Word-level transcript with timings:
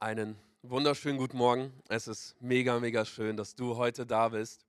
Einen 0.00 0.38
wunderschönen 0.62 1.18
guten 1.18 1.38
Morgen. 1.38 1.72
Es 1.88 2.06
ist 2.06 2.36
mega, 2.40 2.78
mega 2.78 3.04
schön, 3.04 3.36
dass 3.36 3.56
du 3.56 3.76
heute 3.76 4.06
da 4.06 4.28
bist. 4.28 4.64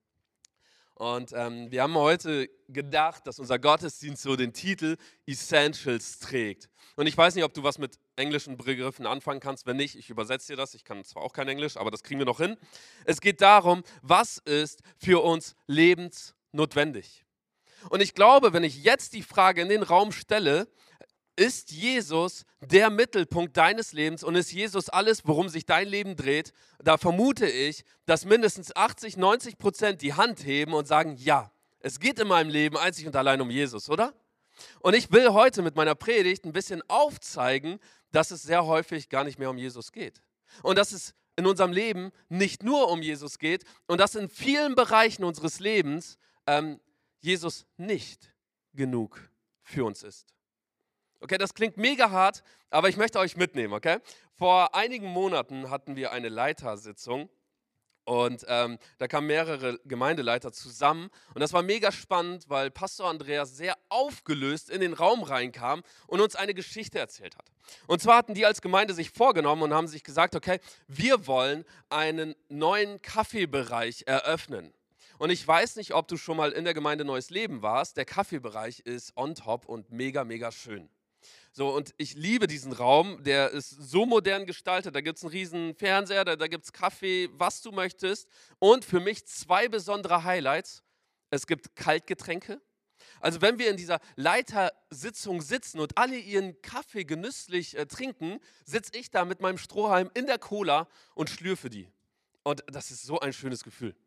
Und 0.95 1.33
ähm, 1.35 1.69
wir 1.69 1.83
haben 1.83 1.93
heute 1.93 2.49
gedacht, 2.67 3.27
dass 3.27 3.37
unser 3.37 3.59
Gottesdienst 3.59 4.23
so 4.23 4.35
den 4.35 4.53
Titel 4.53 4.97
Essentials 5.27 6.17
trägt. 6.17 6.67
Und 6.95 7.05
ich 7.05 7.15
weiß 7.15 7.35
nicht, 7.35 7.43
ob 7.43 7.53
du 7.53 7.61
was 7.61 7.77
mit 7.77 7.99
englischen 8.15 8.57
Begriffen 8.57 9.05
anfangen 9.05 9.39
kannst. 9.39 9.67
Wenn 9.67 9.77
nicht, 9.77 9.93
ich 9.93 10.09
übersetze 10.09 10.53
dir 10.53 10.57
das. 10.57 10.73
Ich 10.73 10.83
kann 10.83 11.03
zwar 11.03 11.21
auch 11.21 11.33
kein 11.33 11.47
Englisch, 11.47 11.77
aber 11.77 11.91
das 11.91 12.01
kriegen 12.01 12.19
wir 12.19 12.25
noch 12.25 12.39
hin. 12.39 12.57
Es 13.05 13.21
geht 13.21 13.39
darum, 13.39 13.83
was 14.01 14.39
ist 14.39 14.81
für 14.97 15.23
uns 15.23 15.55
lebensnotwendig. 15.67 17.23
Und 17.89 18.01
ich 18.01 18.15
glaube, 18.15 18.51
wenn 18.51 18.63
ich 18.63 18.83
jetzt 18.83 19.13
die 19.13 19.21
Frage 19.21 19.61
in 19.61 19.69
den 19.69 19.83
Raum 19.83 20.11
stelle, 20.11 20.67
ist 21.39 21.71
Jesus 21.71 22.45
der 22.59 22.89
Mittelpunkt 22.89 23.55
deines 23.55 23.93
Lebens 23.93 24.23
und 24.23 24.35
ist 24.35 24.51
Jesus 24.51 24.89
alles, 24.89 25.21
worum 25.25 25.47
sich 25.47 25.65
dein 25.65 25.87
Leben 25.87 26.17
dreht, 26.17 26.51
da 26.83 26.97
vermute 26.97 27.47
ich, 27.47 27.85
dass 28.05 28.25
mindestens 28.25 28.75
80, 28.75 29.15
90 29.15 29.57
Prozent 29.57 30.01
die 30.01 30.13
Hand 30.13 30.45
heben 30.45 30.73
und 30.73 30.87
sagen, 30.87 31.15
ja, 31.17 31.51
es 31.79 32.01
geht 32.01 32.19
in 32.19 32.27
meinem 32.27 32.49
Leben 32.49 32.77
einzig 32.77 33.07
und 33.07 33.15
allein 33.15 33.39
um 33.39 33.49
Jesus, 33.49 33.89
oder? 33.89 34.13
Und 34.81 34.95
ich 34.95 35.11
will 35.13 35.29
heute 35.29 35.61
mit 35.61 35.77
meiner 35.77 35.95
Predigt 35.95 36.43
ein 36.43 36.51
bisschen 36.51 36.83
aufzeigen, 36.89 37.79
dass 38.11 38.31
es 38.31 38.43
sehr 38.43 38.65
häufig 38.65 39.07
gar 39.07 39.23
nicht 39.23 39.39
mehr 39.39 39.49
um 39.49 39.57
Jesus 39.57 39.93
geht. 39.93 40.21
Und 40.61 40.77
dass 40.77 40.91
es 40.91 41.13
in 41.37 41.45
unserem 41.45 41.71
Leben 41.71 42.11
nicht 42.27 42.63
nur 42.63 42.91
um 42.91 43.01
Jesus 43.01 43.39
geht 43.39 43.63
und 43.87 44.01
dass 44.01 44.15
in 44.15 44.27
vielen 44.27 44.75
Bereichen 44.75 45.23
unseres 45.23 45.61
Lebens 45.61 46.17
ähm, 46.45 46.81
Jesus 47.21 47.65
nicht 47.77 48.33
genug 48.73 49.29
für 49.63 49.85
uns 49.85 50.03
ist. 50.03 50.33
Okay, 51.21 51.37
das 51.37 51.53
klingt 51.53 51.77
mega 51.77 52.11
hart, 52.11 52.43
aber 52.69 52.87
ich 52.87 52.97
möchte 52.97 53.19
euch 53.19 53.35
mitnehmen, 53.35 53.73
okay? 53.73 53.97
Vor 54.37 54.73
einigen 54.73 55.07
Monaten 55.07 55.69
hatten 55.69 55.97
wir 55.97 56.11
eine 56.13 56.29
Leitersitzung 56.29 57.29
und 58.05 58.45
ähm, 58.47 58.79
da 58.99 59.07
kamen 59.07 59.27
mehrere 59.27 59.79
Gemeindeleiter 59.83 60.53
zusammen 60.53 61.09
und 61.33 61.41
das 61.41 61.51
war 61.51 61.61
mega 61.61 61.91
spannend, 61.91 62.45
weil 62.47 62.71
Pastor 62.71 63.09
Andreas 63.09 63.57
sehr 63.57 63.77
aufgelöst 63.89 64.69
in 64.69 64.79
den 64.79 64.93
Raum 64.93 65.23
reinkam 65.23 65.83
und 66.07 66.21
uns 66.21 66.37
eine 66.37 66.53
Geschichte 66.53 66.99
erzählt 66.99 67.37
hat. 67.37 67.51
Und 67.85 68.01
zwar 68.01 68.15
hatten 68.17 68.33
die 68.33 68.45
als 68.45 68.61
Gemeinde 68.61 68.93
sich 68.93 69.11
vorgenommen 69.11 69.63
und 69.63 69.73
haben 69.73 69.87
sich 69.87 70.03
gesagt, 70.03 70.35
okay, 70.35 70.59
wir 70.87 71.27
wollen 71.27 71.65
einen 71.89 72.33
neuen 72.47 73.01
Kaffeebereich 73.01 74.03
eröffnen. 74.07 74.73
Und 75.17 75.31
ich 75.31 75.45
weiß 75.45 75.75
nicht, 75.75 75.93
ob 75.93 76.07
du 76.07 76.15
schon 76.15 76.37
mal 76.37 76.53
in 76.53 76.63
der 76.63 76.73
Gemeinde 76.73 77.03
Neues 77.03 77.29
Leben 77.29 77.61
warst. 77.61 77.97
Der 77.97 78.05
Kaffeebereich 78.05 78.79
ist 78.79 79.17
on 79.17 79.35
top 79.35 79.65
und 79.65 79.91
mega, 79.91 80.23
mega 80.23 80.49
schön. 80.49 80.89
So, 81.59 81.75
und 81.75 81.93
ich 81.97 82.13
liebe 82.13 82.47
diesen 82.47 82.71
Raum, 82.71 83.21
der 83.21 83.51
ist 83.51 83.71
so 83.71 84.05
modern 84.05 84.45
gestaltet. 84.45 84.95
Da 84.95 85.01
gibt 85.01 85.17
es 85.17 85.25
einen 85.25 85.33
riesen 85.33 85.75
Fernseher, 85.75 86.23
da, 86.23 86.37
da 86.37 86.47
gibt 86.47 86.63
es 86.63 86.71
Kaffee, 86.71 87.27
was 87.33 87.61
du 87.61 87.73
möchtest. 87.73 88.29
Und 88.59 88.85
für 88.85 89.01
mich 89.01 89.25
zwei 89.25 89.67
besondere 89.67 90.23
Highlights. 90.23 90.83
Es 91.31 91.47
gibt 91.47 91.75
Kaltgetränke. 91.75 92.61
Also 93.19 93.41
wenn 93.41 93.59
wir 93.59 93.69
in 93.69 93.75
dieser 93.75 93.99
Leitersitzung 94.15 95.41
sitzen 95.41 95.81
und 95.81 95.97
alle 95.97 96.17
ihren 96.17 96.61
Kaffee 96.61 97.03
genüsslich 97.03 97.77
äh, 97.77 97.85
trinken, 97.85 98.39
sitze 98.63 98.93
ich 98.95 99.11
da 99.11 99.25
mit 99.25 99.41
meinem 99.41 99.57
Strohhalm 99.57 100.09
in 100.13 100.27
der 100.27 100.39
Cola 100.39 100.87
und 101.13 101.29
schlürfe 101.29 101.69
die. 101.69 101.89
Und 102.43 102.63
das 102.67 102.89
ist 102.89 103.03
so 103.03 103.19
ein 103.19 103.33
schönes 103.33 103.65
Gefühl. 103.65 103.97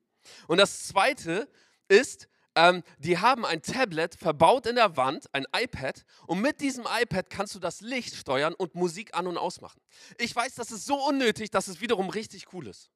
Und 0.47 0.57
das 0.57 0.87
Zweite 0.87 1.47
ist, 1.89 2.29
ähm, 2.55 2.83
die 2.99 3.19
haben 3.19 3.45
ein 3.45 3.63
Tablet 3.63 4.15
verbaut 4.15 4.67
in 4.67 4.77
der 4.77 4.97
Wand, 4.97 5.27
ein 5.33 5.45
iPad, 5.57 6.05
und 6.27 6.41
mit 6.41 6.61
diesem 6.61 6.85
iPad 6.85 7.31
kannst 7.31 7.55
du 7.55 7.59
das 7.59 7.81
Licht 7.81 8.15
steuern 8.15 8.55
und 8.55 8.75
Musik 8.75 9.15
an 9.15 9.27
und 9.27 9.39
ausmachen. 9.39 9.81
Ich 10.19 10.35
weiß, 10.35 10.55
das 10.55 10.71
ist 10.71 10.87
so 10.87 10.97
unnötig, 11.07 11.51
dass 11.51 11.69
es 11.69 11.81
wiederum 11.81 12.11
richtig 12.11 12.53
cool 12.53 12.67
ist. 12.67 12.91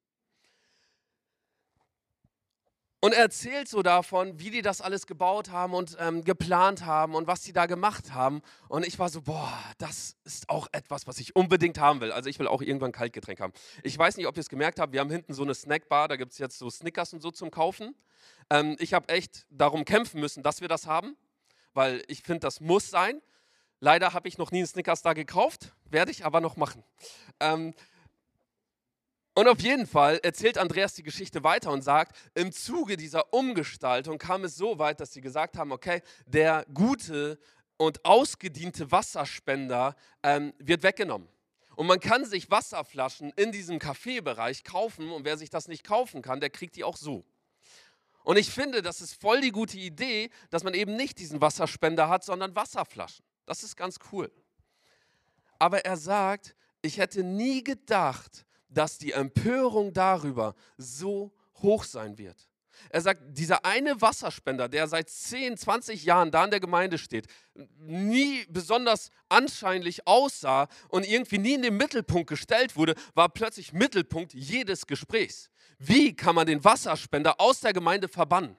Und 3.00 3.12
er 3.12 3.20
erzählt 3.20 3.68
so 3.68 3.82
davon, 3.82 4.40
wie 4.40 4.50
die 4.50 4.62
das 4.62 4.80
alles 4.80 5.06
gebaut 5.06 5.50
haben 5.50 5.74
und 5.74 5.96
ähm, 6.00 6.24
geplant 6.24 6.84
haben 6.86 7.14
und 7.14 7.26
was 7.26 7.44
sie 7.44 7.52
da 7.52 7.66
gemacht 7.66 8.14
haben. 8.14 8.40
Und 8.68 8.86
ich 8.86 8.98
war 8.98 9.10
so, 9.10 9.20
boah, 9.22 9.52
das 9.78 10.16
ist 10.24 10.48
auch 10.48 10.66
etwas, 10.72 11.06
was 11.06 11.18
ich 11.18 11.36
unbedingt 11.36 11.78
haben 11.78 12.00
will. 12.00 12.10
Also 12.10 12.30
ich 12.30 12.38
will 12.38 12.48
auch 12.48 12.62
irgendwann 12.62 12.92
Kaltgetränk 12.92 13.40
haben. 13.40 13.52
Ich 13.82 13.96
weiß 13.98 14.16
nicht, 14.16 14.26
ob 14.26 14.36
ihr 14.36 14.40
es 14.40 14.48
gemerkt 14.48 14.80
habt, 14.80 14.92
wir 14.92 15.00
haben 15.00 15.10
hinten 15.10 15.34
so 15.34 15.42
eine 15.42 15.54
Snackbar, 15.54 16.08
da 16.08 16.16
gibt 16.16 16.32
es 16.32 16.38
jetzt 16.38 16.58
so 16.58 16.70
Snickers 16.70 17.12
und 17.12 17.20
so 17.20 17.30
zum 17.30 17.50
Kaufen. 17.50 17.94
Ähm, 18.48 18.76
ich 18.78 18.94
habe 18.94 19.08
echt 19.10 19.46
darum 19.50 19.84
kämpfen 19.84 20.20
müssen, 20.20 20.42
dass 20.42 20.62
wir 20.62 20.68
das 20.68 20.86
haben, 20.86 21.16
weil 21.74 22.02
ich 22.08 22.22
finde, 22.22 22.40
das 22.40 22.60
muss 22.60 22.88
sein. 22.90 23.20
Leider 23.78 24.14
habe 24.14 24.26
ich 24.26 24.38
noch 24.38 24.52
nie 24.52 24.58
einen 24.58 24.66
Snickers 24.66 25.02
da 25.02 25.12
gekauft, 25.12 25.74
werde 25.84 26.10
ich 26.10 26.24
aber 26.24 26.40
noch 26.40 26.56
machen. 26.56 26.82
Ähm, 27.40 27.74
und 29.36 29.48
auf 29.48 29.60
jeden 29.60 29.86
Fall 29.86 30.18
erzählt 30.22 30.56
Andreas 30.56 30.94
die 30.94 31.02
Geschichte 31.02 31.44
weiter 31.44 31.70
und 31.70 31.82
sagt, 31.82 32.16
im 32.32 32.52
Zuge 32.52 32.96
dieser 32.96 33.34
Umgestaltung 33.34 34.16
kam 34.16 34.44
es 34.44 34.56
so 34.56 34.78
weit, 34.78 34.98
dass 34.98 35.12
sie 35.12 35.20
gesagt 35.20 35.58
haben, 35.58 35.72
okay, 35.72 36.00
der 36.24 36.64
gute 36.72 37.38
und 37.76 38.02
ausgediente 38.06 38.90
Wasserspender 38.90 39.94
ähm, 40.22 40.54
wird 40.58 40.82
weggenommen. 40.82 41.28
Und 41.74 41.86
man 41.86 42.00
kann 42.00 42.24
sich 42.24 42.50
Wasserflaschen 42.50 43.30
in 43.36 43.52
diesem 43.52 43.78
Kaffeebereich 43.78 44.64
kaufen 44.64 45.10
und 45.10 45.26
wer 45.26 45.36
sich 45.36 45.50
das 45.50 45.68
nicht 45.68 45.84
kaufen 45.84 46.22
kann, 46.22 46.40
der 46.40 46.48
kriegt 46.48 46.74
die 46.74 46.84
auch 46.84 46.96
so. 46.96 47.22
Und 48.24 48.38
ich 48.38 48.48
finde, 48.50 48.80
das 48.80 49.02
ist 49.02 49.20
voll 49.20 49.42
die 49.42 49.52
gute 49.52 49.76
Idee, 49.76 50.30
dass 50.48 50.64
man 50.64 50.72
eben 50.72 50.96
nicht 50.96 51.18
diesen 51.18 51.42
Wasserspender 51.42 52.08
hat, 52.08 52.24
sondern 52.24 52.56
Wasserflaschen. 52.56 53.22
Das 53.44 53.62
ist 53.62 53.76
ganz 53.76 53.98
cool. 54.10 54.32
Aber 55.58 55.84
er 55.84 55.98
sagt, 55.98 56.56
ich 56.80 56.96
hätte 56.96 57.22
nie 57.22 57.62
gedacht, 57.62 58.46
dass 58.76 58.98
die 58.98 59.12
Empörung 59.12 59.92
darüber 59.92 60.54
so 60.76 61.32
hoch 61.62 61.84
sein 61.84 62.18
wird. 62.18 62.36
Er 62.90 63.00
sagt, 63.00 63.22
dieser 63.30 63.64
eine 63.64 64.00
Wasserspender, 64.02 64.68
der 64.68 64.86
seit 64.86 65.08
10, 65.08 65.56
20 65.56 66.04
Jahren 66.04 66.30
da 66.30 66.44
in 66.44 66.50
der 66.50 66.60
Gemeinde 66.60 66.98
steht, 66.98 67.26
nie 67.78 68.44
besonders 68.50 69.10
anscheinlich 69.30 70.06
aussah 70.06 70.68
und 70.88 71.08
irgendwie 71.08 71.38
nie 71.38 71.54
in 71.54 71.62
den 71.62 71.76
Mittelpunkt 71.76 72.28
gestellt 72.28 72.76
wurde, 72.76 72.94
war 73.14 73.30
plötzlich 73.30 73.72
Mittelpunkt 73.72 74.34
jedes 74.34 74.86
Gesprächs. 74.86 75.50
Wie 75.78 76.14
kann 76.14 76.34
man 76.34 76.46
den 76.46 76.64
Wasserspender 76.64 77.40
aus 77.40 77.60
der 77.60 77.72
Gemeinde 77.72 78.08
verbannen? 78.08 78.56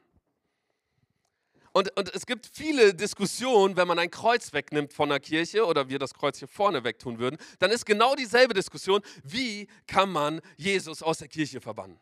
Und, 1.78 1.96
und 1.96 2.12
es 2.16 2.26
gibt 2.26 2.50
viele 2.52 2.96
Diskussionen, 2.96 3.78
wenn 3.78 3.88
man 3.88 4.00
ein 4.00 4.10
Kreuz 4.10 4.52
wegnimmt 4.52 4.94
von 4.94 5.10
der 5.10 5.20
Kirche 5.20 5.64
oder 5.64 5.90
wir 5.90 6.00
das 6.00 6.16
Kreuz 6.16 6.40
hier 6.40 6.48
vorne 6.48 6.84
wegtun 6.84 7.20
würden, 7.20 7.38
dann 7.60 7.70
ist 7.70 7.86
genau 7.86 8.16
dieselbe 8.16 8.56
Diskussion, 8.56 9.04
wie 9.24 9.68
kann 9.86 10.10
man 10.10 10.42
Jesus 10.56 11.04
aus 11.04 11.20
der 11.20 11.28
Kirche 11.28 11.62
verbannen? 11.62 12.00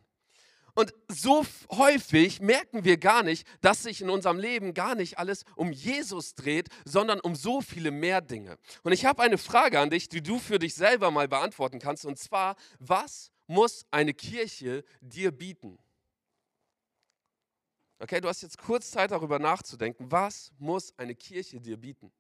Und 0.76 0.94
so 1.10 1.46
häufig 1.72 2.40
merken 2.40 2.86
wir 2.86 2.96
gar 2.96 3.22
nicht, 3.22 3.46
dass 3.60 3.84
sich 3.84 4.00
in 4.00 4.10
unserem 4.10 4.40
Leben 4.40 4.74
gar 4.74 4.96
nicht 4.96 5.20
alles 5.20 5.44
um 5.58 5.74
Jesus 5.74 6.36
dreht, 6.36 6.70
sondern 6.86 7.20
um 7.20 7.36
so 7.36 7.60
viele 7.60 7.92
mehr 7.92 8.22
Dinge. 8.22 8.58
Und 8.84 8.94
ich 8.94 9.04
habe 9.04 9.24
eine 9.24 9.38
Frage 9.38 9.82
an 9.82 9.90
dich, 9.90 10.08
die 10.08 10.24
du 10.24 10.40
für 10.40 10.58
dich 10.58 10.74
selber 10.74 11.12
mal 11.12 11.28
beantworten 11.28 11.80
kannst. 11.80 12.06
Und 12.06 12.18
zwar, 12.18 12.56
was 12.80 13.30
muss 13.46 13.86
eine 13.92 14.14
Kirche 14.14 14.86
dir 15.02 15.34
bieten? 15.34 15.80
Okay, 18.00 18.20
du 18.20 18.28
hast 18.28 18.42
jetzt 18.42 18.58
kurz 18.58 18.92
Zeit 18.92 19.12
darüber 19.12 19.40
nachzudenken, 19.40 20.12
was 20.12 20.52
muss 20.60 20.94
eine 20.98 21.16
Kirche 21.16 21.62
dir 21.62 21.78
bieten? 21.78 22.12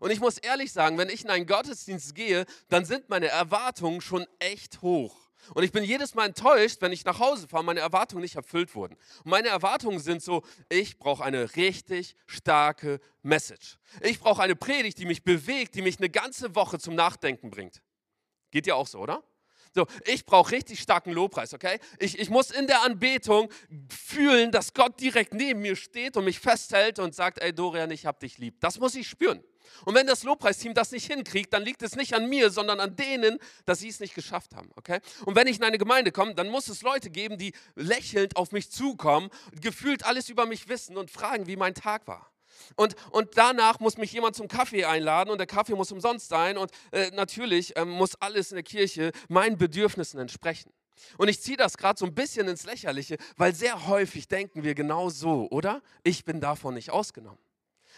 Und 0.00 0.10
ich 0.10 0.20
muss 0.20 0.38
ehrlich 0.38 0.72
sagen, 0.72 0.98
wenn 0.98 1.08
ich 1.08 1.24
in 1.24 1.30
einen 1.30 1.46
Gottesdienst 1.46 2.14
gehe, 2.14 2.46
dann 2.68 2.84
sind 2.84 3.08
meine 3.08 3.28
Erwartungen 3.28 4.00
schon 4.00 4.26
echt 4.38 4.82
hoch. 4.82 5.26
Und 5.54 5.62
ich 5.62 5.72
bin 5.72 5.84
jedes 5.84 6.14
Mal 6.14 6.26
enttäuscht, 6.26 6.80
wenn 6.80 6.92
ich 6.92 7.04
nach 7.04 7.18
Hause 7.18 7.46
fahre, 7.46 7.64
meine 7.64 7.80
Erwartungen 7.80 8.22
nicht 8.22 8.36
erfüllt 8.36 8.74
wurden. 8.74 8.94
Und 9.24 9.30
meine 9.30 9.48
Erwartungen 9.48 9.98
sind 9.98 10.22
so, 10.22 10.42
ich 10.68 10.98
brauche 10.98 11.24
eine 11.24 11.54
richtig 11.56 12.16
starke 12.26 13.00
Message. 13.22 13.78
Ich 14.00 14.18
brauche 14.18 14.42
eine 14.42 14.56
Predigt, 14.56 14.98
die 14.98 15.06
mich 15.06 15.22
bewegt, 15.22 15.74
die 15.74 15.82
mich 15.82 15.98
eine 15.98 16.10
ganze 16.10 16.54
Woche 16.54 16.78
zum 16.78 16.94
Nachdenken 16.94 17.50
bringt. 17.50 17.82
Geht 18.50 18.66
dir 18.66 18.76
auch 18.76 18.86
so, 18.86 18.98
oder? 18.98 19.22
So, 19.76 19.86
ich 20.06 20.24
brauche 20.24 20.52
richtig 20.52 20.80
starken 20.80 21.12
Lobpreis, 21.12 21.52
okay? 21.52 21.78
Ich, 21.98 22.18
ich 22.18 22.30
muss 22.30 22.50
in 22.50 22.66
der 22.66 22.82
Anbetung 22.82 23.50
fühlen, 23.90 24.50
dass 24.50 24.72
Gott 24.72 24.98
direkt 24.98 25.34
neben 25.34 25.60
mir 25.60 25.76
steht 25.76 26.16
und 26.16 26.24
mich 26.24 26.40
festhält 26.40 26.98
und 26.98 27.14
sagt, 27.14 27.42
ey 27.42 27.52
Dorian, 27.52 27.90
ich 27.90 28.06
hab 28.06 28.18
dich 28.18 28.38
lieb. 28.38 28.58
Das 28.60 28.78
muss 28.80 28.94
ich 28.94 29.06
spüren. 29.06 29.44
Und 29.84 29.94
wenn 29.94 30.06
das 30.06 30.22
Lobpreisteam 30.22 30.72
das 30.72 30.92
nicht 30.92 31.12
hinkriegt, 31.12 31.52
dann 31.52 31.62
liegt 31.62 31.82
es 31.82 31.94
nicht 31.94 32.14
an 32.14 32.26
mir, 32.26 32.48
sondern 32.48 32.80
an 32.80 32.96
denen, 32.96 33.38
dass 33.66 33.80
sie 33.80 33.88
es 33.88 34.00
nicht 34.00 34.14
geschafft 34.14 34.54
haben. 34.54 34.70
Okay? 34.76 35.00
Und 35.26 35.36
wenn 35.36 35.46
ich 35.46 35.58
in 35.58 35.64
eine 35.64 35.76
Gemeinde 35.76 36.10
komme, 36.10 36.34
dann 36.34 36.48
muss 36.48 36.68
es 36.68 36.80
Leute 36.80 37.10
geben, 37.10 37.36
die 37.36 37.52
lächelnd 37.74 38.36
auf 38.36 38.52
mich 38.52 38.70
zukommen, 38.70 39.28
gefühlt 39.60 40.06
alles 40.06 40.30
über 40.30 40.46
mich 40.46 40.70
wissen 40.70 40.96
und 40.96 41.10
fragen, 41.10 41.46
wie 41.48 41.56
mein 41.56 41.74
Tag 41.74 42.06
war. 42.06 42.32
Und, 42.74 42.96
und 43.10 43.36
danach 43.36 43.80
muss 43.80 43.96
mich 43.96 44.12
jemand 44.12 44.36
zum 44.36 44.48
Kaffee 44.48 44.84
einladen 44.84 45.30
und 45.30 45.38
der 45.38 45.46
Kaffee 45.46 45.74
muss 45.74 45.92
umsonst 45.92 46.28
sein 46.28 46.58
und 46.58 46.70
äh, 46.92 47.10
natürlich 47.12 47.76
äh, 47.76 47.84
muss 47.84 48.14
alles 48.16 48.50
in 48.50 48.56
der 48.56 48.64
Kirche 48.64 49.12
meinen 49.28 49.56
Bedürfnissen 49.58 50.20
entsprechen. 50.20 50.72
Und 51.18 51.28
ich 51.28 51.40
ziehe 51.40 51.56
das 51.56 51.76
gerade 51.76 51.98
so 51.98 52.06
ein 52.06 52.14
bisschen 52.14 52.48
ins 52.48 52.64
Lächerliche, 52.64 53.18
weil 53.36 53.54
sehr 53.54 53.86
häufig 53.86 54.28
denken 54.28 54.62
wir 54.62 54.74
genau 54.74 55.10
so, 55.10 55.48
oder? 55.50 55.82
Ich 56.02 56.24
bin 56.24 56.40
davon 56.40 56.74
nicht 56.74 56.90
ausgenommen. 56.90 57.38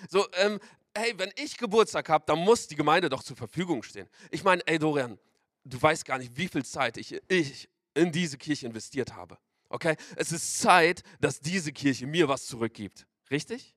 So, 0.08 0.26
ähm, 0.34 0.60
hey, 0.96 1.14
wenn 1.16 1.30
ich 1.36 1.56
Geburtstag 1.56 2.08
habe, 2.08 2.24
dann 2.26 2.38
muss 2.38 2.66
die 2.66 2.76
Gemeinde 2.76 3.08
doch 3.08 3.22
zur 3.22 3.36
Verfügung 3.36 3.82
stehen. 3.82 4.08
Ich 4.30 4.44
meine, 4.44 4.66
ey 4.66 4.78
Dorian, 4.78 5.18
du 5.64 5.80
weißt 5.80 6.04
gar 6.04 6.18
nicht, 6.18 6.36
wie 6.36 6.48
viel 6.48 6.64
Zeit 6.64 6.96
ich, 6.96 7.20
ich 7.28 7.68
in 7.94 8.12
diese 8.12 8.38
Kirche 8.38 8.66
investiert 8.66 9.14
habe. 9.14 9.38
Okay? 9.68 9.96
Es 10.16 10.32
ist 10.32 10.58
Zeit, 10.58 11.02
dass 11.20 11.40
diese 11.40 11.72
Kirche 11.72 12.06
mir 12.06 12.28
was 12.28 12.46
zurückgibt. 12.46 13.06
Richtig? 13.30 13.74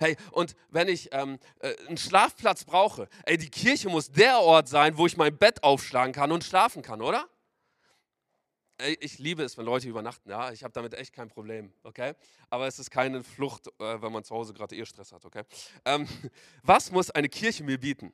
Hey, 0.00 0.16
und 0.30 0.54
wenn 0.70 0.88
ich 0.88 1.08
ähm, 1.12 1.38
äh, 1.60 1.74
einen 1.86 1.96
Schlafplatz 1.96 2.64
brauche, 2.64 3.08
ey, 3.24 3.36
die 3.36 3.50
Kirche 3.50 3.88
muss 3.88 4.10
der 4.10 4.40
Ort 4.40 4.68
sein, 4.68 4.96
wo 4.96 5.06
ich 5.06 5.16
mein 5.16 5.36
Bett 5.36 5.62
aufschlagen 5.62 6.12
kann 6.12 6.32
und 6.32 6.44
schlafen 6.44 6.82
kann, 6.82 7.00
oder? 7.02 7.28
Ey, 8.78 8.96
ich 9.00 9.18
liebe 9.18 9.42
es, 9.42 9.56
wenn 9.58 9.64
Leute 9.64 9.88
übernachten, 9.88 10.30
ja, 10.30 10.50
ich 10.50 10.64
habe 10.64 10.72
damit 10.72 10.94
echt 10.94 11.12
kein 11.12 11.28
Problem, 11.28 11.72
okay? 11.82 12.14
Aber 12.50 12.66
es 12.66 12.78
ist 12.78 12.90
keine 12.90 13.22
Flucht, 13.22 13.68
äh, 13.78 14.02
wenn 14.02 14.12
man 14.12 14.24
zu 14.24 14.34
Hause 14.34 14.54
gerade 14.54 14.74
eh 14.74 14.84
Stress 14.84 15.12
hat, 15.12 15.24
okay? 15.24 15.42
Ähm, 15.84 16.08
was 16.62 16.90
muss 16.90 17.10
eine 17.10 17.28
Kirche 17.28 17.62
mir 17.62 17.78
bieten? 17.78 18.12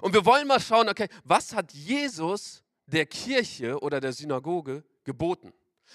Und 0.00 0.14
wir 0.14 0.24
wollen 0.24 0.46
mal 0.46 0.60
schauen, 0.60 0.88
okay, 0.88 1.08
was 1.24 1.54
hat 1.54 1.72
Jesus 1.72 2.62
der 2.86 3.06
Kirche 3.06 3.78
oder 3.80 4.00
der 4.00 4.12
Synagoge 4.12 4.84
geboten? 5.04 5.52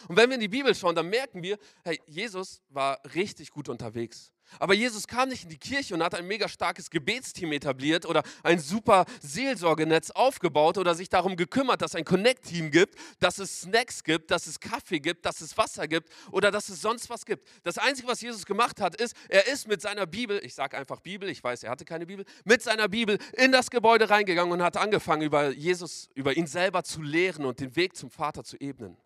Und 0.07 0.15
wenn 0.15 0.30
wir 0.30 0.36
in 0.36 0.42
die 0.42 0.48
Bibel 0.48 0.74
schauen, 0.75 0.95
dann 0.95 1.09
merken 1.09 1.42
wir, 1.42 1.57
hey, 1.83 2.00
Jesus 2.06 2.62
war 2.69 3.00
richtig 3.15 3.51
gut 3.51 3.68
unterwegs. 3.68 4.31
Aber 4.59 4.73
Jesus 4.73 5.07
kam 5.07 5.29
nicht 5.29 5.44
in 5.44 5.49
die 5.49 5.57
Kirche 5.57 5.94
und 5.94 6.03
hat 6.03 6.15
ein 6.15 6.25
mega 6.25 6.47
starkes 6.47 6.89
Gebetsteam 6.89 7.51
etabliert 7.51 8.05
oder 8.05 8.23
ein 8.44 8.59
super 8.59 9.05
Seelsorgenetz 9.21 10.11
aufgebaut 10.11 10.77
oder 10.77 10.95
sich 10.95 11.09
darum 11.09 11.35
gekümmert, 11.35 11.81
dass 11.81 11.95
ein 11.95 12.05
Connect-Team 12.05 12.71
gibt, 12.71 12.95
dass 13.19 13.39
es 13.39 13.61
Snacks 13.61 14.03
gibt, 14.03 14.31
dass 14.31 14.47
es 14.47 14.59
Kaffee 14.59 14.99
gibt, 14.99 15.25
dass 15.25 15.41
es 15.41 15.57
Wasser 15.57 15.88
gibt 15.88 16.09
oder 16.31 16.51
dass 16.51 16.69
es 16.69 16.81
sonst 16.81 17.09
was 17.09 17.25
gibt. 17.25 17.47
Das 17.63 17.77
Einzige, 17.77 18.07
was 18.07 18.21
Jesus 18.21 18.45
gemacht 18.45 18.81
hat, 18.81 18.99
ist, 18.99 19.15
er 19.29 19.47
ist 19.47 19.67
mit 19.67 19.81
seiner 19.81 20.05
Bibel, 20.05 20.39
ich 20.44 20.55
sage 20.55 20.77
einfach 20.77 20.99
Bibel, 21.01 21.29
ich 21.29 21.44
weiß, 21.44 21.63
er 21.63 21.71
hatte 21.71 21.85
keine 21.85 22.05
Bibel, 22.05 22.25
mit 22.45 22.61
seiner 22.61 22.88
Bibel 22.88 23.17
in 23.33 23.51
das 23.51 23.69
Gebäude 23.69 24.09
reingegangen 24.09 24.51
und 24.51 24.63
hat 24.63 24.77
angefangen, 24.77 25.21
über 25.21 25.49
Jesus, 25.49 26.09
über 26.15 26.35
ihn 26.35 26.47
selber 26.47 26.83
zu 26.83 27.01
lehren 27.01 27.45
und 27.45 27.59
den 27.59 27.75
Weg 27.75 27.95
zum 27.95 28.09
Vater 28.09 28.44
zu 28.44 28.57
ebnen. 28.57 28.97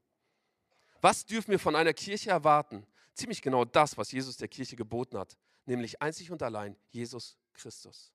Was 1.01 1.25
dürfen 1.25 1.51
wir 1.51 1.59
von 1.59 1.75
einer 1.75 1.93
Kirche 1.93 2.29
erwarten? 2.29 2.85
Ziemlich 3.13 3.41
genau 3.41 3.65
das, 3.65 3.97
was 3.97 4.11
Jesus 4.11 4.37
der 4.37 4.47
Kirche 4.47 4.75
geboten 4.75 5.17
hat, 5.17 5.37
nämlich 5.65 6.01
einzig 6.01 6.31
und 6.31 6.41
allein 6.43 6.75
Jesus 6.89 7.37
Christus. 7.53 8.11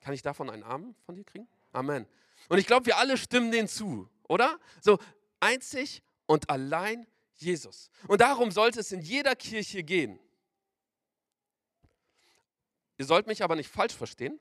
Kann 0.00 0.14
ich 0.14 0.22
davon 0.22 0.50
einen 0.50 0.62
Arm 0.62 0.94
von 1.04 1.16
dir 1.16 1.24
kriegen? 1.24 1.48
Amen. 1.72 2.06
Und 2.48 2.58
ich 2.58 2.66
glaube, 2.66 2.86
wir 2.86 2.96
alle 2.96 3.16
stimmen 3.16 3.50
denen 3.50 3.68
zu, 3.68 4.08
oder? 4.28 4.58
So 4.80 4.98
einzig 5.40 6.02
und 6.26 6.48
allein 6.50 7.06
Jesus. 7.34 7.90
Und 8.06 8.20
darum 8.20 8.50
sollte 8.50 8.80
es 8.80 8.92
in 8.92 9.00
jeder 9.00 9.34
Kirche 9.34 9.82
gehen. 9.82 10.18
Ihr 12.98 13.06
sollt 13.06 13.26
mich 13.26 13.42
aber 13.42 13.56
nicht 13.56 13.70
falsch 13.70 13.94
verstehen. 13.94 14.38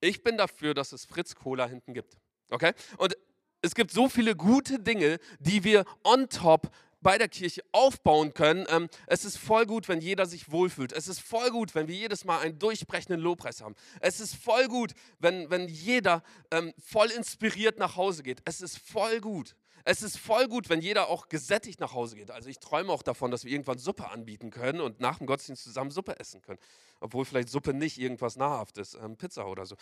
Ich 0.00 0.22
bin 0.22 0.36
dafür, 0.38 0.74
dass 0.74 0.92
es 0.92 1.04
Fritz 1.04 1.34
Cola 1.34 1.66
hinten 1.66 1.92
gibt. 1.92 2.18
Okay? 2.50 2.72
Und 2.96 3.16
es 3.60 3.74
gibt 3.74 3.90
so 3.90 4.08
viele 4.08 4.36
gute 4.36 4.78
Dinge, 4.78 5.18
die 5.38 5.64
wir 5.64 5.84
on 6.04 6.28
top 6.28 6.70
bei 7.00 7.18
der 7.18 7.28
Kirche 7.28 7.62
aufbauen 7.72 8.34
können. 8.34 8.66
Ähm, 8.68 8.88
es 9.06 9.24
ist 9.24 9.38
voll 9.38 9.66
gut, 9.66 9.88
wenn 9.88 10.00
jeder 10.00 10.26
sich 10.26 10.50
wohlfühlt. 10.50 10.92
Es 10.92 11.08
ist 11.08 11.20
voll 11.20 11.50
gut, 11.50 11.74
wenn 11.74 11.88
wir 11.88 11.94
jedes 11.94 12.24
Mal 12.24 12.40
einen 12.40 12.58
durchbrechenden 12.58 13.20
Lobpreis 13.20 13.60
haben. 13.60 13.74
Es 14.00 14.20
ist 14.20 14.34
voll 14.34 14.68
gut, 14.68 14.92
wenn, 15.18 15.50
wenn 15.50 15.68
jeder 15.68 16.22
ähm, 16.50 16.72
voll 16.78 17.10
inspiriert 17.10 17.78
nach 17.78 17.96
Hause 17.96 18.22
geht. 18.22 18.40
Es 18.44 18.60
ist 18.60 18.78
voll 18.78 19.20
gut. 19.20 19.54
Es 19.84 20.02
ist 20.02 20.18
voll 20.18 20.48
gut, 20.48 20.68
wenn 20.68 20.80
jeder 20.80 21.08
auch 21.08 21.28
gesättigt 21.28 21.80
nach 21.80 21.94
Hause 21.94 22.16
geht. 22.16 22.30
Also 22.30 22.50
ich 22.50 22.58
träume 22.58 22.92
auch 22.92 23.02
davon, 23.02 23.30
dass 23.30 23.44
wir 23.44 23.52
irgendwann 23.52 23.78
Suppe 23.78 24.10
anbieten 24.10 24.50
können 24.50 24.80
und 24.80 25.00
nach 25.00 25.18
dem 25.18 25.26
Gottesdienst 25.26 25.64
zusammen 25.64 25.90
Suppe 25.90 26.18
essen 26.20 26.42
können. 26.42 26.58
Obwohl 27.00 27.24
vielleicht 27.24 27.48
Suppe 27.48 27.72
nicht 27.72 27.98
irgendwas 27.98 28.36
nahrhaftes, 28.36 28.94
ähm, 28.94 29.16
Pizza 29.16 29.46
oder 29.46 29.64
so. 29.64 29.76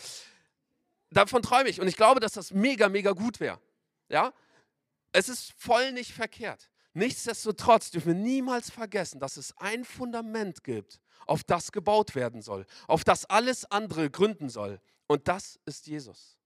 Davon 1.11 1.43
träume 1.43 1.69
ich 1.71 1.81
und 1.81 1.89
ich 1.89 1.97
glaube, 1.97 2.21
dass 2.21 2.33
das 2.33 2.53
mega, 2.53 2.89
mega 2.89 3.13
gut 3.13 3.41
wäre. 3.41 3.59
Ja? 4.09 4.33
Es 5.13 5.29
ist 5.29 5.53
voll 5.57 5.93
nicht 5.93 6.13
verkehrt. 6.13 6.71
Nichtsdestotrotz 6.97 7.91
dürfen 7.91 8.07
wir 8.07 8.15
niemals 8.15 8.71
vergessen, 8.71 9.21
dass 9.21 9.37
es 9.37 9.55
ein 9.59 9.85
Fundament 9.85 10.65
gibt, 10.65 10.99
auf 11.27 11.45
das 11.45 11.71
gebaut 11.71 12.15
werden 12.15 12.41
soll, 12.41 12.65
auf 12.89 13.05
das 13.05 13.27
alles 13.27 13.71
andere 13.71 14.09
gründen 14.09 14.49
soll. 14.49 14.81
Und 15.07 15.29
das 15.29 15.61
ist 15.67 15.87
Jesus. 15.87 16.39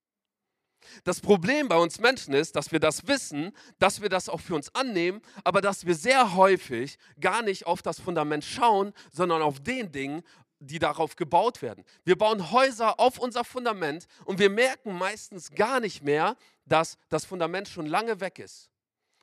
Das 1.05 1.21
Problem 1.21 1.69
bei 1.69 1.77
uns 1.77 2.01
Menschen 2.01 2.35
ist, 2.35 2.57
dass 2.57 2.73
wir 2.73 2.81
das 2.81 3.07
wissen, 3.07 3.53
dass 3.79 4.03
wir 4.03 4.09
das 4.09 4.29
auch 4.29 4.41
für 4.41 4.57
uns 4.57 4.75
annehmen, 4.75 5.21
aber 5.45 5.61
dass 5.61 5.87
wir 5.87 5.95
sehr 5.95 6.35
häufig 6.35 6.99
gar 7.21 7.43
nicht 7.43 7.67
auf 7.67 7.81
das 7.81 8.01
Fundament 8.01 8.45
schauen, 8.45 8.93
sondern 9.13 9.43
auf 9.43 9.61
den 9.61 9.93
Dingen, 9.93 10.25
die 10.59 10.81
darauf 10.81 11.15
gebaut 11.15 11.63
werden. 11.63 11.85
Wir 12.03 12.19
bauen 12.19 12.51
Häuser 12.51 12.99
auf 12.99 13.21
unser 13.21 13.45
Fundament 13.45 14.09
und 14.25 14.41
wir 14.41 14.51
merken 14.51 14.99
meistens 14.99 15.53
gar 15.53 15.79
nicht 15.79 16.03
mehr, 16.03 16.37
dass 16.65 16.99
das 17.09 17.25
Fundament 17.25 17.69
schon 17.69 17.87
lange 17.87 18.19
weg 18.19 18.41
ist. 18.41 18.71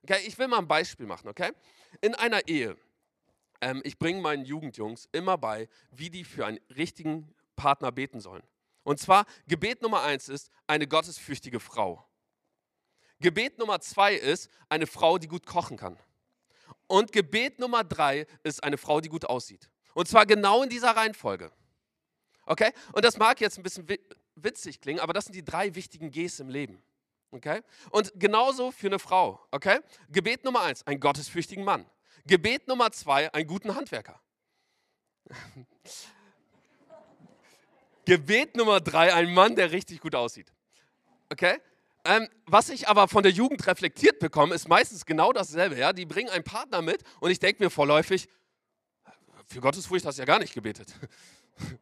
Okay, 0.10 0.26
ich 0.26 0.40
will 0.40 0.48
mal 0.48 0.60
ein 0.60 0.70
Beispiel 0.70 1.06
machen, 1.06 1.28
okay? 1.28 1.52
In 2.00 2.16
einer 2.16 2.48
Ehe, 2.48 2.78
ähm, 3.60 3.82
ich 3.84 4.00
bringe 4.00 4.22
meinen 4.22 4.46
Jugendjungs 4.46 5.10
immer 5.12 5.38
bei, 5.38 5.68
wie 5.92 6.10
die 6.10 6.24
für 6.24 6.46
einen 6.46 6.62
richtigen 6.78 7.36
Partner 7.58 7.92
beten 7.92 8.22
sollen. 8.22 8.44
Und 8.84 9.02
zwar, 9.02 9.26
Gebet 9.48 9.82
Nummer 9.82 10.04
eins 10.04 10.30
ist 10.30 10.50
eine 10.66 10.88
gottesfürchtige 10.88 11.60
Frau. 11.60 12.08
Gebet 13.20 13.58
Nummer 13.58 13.82
zwei 13.82 14.14
ist 14.14 14.50
eine 14.70 14.88
Frau, 14.88 15.18
die 15.18 15.28
gut 15.28 15.46
kochen 15.46 15.76
kann. 15.76 16.00
Und 16.88 17.12
Gebet 17.12 17.60
Nummer 17.60 17.84
drei 17.84 18.28
ist 18.44 18.64
eine 18.64 18.78
Frau, 18.78 19.02
die 19.02 19.10
gut 19.10 19.26
aussieht. 19.26 19.70
Und 19.94 20.08
zwar 20.08 20.26
genau 20.26 20.64
in 20.64 20.70
dieser 20.70 20.96
Reihenfolge. 20.96 21.52
Okay? 22.46 22.72
Und 22.94 23.04
das 23.04 23.18
mag 23.18 23.42
jetzt 23.42 23.58
ein 23.58 23.64
bisschen 23.64 23.86
witzig 24.36 24.80
klingen, 24.80 25.02
aber 25.02 25.12
das 25.12 25.26
sind 25.26 25.36
die 25.36 25.44
drei 25.44 25.76
wichtigen 25.76 26.12
Gs 26.12 26.40
im 26.40 26.48
Leben. 26.48 26.82
Okay? 27.32 27.62
Und 27.92 28.12
genauso 28.16 28.72
für 28.72 28.88
eine 28.88 29.00
Frau. 29.00 29.40
Okay? 29.52 29.80
Gebet 30.10 30.44
Nummer 30.44 30.62
eins, 30.62 30.86
einen 30.88 31.00
gottesfürchtigen 31.00 31.64
Mann. 31.64 31.86
Gebet 32.26 32.68
Nummer 32.68 32.92
zwei, 32.92 33.34
einen 33.34 33.48
guten 33.48 33.76
Handwerker. 33.76 34.20
Gebet 38.06 38.56
Nummer 38.56 38.80
drei, 38.80 39.14
ein 39.14 39.34
Mann, 39.34 39.56
der 39.56 39.72
richtig 39.72 40.00
gut 40.00 40.16
aussieht. 40.16 40.54
Okay? 41.30 41.60
Ähm, 42.06 42.30
was 42.46 42.70
ich 42.70 42.88
aber 42.88 43.10
von 43.10 43.24
der 43.24 43.34
Jugend 43.34 43.68
reflektiert 43.68 44.20
bekomme, 44.20 44.56
ist 44.56 44.70
meistens 44.70 45.06
genau 45.06 45.34
dasselbe. 45.34 45.78
Ja? 45.78 45.92
Die 45.92 46.06
bringen 46.06 46.30
einen 46.30 46.46
Partner 46.46 46.82
mit 46.82 47.04
und 47.20 47.32
ich 47.32 47.40
denke 47.40 47.62
mir 47.64 47.70
vorläufig, 47.70 48.30
für 49.48 49.60
Gottesfurcht 49.62 50.06
hast 50.06 50.18
du 50.18 50.22
ja 50.22 50.26
gar 50.26 50.40
nicht 50.40 50.54
gebetet. 50.54 50.94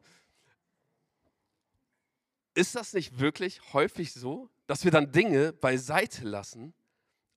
Ist 2.54 2.74
das 2.74 2.92
nicht 2.94 3.18
wirklich 3.18 3.60
häufig 3.74 4.14
so, 4.14 4.48
dass 4.66 4.84
wir 4.84 4.90
dann 4.90 5.12
Dinge 5.12 5.52
beiseite 5.52 6.24
lassen 6.24 6.74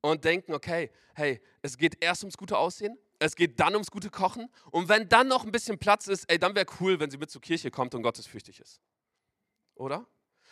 und 0.02 0.24
denken, 0.24 0.54
okay, 0.54 0.92
hey, 1.14 1.42
es 1.62 1.78
geht 1.78 2.04
erst 2.04 2.24
ums 2.24 2.38
gute 2.38 2.58
Aussehen, 2.58 2.98
es 3.20 3.36
geht 3.36 3.60
dann 3.60 3.74
ums 3.74 3.92
gute 3.92 4.10
Kochen 4.10 4.50
und 4.72 4.90
wenn 4.90 5.10
dann 5.10 5.28
noch 5.28 5.44
ein 5.44 5.52
bisschen 5.52 5.78
Platz 5.78 6.08
ist, 6.08 6.30
ey, 6.32 6.40
dann 6.40 6.56
wäre 6.56 6.66
cool, 6.80 7.00
wenn 7.00 7.12
sie 7.12 7.18
mit 7.18 7.30
zur 7.30 7.42
Kirche 7.42 7.70
kommt 7.70 7.94
und 7.94 8.02
gottesfürchtig 8.02 8.60
ist. 8.60 8.82
Oder? 9.76 10.08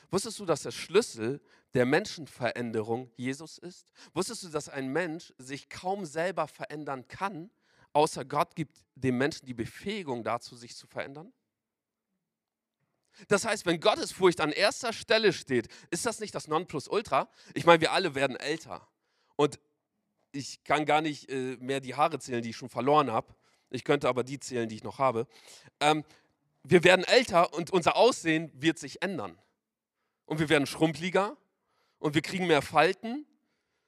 Wusstest 0.10 0.40
du, 0.40 0.46
dass 0.46 0.63
der 0.63 0.72
Schlüssel 0.72 1.42
der 1.74 1.86
Menschenveränderung 1.86 3.12
Jesus 3.16 3.58
ist? 3.58 3.92
Wusstest 4.13 4.44
du, 4.44 4.50
dass 4.50 4.70
ein 4.70 4.88
Mensch 4.88 5.34
sich 5.38 5.70
kaum 5.70 6.06
selber 6.06 6.48
verändern 6.48 7.08
kann, 7.08 7.50
außer 7.94 8.24
Gott 8.25 8.56
gibt 8.56 8.86
dem 8.96 9.18
Menschen 9.18 9.46
die 9.46 9.54
Befähigung 9.54 10.24
dazu, 10.24 10.56
sich 10.56 10.75
zu 10.75 10.88
verändern? 10.88 11.34
Das 13.28 13.46
heißt, 13.46 13.66
wenn 13.66 13.80
Gottesfurcht 13.80 14.42
an 14.42 14.52
erster 14.52 14.94
Stelle 14.94 15.34
steht, 15.34 15.68
ist 15.90 16.06
das 16.06 16.20
nicht 16.20 16.36
das 16.36 16.48
Nonplusultra? 16.48 17.30
Ich 17.54 17.66
meine, 17.66 17.82
wir 17.82 17.92
alle 17.92 18.16
werden 18.16 18.36
älter. 18.36 18.88
Und 19.36 19.60
ich 20.32 20.64
kann 20.64 20.86
gar 20.86 21.02
nicht 21.02 21.30
äh, 21.30 21.58
mehr 21.60 21.80
die 21.80 21.96
Haare 21.96 22.20
zählen, 22.20 22.42
die 22.42 22.52
ich 22.52 22.58
schon 22.58 22.70
verloren 22.70 23.12
habe. 23.12 23.34
Ich 23.70 23.84
könnte 23.84 24.08
aber 24.08 24.24
die 24.24 24.40
zählen, 24.40 24.70
die 24.70 24.76
ich 24.76 24.84
noch 24.84 25.00
habe. 25.00 25.28
Ähm, 25.80 26.04
wir 26.64 26.84
werden 26.84 27.06
älter 27.06 27.54
und 27.54 27.72
unser 27.72 27.96
Aussehen 27.96 28.52
wird 28.54 28.78
sich 28.78 29.02
ändern. 29.02 29.38
Und 30.26 30.40
wir 30.40 30.50
werden 30.50 30.68
schrumpeliger 30.68 31.38
und 32.00 32.14
wir 32.14 32.22
kriegen 32.22 32.48
mehr 32.48 32.62
Falten. 32.62 33.26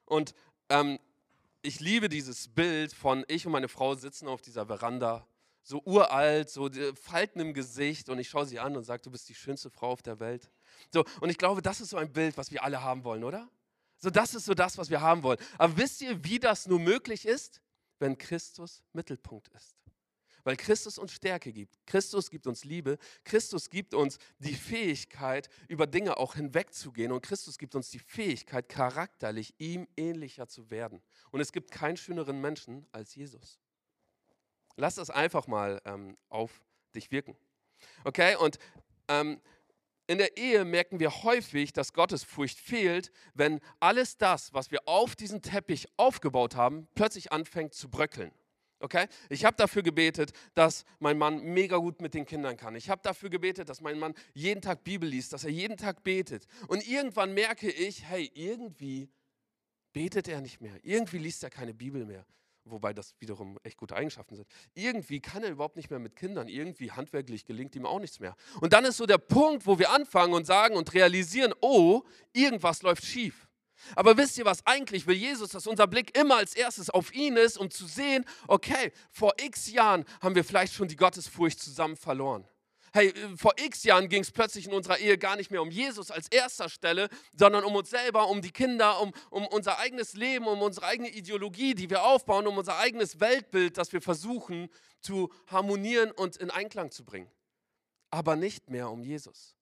Und 0.06 0.34
ähm, 0.70 1.00
ich 1.62 1.80
liebe 1.80 2.10
dieses 2.10 2.48
Bild 2.48 2.94
von 2.94 3.26
ich 3.28 3.46
und 3.46 3.52
meine 3.52 3.68
Frau 3.68 3.96
sitzen 3.96 4.28
auf 4.28 4.42
dieser 4.42 4.66
Veranda 4.68 5.28
so 5.64 5.82
uralt, 5.86 6.50
so 6.50 6.70
Falten 6.96 7.40
im 7.40 7.54
Gesicht 7.54 8.10
und 8.10 8.20
ich 8.20 8.30
schaue 8.30 8.46
sie 8.46 8.60
an 8.60 8.76
und 8.76 8.84
sage, 8.84 9.02
du 9.04 9.12
bist 9.12 9.30
die 9.30 9.36
schönste 9.36 9.70
Frau 9.70 9.92
auf 9.92 10.02
der 10.02 10.20
Welt. 10.20 10.50
So, 10.92 11.04
und 11.22 11.30
ich 11.30 11.38
glaube, 11.38 11.62
das 11.62 11.82
ist 11.82 11.90
so 11.90 11.98
ein 11.98 12.12
Bild, 12.12 12.38
was 12.38 12.52
wir 12.52 12.64
alle 12.64 12.82
haben 12.82 13.04
wollen, 13.04 13.24
oder? 13.24 13.50
So, 13.98 14.10
das 14.10 14.34
ist 14.34 14.46
so 14.46 14.54
das, 14.54 14.78
was 14.78 14.90
wir 14.90 15.02
haben 15.02 15.24
wollen. 15.24 15.40
Aber 15.58 15.76
wisst 15.78 16.02
ihr, 16.02 16.24
wie 16.24 16.40
das 16.40 16.68
nur 16.68 16.80
möglich 16.80 17.26
ist? 17.26 17.62
Wenn 18.00 18.18
Christus 18.18 18.82
Mittelpunkt 18.94 19.50
ist. 19.50 19.76
Weil 20.46 20.56
Christus 20.56 20.98
uns 20.98 21.12
Stärke 21.12 21.52
gibt. 21.52 21.86
Christus 21.86 22.30
gibt 22.30 22.48
uns 22.48 22.64
Liebe. 22.64 22.98
Christus 23.26 23.70
gibt 23.70 23.94
uns 23.94 24.18
die 24.40 24.56
Fähigkeit, 24.56 25.50
über 25.68 25.86
Dinge 25.86 26.16
auch 26.16 26.36
hinwegzugehen. 26.36 27.12
Und 27.12 27.22
Christus 27.22 27.58
gibt 27.58 27.76
uns 27.76 27.90
die 27.90 28.00
Fähigkeit, 28.00 28.70
charakterlich 28.70 29.54
ihm 29.58 29.86
ähnlicher 29.98 30.48
zu 30.48 30.72
werden. 30.72 31.02
Und 31.32 31.42
es 31.42 31.52
gibt 31.52 31.72
keinen 31.72 31.98
schöneren 31.98 32.40
Menschen 32.40 32.88
als 32.94 33.16
Jesus. 33.16 33.60
Lass 34.80 34.96
das 34.96 35.10
einfach 35.10 35.48
mal 35.48 35.82
ähm, 35.86 36.18
auf 36.30 36.62
dich 36.96 37.12
wirken. 37.12 37.36
Okay, 38.06 38.36
und 38.36 38.58
ähm, 39.10 39.42
in 40.08 40.18
der 40.18 40.38
Ehe 40.38 40.66
merken 40.66 41.00
wir 41.00 41.24
häufig, 41.24 41.74
dass 41.74 41.94
Gottesfurcht 41.94 42.58
fehlt, 42.58 43.12
wenn 43.34 43.60
alles 43.80 44.18
das, 44.18 44.54
was 44.54 44.72
wir 44.72 44.88
auf 44.88 45.16
diesen 45.16 45.42
Teppich 45.42 45.88
aufgebaut 45.98 46.56
haben, 46.56 46.88
plötzlich 46.96 47.32
anfängt 47.32 47.74
zu 47.74 47.90
bröckeln. 47.90 48.32
Okay? 48.80 49.08
Ich 49.28 49.44
habe 49.44 49.58
dafür 49.58 49.84
gebetet, 49.84 50.32
dass 50.54 50.86
mein 51.00 51.18
Mann 51.18 51.44
mega 51.44 51.78
gut 51.78 52.02
mit 52.02 52.14
den 52.14 52.26
Kindern 52.26 52.56
kann. 52.56 52.76
Ich 52.76 52.90
habe 52.90 53.02
dafür 53.04 53.30
gebetet, 53.30 53.68
dass 53.68 53.82
mein 53.82 54.00
Mann 54.00 54.14
jeden 54.34 54.62
Tag 54.62 54.86
Bibel 54.86 55.08
liest, 55.08 55.34
dass 55.34 55.44
er 55.44 55.52
jeden 55.52 55.76
Tag 55.76 56.04
betet. 56.04 56.48
Und 56.70 56.88
irgendwann 56.88 57.34
merke 57.34 57.70
ich, 57.70 58.06
hey, 58.06 58.32
irgendwie 58.34 59.10
betet 59.92 60.30
er 60.30 60.40
nicht 60.40 60.62
mehr. 60.62 60.80
Irgendwie 60.84 61.18
liest 61.18 61.44
er 61.44 61.50
keine 61.50 61.74
Bibel 61.74 62.06
mehr. 62.06 62.26
Wobei 62.66 62.94
das 62.94 63.16
wiederum 63.20 63.58
echt 63.64 63.78
gute 63.78 63.96
Eigenschaften 63.96 64.36
sind. 64.36 64.48
Irgendwie 64.74 65.22
kann 65.22 65.44
er 65.44 65.50
überhaupt 65.50 65.76
nicht 65.76 65.90
mehr 65.90 66.00
mit 66.00 66.16
Kindern. 66.16 66.48
Irgendwie 66.48 66.92
handwerklich 66.92 67.46
gelingt 67.46 67.76
ihm 67.76 67.86
auch 67.86 68.00
nichts 68.00 68.20
mehr. 68.20 68.36
Und 68.62 68.74
dann 68.74 68.86
ist 68.86 68.98
so 68.98 69.06
der 69.06 69.18
Punkt, 69.18 69.66
wo 69.66 69.80
wir 69.80 69.92
anfangen 69.92 70.34
und 70.34 70.46
sagen 70.46 70.76
und 70.76 70.94
realisieren, 70.94 71.54
oh, 71.62 72.04
irgendwas 72.34 72.82
läuft 72.82 73.06
schief. 73.06 73.48
Aber 73.96 74.18
wisst 74.18 74.38
ihr 74.38 74.46
was, 74.46 74.66
eigentlich 74.66 75.08
will 75.08 75.16
Jesus, 75.16 75.50
dass 75.50 75.66
unser 75.66 75.88
Blick 75.88 76.18
immer 76.18 76.36
als 76.36 76.54
erstes 76.54 76.90
auf 76.90 77.14
ihn 77.14 77.38
ist, 77.38 77.58
um 77.58 77.72
zu 77.72 77.86
sehen, 77.86 78.26
okay, 78.48 78.92
vor 79.10 79.34
x 79.42 79.72
Jahren 79.72 80.06
haben 80.22 80.36
wir 80.36 80.44
vielleicht 80.44 80.74
schon 80.74 80.88
die 80.88 80.96
Gottesfurcht 80.96 81.60
zusammen 81.60 81.96
verloren. 81.96 82.46
Hey, 82.94 83.14
vor 83.38 83.54
x 83.58 83.84
Jahren 83.84 84.10
ging 84.10 84.22
es 84.22 84.32
plötzlich 84.32 84.68
in 84.68 84.74
unserer 84.74 84.98
Ehe 84.98 85.18
gar 85.18 85.36
nicht 85.36 85.52
mehr 85.52 85.62
um 85.62 85.70
Jesus 85.70 86.12
als 86.12 86.28
erster 86.30 86.70
Stelle, 86.70 87.10
sondern 87.34 87.64
um 87.64 87.76
uns 87.76 87.90
selber, 87.90 88.28
um 88.30 88.42
die 88.42 88.52
Kinder, 88.52 89.02
um, 89.02 89.14
um 89.30 89.46
unser 89.48 89.80
eigenes 89.80 90.14
Leben, 90.14 90.48
um 90.48 90.62
unsere 90.62 90.88
eigene 90.88 91.10
Ideologie, 91.10 91.76
die 91.76 91.90
wir 91.90 92.04
aufbauen, 92.04 92.48
um 92.48 92.58
unser 92.58 92.78
eigenes 92.78 93.20
Weltbild, 93.20 93.78
das 93.78 93.94
wir 93.94 94.02
versuchen 94.02 94.70
zu 95.02 95.32
harmonieren 95.48 96.12
und 96.12 96.38
in 96.38 96.50
Einklang 96.50 96.92
zu 96.92 97.06
bringen. 97.06 97.30
Aber 98.10 98.36
nicht 98.36 98.70
mehr 98.70 98.90
um 98.90 99.04
Jesus. 99.04 99.56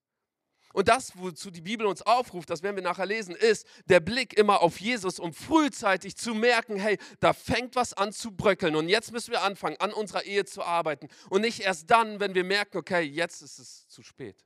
Und 0.74 0.90
das, 0.90 1.14
wozu 1.18 1.50
die 1.50 1.62
Bibel 1.62 1.88
uns 1.88 2.02
aufruft, 2.02 2.50
das 2.50 2.62
werden 2.62 2.76
wir 2.76 2.84
nachher 2.84 3.06
lesen, 3.06 3.36
ist 3.36 3.66
der 3.86 4.00
Blick 4.00 4.38
immer 4.38 4.62
auf 4.62 4.80
Jesus, 4.80 5.20
um 5.20 5.34
frühzeitig 5.34 6.16
zu 6.18 6.34
merken, 6.34 6.78
hey, 6.78 6.98
da 7.20 7.34
fängt 7.34 7.76
was 7.76 7.94
an 7.94 8.12
zu 8.12 8.32
bröckeln 8.32 8.76
und 8.76 8.90
jetzt 8.90 9.12
müssen 9.12 9.32
wir 9.32 9.44
anfangen, 9.44 9.78
an 9.80 9.94
unserer 9.94 10.24
Ehe 10.26 10.46
zu 10.46 10.64
arbeiten. 10.64 11.08
Und 11.30 11.42
nicht 11.42 11.62
erst 11.62 11.90
dann, 11.90 12.20
wenn 12.20 12.36
wir 12.36 12.44
merken, 12.44 12.78
okay, 12.78 13.02
jetzt 13.02 13.42
ist 13.42 13.60
es 13.60 13.88
zu 13.88 14.04
spät. 14.04 14.46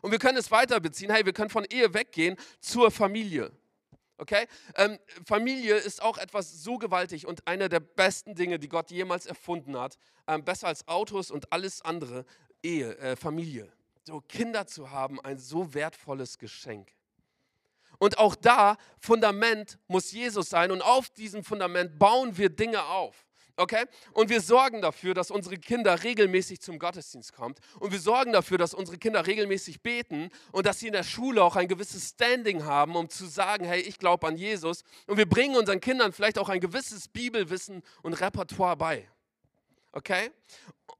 Und 0.00 0.12
wir 0.12 0.18
können 0.18 0.38
es 0.38 0.50
weiter 0.50 0.80
beziehen, 0.80 1.10
hey, 1.10 1.26
wir 1.26 1.32
können 1.32 1.50
von 1.50 1.64
Ehe 1.64 1.92
weggehen 1.92 2.36
zur 2.60 2.90
Familie. 2.90 3.52
Okay? 4.18 4.46
Ähm, 4.76 4.98
Familie 5.26 5.76
ist 5.76 6.02
auch 6.02 6.18
etwas 6.18 6.62
so 6.62 6.78
gewaltig 6.78 7.26
und 7.26 7.46
eine 7.46 7.68
der 7.68 7.80
besten 7.80 8.34
Dinge, 8.34 8.58
die 8.58 8.68
Gott 8.68 8.90
jemals 8.90 9.26
erfunden 9.26 9.78
hat. 9.78 9.98
Ähm, 10.26 10.44
besser 10.44 10.68
als 10.68 10.86
Autos 10.88 11.30
und 11.30 11.52
alles 11.52 11.82
andere. 11.82 12.24
Ehe, 12.62 12.96
äh, 12.98 13.16
Familie 13.16 13.72
so 14.10 14.20
Kinder 14.20 14.66
zu 14.66 14.90
haben, 14.90 15.20
ein 15.20 15.38
so 15.38 15.72
wertvolles 15.72 16.38
Geschenk. 16.38 16.92
Und 17.98 18.18
auch 18.18 18.34
da, 18.34 18.76
Fundament 18.98 19.78
muss 19.86 20.10
Jesus 20.10 20.50
sein 20.50 20.70
und 20.70 20.82
auf 20.82 21.10
diesem 21.10 21.44
Fundament 21.44 21.98
bauen 21.98 22.36
wir 22.36 22.48
Dinge 22.48 22.82
auf. 22.84 23.26
Okay? 23.56 23.84
Und 24.12 24.30
wir 24.30 24.40
sorgen 24.40 24.80
dafür, 24.80 25.12
dass 25.12 25.30
unsere 25.30 25.58
Kinder 25.58 26.02
regelmäßig 26.02 26.60
zum 26.60 26.78
Gottesdienst 26.78 27.34
kommen. 27.34 27.54
Und 27.78 27.92
wir 27.92 28.00
sorgen 28.00 28.32
dafür, 28.32 28.56
dass 28.56 28.72
unsere 28.72 28.96
Kinder 28.96 29.26
regelmäßig 29.26 29.82
beten 29.82 30.30
und 30.50 30.66
dass 30.66 30.80
sie 30.80 30.86
in 30.86 30.94
der 30.94 31.04
Schule 31.04 31.44
auch 31.44 31.56
ein 31.56 31.68
gewisses 31.68 32.08
Standing 32.08 32.64
haben, 32.64 32.96
um 32.96 33.10
zu 33.10 33.26
sagen, 33.26 33.66
hey, 33.66 33.80
ich 33.80 33.98
glaube 33.98 34.26
an 34.26 34.36
Jesus. 34.36 34.82
Und 35.06 35.18
wir 35.18 35.28
bringen 35.28 35.56
unseren 35.56 35.80
Kindern 35.80 36.12
vielleicht 36.12 36.38
auch 36.38 36.48
ein 36.48 36.60
gewisses 36.60 37.06
Bibelwissen 37.08 37.82
und 38.02 38.14
Repertoire 38.14 38.76
bei. 38.76 39.06
Okay? 39.92 40.30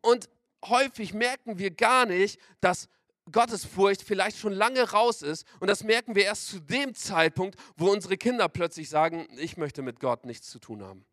Und 0.02 0.28
häufig 0.66 1.14
merken 1.14 1.58
wir 1.58 1.70
gar 1.70 2.06
nicht, 2.06 2.38
dass 2.60 2.88
Gottesfurcht 3.32 4.02
vielleicht 4.02 4.38
schon 4.38 4.52
lange 4.52 4.90
raus 4.90 5.22
ist. 5.22 5.46
Und 5.60 5.68
das 5.68 5.84
merken 5.84 6.14
wir 6.14 6.24
erst 6.24 6.48
zu 6.48 6.60
dem 6.60 6.94
Zeitpunkt, 6.94 7.58
wo 7.76 7.90
unsere 7.90 8.16
Kinder 8.16 8.48
plötzlich 8.48 8.88
sagen, 8.88 9.26
ich 9.38 9.56
möchte 9.56 9.82
mit 9.82 10.00
Gott 10.00 10.24
nichts 10.24 10.50
zu 10.50 10.58
tun 10.58 10.82
haben. 10.82 11.04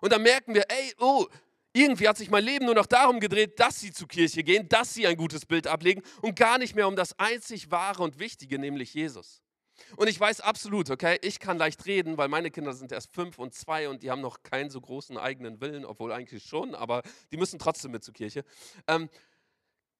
Und 0.00 0.12
dann 0.12 0.22
merken 0.22 0.54
wir, 0.54 0.64
ey, 0.68 0.94
oh, 0.98 1.26
irgendwie 1.72 2.08
hat 2.08 2.16
sich 2.16 2.30
mein 2.30 2.44
Leben 2.44 2.64
nur 2.64 2.74
noch 2.74 2.86
darum 2.86 3.20
gedreht, 3.20 3.60
dass 3.60 3.80
sie 3.80 3.92
zur 3.92 4.08
Kirche 4.08 4.42
gehen, 4.42 4.68
dass 4.68 4.94
sie 4.94 5.06
ein 5.06 5.16
gutes 5.16 5.44
Bild 5.44 5.66
ablegen 5.66 6.02
und 6.22 6.36
gar 6.36 6.58
nicht 6.58 6.74
mehr 6.74 6.88
um 6.88 6.96
das 6.96 7.18
einzig 7.18 7.70
Wahre 7.70 8.02
und 8.02 8.18
Wichtige, 8.18 8.58
nämlich 8.58 8.94
Jesus. 8.94 9.42
Und 9.96 10.08
ich 10.08 10.18
weiß 10.18 10.40
absolut, 10.40 10.90
okay, 10.90 11.18
ich 11.22 11.38
kann 11.38 11.58
leicht 11.58 11.84
reden, 11.86 12.16
weil 12.16 12.28
meine 12.28 12.50
Kinder 12.50 12.72
sind 12.72 12.92
erst 12.92 13.12
fünf 13.12 13.38
und 13.38 13.54
zwei 13.54 13.88
und 13.88 14.02
die 14.02 14.10
haben 14.10 14.22
noch 14.22 14.42
keinen 14.42 14.70
so 14.70 14.80
großen 14.80 15.18
eigenen 15.18 15.60
Willen, 15.60 15.84
obwohl 15.84 16.12
eigentlich 16.12 16.44
schon, 16.44 16.74
aber 16.74 17.02
die 17.30 17.36
müssen 17.36 17.58
trotzdem 17.58 17.90
mit 17.90 18.02
zur 18.02 18.14
Kirche. 18.14 18.44
Ähm, 18.86 19.10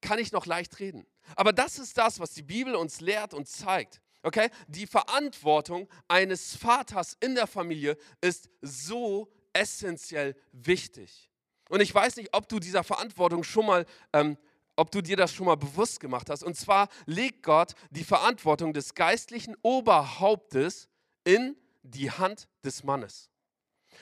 kann 0.00 0.18
ich 0.18 0.32
noch 0.32 0.46
leicht 0.46 0.78
reden. 0.78 1.06
Aber 1.34 1.52
das 1.52 1.78
ist 1.78 1.98
das, 1.98 2.20
was 2.20 2.32
die 2.32 2.42
Bibel 2.42 2.74
uns 2.74 3.00
lehrt 3.00 3.34
und 3.34 3.48
zeigt. 3.48 4.00
Okay? 4.22 4.50
Die 4.68 4.86
Verantwortung 4.86 5.88
eines 6.08 6.56
Vaters 6.56 7.16
in 7.20 7.34
der 7.34 7.46
Familie 7.46 7.96
ist 8.20 8.48
so 8.60 9.32
essentiell 9.52 10.36
wichtig. 10.52 11.30
Und 11.68 11.80
ich 11.80 11.94
weiß 11.94 12.16
nicht, 12.16 12.32
ob 12.32 12.48
du 12.48 12.58
dieser 12.58 12.84
Verantwortung 12.84 13.42
schon 13.42 13.66
mal, 13.66 13.86
ähm, 14.12 14.36
ob 14.76 14.90
du 14.90 15.00
dir 15.00 15.16
das 15.16 15.32
schon 15.32 15.46
mal 15.46 15.56
bewusst 15.56 16.00
gemacht 16.00 16.30
hast. 16.30 16.44
Und 16.44 16.56
zwar 16.56 16.88
legt 17.06 17.42
Gott 17.42 17.74
die 17.90 18.04
Verantwortung 18.04 18.72
des 18.72 18.94
geistlichen 18.94 19.56
Oberhauptes 19.62 20.88
in 21.24 21.56
die 21.82 22.10
Hand 22.10 22.48
des 22.64 22.84
Mannes. 22.84 23.30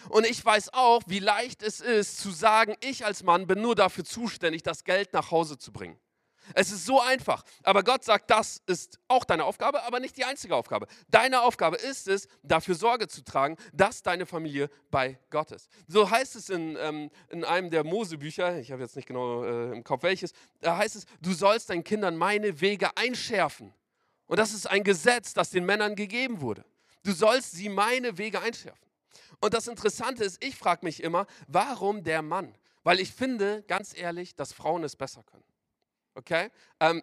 Und 0.08 0.26
ich 0.26 0.44
weiß 0.44 0.72
auch, 0.74 1.02
wie 1.06 1.18
leicht 1.18 1.62
es 1.62 1.80
ist 1.80 2.18
zu 2.18 2.30
sagen, 2.30 2.76
ich 2.80 3.04
als 3.04 3.22
Mann 3.22 3.46
bin 3.46 3.60
nur 3.60 3.74
dafür 3.74 4.04
zuständig, 4.04 4.62
das 4.62 4.84
Geld 4.84 5.12
nach 5.12 5.30
Hause 5.30 5.58
zu 5.58 5.72
bringen. 5.72 5.98
Es 6.52 6.70
ist 6.70 6.84
so 6.84 7.00
einfach. 7.00 7.42
Aber 7.62 7.82
Gott 7.82 8.04
sagt, 8.04 8.30
das 8.30 8.60
ist 8.66 8.98
auch 9.08 9.24
deine 9.24 9.44
Aufgabe, 9.44 9.82
aber 9.84 10.00
nicht 10.00 10.16
die 10.16 10.24
einzige 10.24 10.54
Aufgabe. 10.54 10.86
Deine 11.08 11.40
Aufgabe 11.40 11.76
ist 11.76 12.06
es, 12.06 12.28
dafür 12.42 12.74
Sorge 12.74 13.08
zu 13.08 13.24
tragen, 13.24 13.56
dass 13.72 14.02
deine 14.02 14.26
Familie 14.26 14.68
bei 14.90 15.18
Gott 15.30 15.52
ist. 15.52 15.70
So 15.86 16.10
heißt 16.10 16.36
es 16.36 16.50
in, 16.50 16.76
ähm, 16.78 17.10
in 17.30 17.44
einem 17.44 17.70
der 17.70 17.84
Mosebücher, 17.84 18.58
ich 18.58 18.72
habe 18.72 18.82
jetzt 18.82 18.96
nicht 18.96 19.08
genau 19.08 19.44
äh, 19.44 19.72
im 19.72 19.84
Kopf 19.84 20.02
welches, 20.02 20.32
da 20.60 20.76
heißt 20.76 20.96
es, 20.96 21.06
du 21.22 21.32
sollst 21.32 21.70
deinen 21.70 21.84
Kindern 21.84 22.16
meine 22.16 22.60
Wege 22.60 22.94
einschärfen. 22.96 23.72
Und 24.26 24.38
das 24.38 24.52
ist 24.52 24.66
ein 24.66 24.84
Gesetz, 24.84 25.32
das 25.32 25.50
den 25.50 25.64
Männern 25.64 25.96
gegeben 25.96 26.40
wurde. 26.40 26.64
Du 27.02 27.12
sollst 27.12 27.52
sie 27.52 27.68
meine 27.68 28.16
Wege 28.18 28.40
einschärfen. 28.40 28.83
Und 29.44 29.52
das 29.52 29.68
Interessante 29.68 30.24
ist, 30.24 30.42
ich 30.42 30.56
frage 30.56 30.86
mich 30.86 31.02
immer, 31.02 31.26
warum 31.48 32.02
der 32.02 32.22
Mann? 32.22 32.56
Weil 32.82 32.98
ich 32.98 33.12
finde, 33.12 33.62
ganz 33.64 33.94
ehrlich, 33.94 34.34
dass 34.34 34.54
Frauen 34.54 34.82
es 34.84 34.96
besser 34.96 35.22
können. 35.22 35.44
Okay? 36.14 36.50
Ähm, 36.80 37.02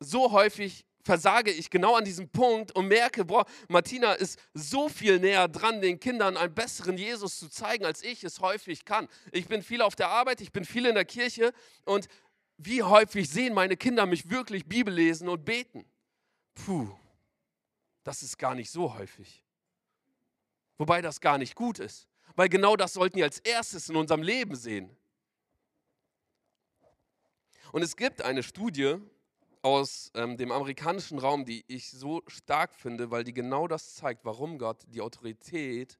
so 0.00 0.32
häufig 0.32 0.86
versage 1.02 1.50
ich 1.50 1.68
genau 1.68 1.94
an 1.94 2.06
diesem 2.06 2.30
Punkt 2.30 2.72
und 2.72 2.88
merke, 2.88 3.26
boah, 3.26 3.44
Martina 3.68 4.14
ist 4.14 4.38
so 4.54 4.88
viel 4.88 5.18
näher 5.18 5.46
dran, 5.46 5.82
den 5.82 6.00
Kindern 6.00 6.38
einen 6.38 6.54
besseren 6.54 6.96
Jesus 6.96 7.38
zu 7.38 7.50
zeigen, 7.50 7.84
als 7.84 8.02
ich 8.02 8.24
es 8.24 8.40
häufig 8.40 8.86
kann. 8.86 9.06
Ich 9.30 9.46
bin 9.46 9.62
viel 9.62 9.82
auf 9.82 9.94
der 9.94 10.08
Arbeit, 10.08 10.40
ich 10.40 10.52
bin 10.52 10.64
viel 10.64 10.86
in 10.86 10.94
der 10.94 11.04
Kirche 11.04 11.52
und 11.84 12.08
wie 12.56 12.82
häufig 12.82 13.28
sehen 13.28 13.52
meine 13.52 13.76
Kinder 13.76 14.06
mich 14.06 14.30
wirklich 14.30 14.64
Bibel 14.64 14.94
lesen 14.94 15.28
und 15.28 15.44
beten? 15.44 15.84
Puh, 16.54 16.88
das 18.04 18.22
ist 18.22 18.38
gar 18.38 18.54
nicht 18.54 18.70
so 18.70 18.94
häufig. 18.94 19.43
Wobei 20.78 21.02
das 21.02 21.20
gar 21.20 21.38
nicht 21.38 21.54
gut 21.54 21.78
ist, 21.78 22.08
weil 22.36 22.48
genau 22.48 22.76
das 22.76 22.94
sollten 22.94 23.16
wir 23.16 23.24
als 23.24 23.38
erstes 23.38 23.88
in 23.88 23.96
unserem 23.96 24.22
Leben 24.22 24.56
sehen. 24.56 24.96
Und 27.72 27.82
es 27.82 27.96
gibt 27.96 28.22
eine 28.22 28.42
Studie 28.42 28.98
aus 29.62 30.10
ähm, 30.14 30.36
dem 30.36 30.52
amerikanischen 30.52 31.18
Raum, 31.18 31.44
die 31.44 31.64
ich 31.68 31.90
so 31.90 32.22
stark 32.26 32.74
finde, 32.74 33.10
weil 33.10 33.24
die 33.24 33.32
genau 33.32 33.66
das 33.66 33.94
zeigt, 33.94 34.24
warum 34.24 34.58
Gott 34.58 34.82
die 34.88 35.00
Autorität 35.00 35.98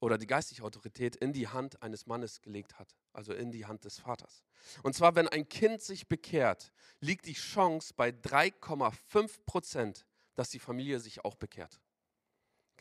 oder 0.00 0.18
die 0.18 0.26
geistliche 0.26 0.64
Autorität 0.64 1.16
in 1.16 1.32
die 1.32 1.48
Hand 1.48 1.80
eines 1.82 2.06
Mannes 2.06 2.42
gelegt 2.42 2.78
hat, 2.78 2.94
also 3.12 3.32
in 3.32 3.52
die 3.52 3.66
Hand 3.66 3.84
des 3.84 4.00
Vaters. 4.00 4.44
Und 4.82 4.94
zwar, 4.94 5.14
wenn 5.14 5.28
ein 5.28 5.48
Kind 5.48 5.80
sich 5.80 6.08
bekehrt, 6.08 6.72
liegt 7.00 7.26
die 7.26 7.34
Chance 7.34 7.94
bei 7.96 8.10
3,5 8.10 9.44
Prozent, 9.46 10.04
dass 10.34 10.50
die 10.50 10.58
Familie 10.58 10.98
sich 10.98 11.24
auch 11.24 11.36
bekehrt. 11.36 11.80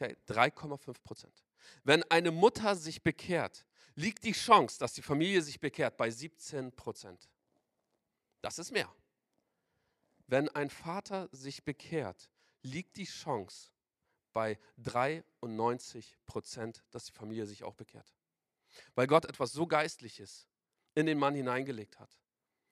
Okay, 0.03 0.17
3,5 0.27 1.01
Prozent. 1.01 1.43
Wenn 1.85 2.03
eine 2.11 2.31
Mutter 2.31 2.75
sich 2.75 3.03
bekehrt, 3.03 3.65
liegt 3.95 4.25
die 4.25 4.33
Chance, 4.33 4.77
dass 4.77 4.93
die 4.93 5.01
Familie 5.01 5.41
sich 5.41 5.61
bekehrt, 5.61 5.95
bei 5.95 6.11
17 6.11 6.73
Prozent. 6.73 7.29
Das 8.41 8.59
ist 8.59 8.71
mehr. 8.71 8.93
Wenn 10.27 10.49
ein 10.49 10.69
Vater 10.69 11.29
sich 11.31 11.63
bekehrt, 11.63 12.29
liegt 12.63 12.97
die 12.97 13.05
Chance 13.05 13.71
bei 14.33 14.59
93 14.77 16.17
Prozent, 16.25 16.83
dass 16.91 17.05
die 17.05 17.13
Familie 17.13 17.45
sich 17.45 17.63
auch 17.63 17.75
bekehrt. 17.75 18.13
Weil 18.95 19.07
Gott 19.07 19.23
etwas 19.23 19.53
so 19.53 19.67
Geistliches 19.67 20.49
in 20.95 21.05
den 21.05 21.17
Mann 21.17 21.35
hineingelegt 21.35 21.97
hat 21.99 22.19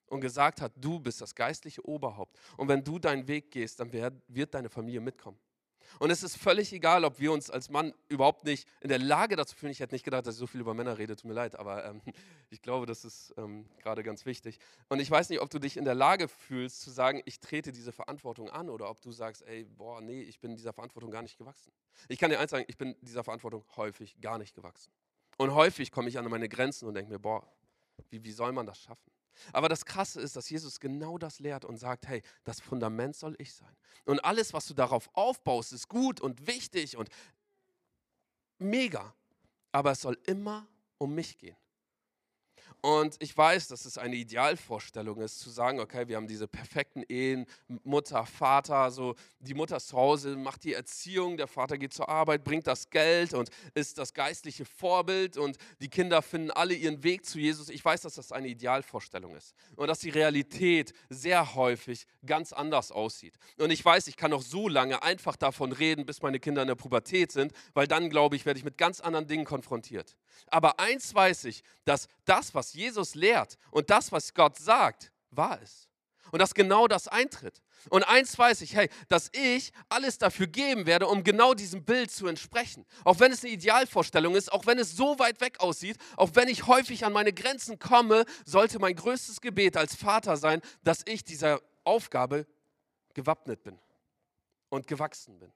und 0.08 0.20
gesagt 0.20 0.60
hat, 0.60 0.74
du 0.76 1.00
bist 1.00 1.22
das 1.22 1.34
geistliche 1.34 1.86
Oberhaupt. 1.88 2.38
Und 2.58 2.68
wenn 2.68 2.84
du 2.84 3.00
deinen 3.00 3.26
Weg 3.28 3.52
gehst, 3.52 3.80
dann 3.80 3.94
wird 3.94 4.54
deine 4.54 4.70
Familie 4.70 5.00
mitkommen. 5.00 5.40
Und 6.00 6.10
es 6.10 6.24
ist 6.24 6.38
völlig 6.38 6.74
egal, 6.74 7.06
ob 7.06 7.20
wir 7.20 7.32
uns 7.32 7.50
als 7.50 7.70
Mann 7.70 7.94
überhaupt 8.10 8.44
nicht 8.46 8.68
in 8.82 8.90
der 8.90 9.00
Lage 9.00 9.36
dazu 9.36 9.56
fühlen. 9.56 9.72
Ich 9.72 9.80
hätte 9.80 9.94
nicht 9.94 10.04
gedacht, 10.04 10.26
dass 10.26 10.36
ich 10.36 10.40
so 10.40 10.48
viel 10.48 10.62
über 10.62 10.74
Männer 10.74 10.98
rede, 10.98 11.16
tut 11.16 11.26
mir 11.26 11.34
leid, 11.34 11.58
aber 11.58 11.86
ähm, 11.86 12.02
ich 12.50 12.62
glaube, 12.62 12.86
das 12.86 13.06
ist 13.06 13.34
ähm, 13.38 13.66
gerade 13.82 14.04
ganz 14.04 14.26
wichtig. 14.26 14.60
Und 14.90 15.00
ich 15.00 15.10
weiß 15.10 15.30
nicht, 15.30 15.42
ob 15.42 15.50
du 15.50 15.60
dich 15.60 15.78
in 15.78 15.86
der 15.86 15.96
Lage 15.96 16.28
fühlst 16.28 16.82
zu 16.82 16.92
sagen, 16.92 17.22
ich 17.26 17.40
trete 17.40 17.72
diese 17.72 17.92
Verantwortung 17.92 18.50
an 18.50 18.70
oder 18.70 18.90
ob 18.90 19.02
du 19.02 19.12
sagst, 19.12 19.44
ey, 19.44 19.66
boah, 19.66 20.02
nee, 20.02 20.22
ich 20.22 20.40
bin 20.40 20.56
dieser 20.56 20.74
Verantwortung 20.74 21.12
gar 21.12 21.22
nicht 21.22 21.38
gewachsen. 21.38 21.72
Ich 22.08 22.20
kann 22.20 22.30
dir 22.30 22.40
eins 22.40 22.52
sagen, 22.52 22.66
ich 22.68 22.78
bin 22.78 22.96
dieser 23.02 23.24
Verantwortung 23.24 23.64
häufig 23.76 24.20
gar 24.22 24.38
nicht 24.38 24.56
gewachsen. 24.56 24.92
Und 25.38 25.54
häufig 25.56 25.92
komme 25.92 26.10
ich 26.10 26.18
an 26.18 26.30
meine 26.30 26.50
Grenzen 26.50 26.88
und 26.88 26.94
denke 26.94 27.12
mir, 27.12 27.20
boah, 27.20 27.48
wie, 28.10 28.24
wie 28.24 28.32
soll 28.32 28.52
man 28.52 28.66
das 28.66 28.80
schaffen? 28.80 29.12
Aber 29.54 29.70
das 29.70 29.86
Krasse 29.86 30.22
ist, 30.22 30.36
dass 30.36 30.50
Jesus 30.50 30.80
genau 30.80 31.18
das 31.18 31.40
lehrt 31.40 31.66
und 31.66 31.78
sagt, 31.78 32.08
hey, 32.08 32.22
das 32.44 32.60
Fundament 32.60 33.16
soll 33.16 33.36
ich 33.38 33.54
sein. 33.54 33.76
Und 34.06 34.24
alles, 34.24 34.54
was 34.54 34.68
du 34.68 34.74
darauf 34.74 35.10
aufbaust, 35.14 35.74
ist 35.74 35.88
gut 35.88 36.22
und 36.22 36.48
wichtig 36.48 36.98
und 36.98 37.10
mega. 38.58 39.14
Aber 39.72 39.92
es 39.92 40.02
soll 40.02 40.18
immer 40.26 40.68
um 40.98 41.14
mich 41.16 41.38
gehen. 41.38 41.56
Und 42.82 43.16
ich 43.20 43.38
weiß, 43.38 43.68
dass 43.68 43.86
es 43.86 44.00
eine 44.00 44.16
Idealvorstellung 44.16 45.22
ist, 45.22 45.40
zu 45.40 45.52
sagen, 45.52 45.80
okay, 45.80 46.08
wir 46.08 46.18
haben 46.18 46.28
diese 46.28 46.48
perfekten 46.48 47.04
Ehen, 47.08 47.46
Mutter, 47.84 48.26
Vater, 48.26 48.90
so 48.90 49.14
die 49.40 49.54
Mutter 49.54 49.78
ist 49.78 49.90
zu 49.90 49.98
Hause, 49.98 50.36
macht 50.36 50.64
die 50.64 50.74
Erziehung, 50.74 51.38
der 51.38 51.46
Vater 51.46 51.78
geht 51.78 51.94
zur 51.94 52.10
Arbeit, 52.10 52.44
bringt 52.44 52.66
das 52.66 52.90
Geld 52.90 53.36
und 53.36 53.52
ist 53.76 54.00
das 54.00 54.16
geistliche 54.16 54.66
Vorbild 54.66 55.38
und 55.38 55.58
die 55.80 55.90
Kinder 55.90 56.24
finden 56.24 56.50
alle 56.50 56.74
ihren 56.74 57.04
Weg 57.04 57.24
zu 57.24 57.38
Jesus. 57.38 57.70
Ich 57.70 57.86
weiß, 57.86 58.02
dass 58.02 58.16
das 58.16 58.32
eine 58.32 58.48
Idealvorstellung 58.48 59.36
ist 59.36 59.54
und 59.76 59.88
dass 59.88 60.00
die 60.00 60.10
Realität 60.10 60.94
sehr 61.10 61.54
häufig 61.54 62.08
ganz 62.26 62.52
anders 62.52 62.92
aussieht. 62.92 63.36
Und 63.60 63.70
ich 63.70 63.86
weiß, 63.86 64.08
ich 64.08 64.18
kann 64.18 64.32
noch 64.32 64.42
so 64.42 64.68
lange 64.68 65.04
einfach 65.04 65.36
davon 65.36 65.72
reden, 65.72 66.08
bis 66.08 66.24
meine 66.24 66.40
Kinder 66.40 66.64
in 66.64 66.68
der 66.68 66.76
Pubertät 66.76 67.32
sind, 67.32 67.54
weil 67.76 67.86
dann, 67.86 68.10
glaube 68.10 68.36
ich, 68.36 68.48
werde 68.48 68.58
ich 68.58 68.66
mit 68.66 68.80
ganz 68.80 69.02
anderen 69.02 69.28
Dingen 69.28 69.46
konfrontiert. 69.46 70.16
Aber 70.48 70.80
eins 70.80 71.14
weiß 71.14 71.46
ich, 71.46 71.64
dass 71.86 72.08
das, 72.26 72.54
was 72.54 72.74
Jesus 72.74 73.16
lehrt 73.16 73.58
und 73.72 73.90
das, 73.90 74.12
was 74.12 74.34
Gott 74.34 74.58
sagt, 74.58 75.12
wahr 75.32 75.62
ist. 75.62 75.88
Und 76.32 76.40
dass 76.40 76.54
genau 76.54 76.88
das 76.88 77.08
eintritt. 77.08 77.62
Und 77.90 78.04
eins 78.04 78.38
weiß 78.38 78.62
ich, 78.62 78.76
hey, 78.76 78.90
dass 79.10 79.30
ich 79.34 79.74
alles 79.90 80.18
dafür 80.18 80.48
geben 80.48 80.86
werde, 80.86 81.08
um 81.08 81.24
genau 81.24 81.54
diesem 81.54 81.84
Bild 81.84 82.12
zu 82.12 82.28
entsprechen. 82.28 82.86
Auch 83.04 83.20
wenn 83.20 83.32
es 83.32 83.44
eine 83.44 83.52
Idealvorstellung 83.52 84.36
ist, 84.36 84.52
auch 84.52 84.66
wenn 84.66 84.80
es 84.80 84.96
so 84.96 85.20
weit 85.20 85.42
weg 85.42 85.60
aussieht, 85.60 85.98
auch 86.16 86.30
wenn 86.36 86.48
ich 86.48 86.68
häufig 86.68 87.06
an 87.06 87.12
meine 87.12 87.34
Grenzen 87.34 87.80
komme, 87.80 88.26
sollte 88.46 88.80
mein 88.80 88.96
größtes 88.96 89.42
Gebet 89.42 89.76
als 89.76 89.96
Vater 89.96 90.38
sein, 90.38 90.62
dass 90.84 91.02
ich 91.06 91.24
dieser 91.24 91.60
Aufgabe 91.84 92.46
gewappnet 93.14 93.64
bin 93.64 93.78
und 94.70 94.88
gewachsen 94.88 95.40
bin. 95.40 95.52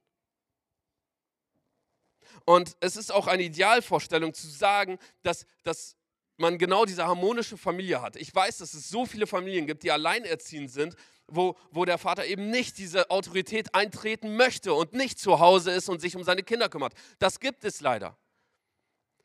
Und 2.45 2.75
es 2.79 2.95
ist 2.95 3.11
auch 3.11 3.27
eine 3.27 3.43
Idealvorstellung 3.43 4.33
zu 4.33 4.47
sagen, 4.47 4.97
dass, 5.23 5.45
dass 5.63 5.95
man 6.37 6.57
genau 6.57 6.85
diese 6.85 7.05
harmonische 7.05 7.57
Familie 7.57 8.01
hat. 8.01 8.15
Ich 8.15 8.33
weiß, 8.33 8.57
dass 8.57 8.73
es 8.73 8.89
so 8.89 9.05
viele 9.05 9.27
Familien 9.27 9.67
gibt, 9.67 9.83
die 9.83 9.91
alleinerziehend 9.91 10.71
sind, 10.71 10.95
wo, 11.27 11.55
wo 11.71 11.85
der 11.85 11.97
Vater 11.97 12.25
eben 12.25 12.49
nicht 12.49 12.77
diese 12.77 13.09
Autorität 13.09 13.73
eintreten 13.73 14.35
möchte 14.35 14.73
und 14.73 14.93
nicht 14.93 15.19
zu 15.19 15.39
Hause 15.39 15.71
ist 15.71 15.89
und 15.89 16.01
sich 16.01 16.15
um 16.15 16.23
seine 16.23 16.43
Kinder 16.43 16.69
kümmert. 16.69 16.93
Das 17.19 17.39
gibt 17.39 17.63
es 17.63 17.81
leider. 17.81 18.17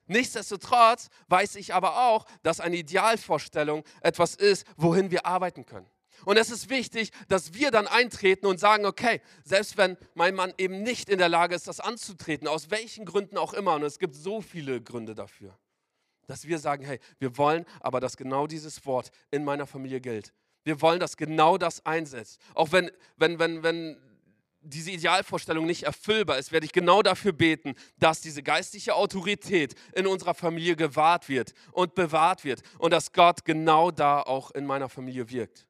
Nichtsdestotrotz 0.06 1.08
weiß 1.28 1.56
ich 1.56 1.74
aber 1.74 2.08
auch, 2.08 2.26
dass 2.42 2.58
eine 2.58 2.76
Idealvorstellung 2.76 3.84
etwas 4.00 4.34
ist, 4.34 4.66
wohin 4.76 5.10
wir 5.10 5.24
arbeiten 5.24 5.66
können. 5.66 5.88
Und 6.24 6.36
es 6.36 6.50
ist 6.50 6.70
wichtig, 6.70 7.10
dass 7.28 7.54
wir 7.54 7.70
dann 7.70 7.86
eintreten 7.86 8.46
und 8.46 8.60
sagen, 8.60 8.86
okay, 8.86 9.20
selbst 9.44 9.76
wenn 9.76 9.96
mein 10.14 10.34
Mann 10.34 10.52
eben 10.58 10.82
nicht 10.82 11.08
in 11.08 11.18
der 11.18 11.28
Lage 11.28 11.54
ist, 11.54 11.68
das 11.68 11.80
anzutreten, 11.80 12.48
aus 12.48 12.70
welchen 12.70 13.04
Gründen 13.04 13.36
auch 13.36 13.54
immer, 13.54 13.74
und 13.74 13.82
es 13.82 13.98
gibt 13.98 14.14
so 14.14 14.40
viele 14.40 14.80
Gründe 14.80 15.14
dafür, 15.14 15.56
dass 16.26 16.46
wir 16.46 16.58
sagen, 16.58 16.84
hey, 16.84 17.00
wir 17.18 17.36
wollen 17.36 17.64
aber, 17.80 18.00
dass 18.00 18.16
genau 18.16 18.46
dieses 18.46 18.86
Wort 18.86 19.10
in 19.30 19.44
meiner 19.44 19.66
Familie 19.66 20.00
gilt. 20.00 20.32
Wir 20.62 20.80
wollen, 20.80 21.00
dass 21.00 21.16
genau 21.16 21.58
das 21.58 21.84
einsetzt. 21.86 22.40
Auch 22.54 22.72
wenn, 22.72 22.90
wenn, 23.16 23.38
wenn, 23.38 23.62
wenn 23.62 23.96
diese 24.62 24.90
Idealvorstellung 24.90 25.64
nicht 25.66 25.84
erfüllbar 25.84 26.38
ist, 26.38 26.52
werde 26.52 26.66
ich 26.66 26.72
genau 26.72 27.02
dafür 27.02 27.32
beten, 27.32 27.74
dass 27.98 28.20
diese 28.20 28.42
geistliche 28.42 28.94
Autorität 28.94 29.74
in 29.94 30.06
unserer 30.06 30.34
Familie 30.34 30.76
gewahrt 30.76 31.28
wird 31.28 31.54
und 31.72 31.94
bewahrt 31.94 32.44
wird 32.44 32.62
und 32.78 32.92
dass 32.92 33.12
Gott 33.12 33.44
genau 33.44 33.90
da 33.90 34.20
auch 34.20 34.50
in 34.50 34.66
meiner 34.66 34.88
Familie 34.88 35.30
wirkt. 35.30 35.66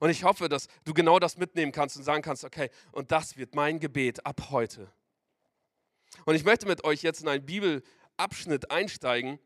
Und 0.00 0.10
ich 0.10 0.24
hoffe, 0.24 0.48
dass 0.48 0.66
du 0.84 0.92
genau 0.92 1.18
das 1.18 1.36
mitnehmen 1.36 1.72
kannst 1.72 1.96
und 1.96 2.02
sagen 2.02 2.22
kannst, 2.22 2.42
okay, 2.44 2.70
und 2.90 3.12
das 3.12 3.36
wird 3.36 3.54
mein 3.54 3.78
Gebet 3.78 4.26
ab 4.26 4.48
heute. 4.50 4.90
Und 6.24 6.34
ich 6.34 6.44
möchte 6.44 6.66
mit 6.66 6.84
euch 6.84 7.02
jetzt 7.02 7.20
in 7.20 7.28
einen 7.28 7.44
Bibelabschnitt 7.44 8.70
einsteigen, 8.70 9.38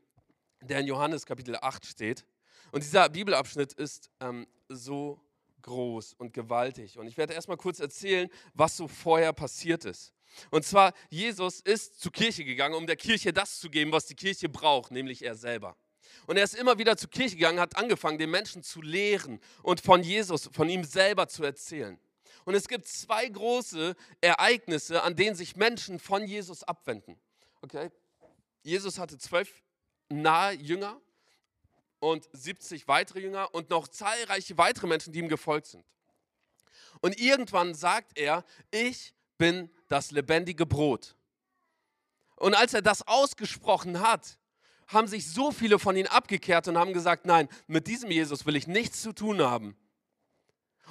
der 0.63 0.81
in 0.81 0.87
Johannes 0.87 1.27
Kapitel 1.27 1.57
8 1.61 1.85
steht. 1.85 2.25
Und 2.71 2.83
dieser 2.83 3.09
Bibelabschnitt 3.09 3.73
ist 3.75 4.11
ähm, 4.21 4.47
so 4.69 5.21
groß 5.63 6.15
und 6.15 6.33
gewaltig. 6.33 6.99
Und 6.99 7.09
ich 7.09 7.17
werde 7.17 7.35
erstmal 7.35 7.57
kurz 7.57 7.81
erzählen, 7.81 8.29
was 8.55 8.77
so 8.77 8.87
vorher 8.87 9.33
passiert 9.33 9.85
ist. 9.85 10.13
Und 10.51 10.65
zwar, 10.65 10.93
Jesus 11.11 11.61
ist 11.61 12.01
zur 12.01 12.13
Kirche 12.13 12.45
gegangen, 12.45 12.75
um 12.75 12.87
der 12.87 12.97
Kirche 12.97 13.33
das 13.33 13.59
zu 13.59 13.71
geben, 13.71 13.93
was 13.93 14.07
die 14.07 14.15
Kirche 14.15 14.49
braucht, 14.49 14.93
nämlich 14.93 15.25
er 15.25 15.35
selber. 15.35 15.77
Und 16.27 16.37
er 16.37 16.45
ist 16.45 16.55
immer 16.55 16.79
wieder 16.79 16.97
zur 16.97 17.11
Kirche 17.11 17.37
gegangen, 17.37 17.61
hat 17.61 17.77
angefangen, 17.77 18.19
den 18.19 18.31
Menschen 18.31 18.63
zu 18.63 18.83
lehren 18.83 19.41
und 19.63 19.81
von 19.81 20.03
Jesus, 20.03 20.49
von 20.53 20.69
ihm 20.69 20.85
selber 20.85 21.29
zu 21.29 21.45
erzählen. 21.45 21.99
Und 22.45 22.55
es 22.55 22.69
gibt 22.69 22.87
zwei 22.87 23.27
große 23.29 23.97
Ereignisse, 24.21 25.03
an 25.03 25.17
denen 25.17 25.35
sich 25.35 25.57
Menschen 25.57 25.99
von 25.99 26.27
Jesus 26.27 26.63
abwenden. 26.63 27.19
Okay? 27.63 27.91
Jesus 28.63 28.99
hatte 28.99 29.19
zwölf 29.19 29.63
nahe 30.09 30.55
Jünger 30.55 31.01
und 32.01 32.29
70 32.33 32.87
weitere 32.87 33.21
Jünger 33.21 33.55
und 33.55 33.71
noch 33.71 33.89
zahlreiche 33.89 34.59
weitere 34.59 34.87
Menschen, 34.87 35.13
die 35.13 35.21
ihm 35.21 35.29
gefolgt 35.29 35.69
sind. 35.69 35.85
Und 37.01 37.19
irgendwann 37.19 37.75
sagt 37.75 38.19
er, 38.19 38.45
ich 38.71 39.15
bin 39.39 39.71
das 39.89 40.11
lebendige 40.11 40.67
Brot. 40.67 41.17
Und 42.37 42.55
als 42.55 42.75
er 42.75 42.83
das 42.83 43.07
ausgesprochen 43.07 44.01
hat, 44.01 44.39
haben 44.89 45.09
sich 45.09 45.31
so 45.31 45.51
viele 45.51 45.79
von 45.79 45.97
ihnen 45.97 46.09
abgekehrt 46.09 46.69
und 46.69 46.79
haben 46.79 46.93
gesagt, 46.93 47.27
nein, 47.27 47.49
mit 47.67 47.87
diesem 47.87 48.11
Jesus 48.11 48.47
will 48.47 48.57
ich 48.57 48.67
nichts 48.67 49.03
zu 49.03 49.13
tun 49.13 49.41
haben. 49.43 49.77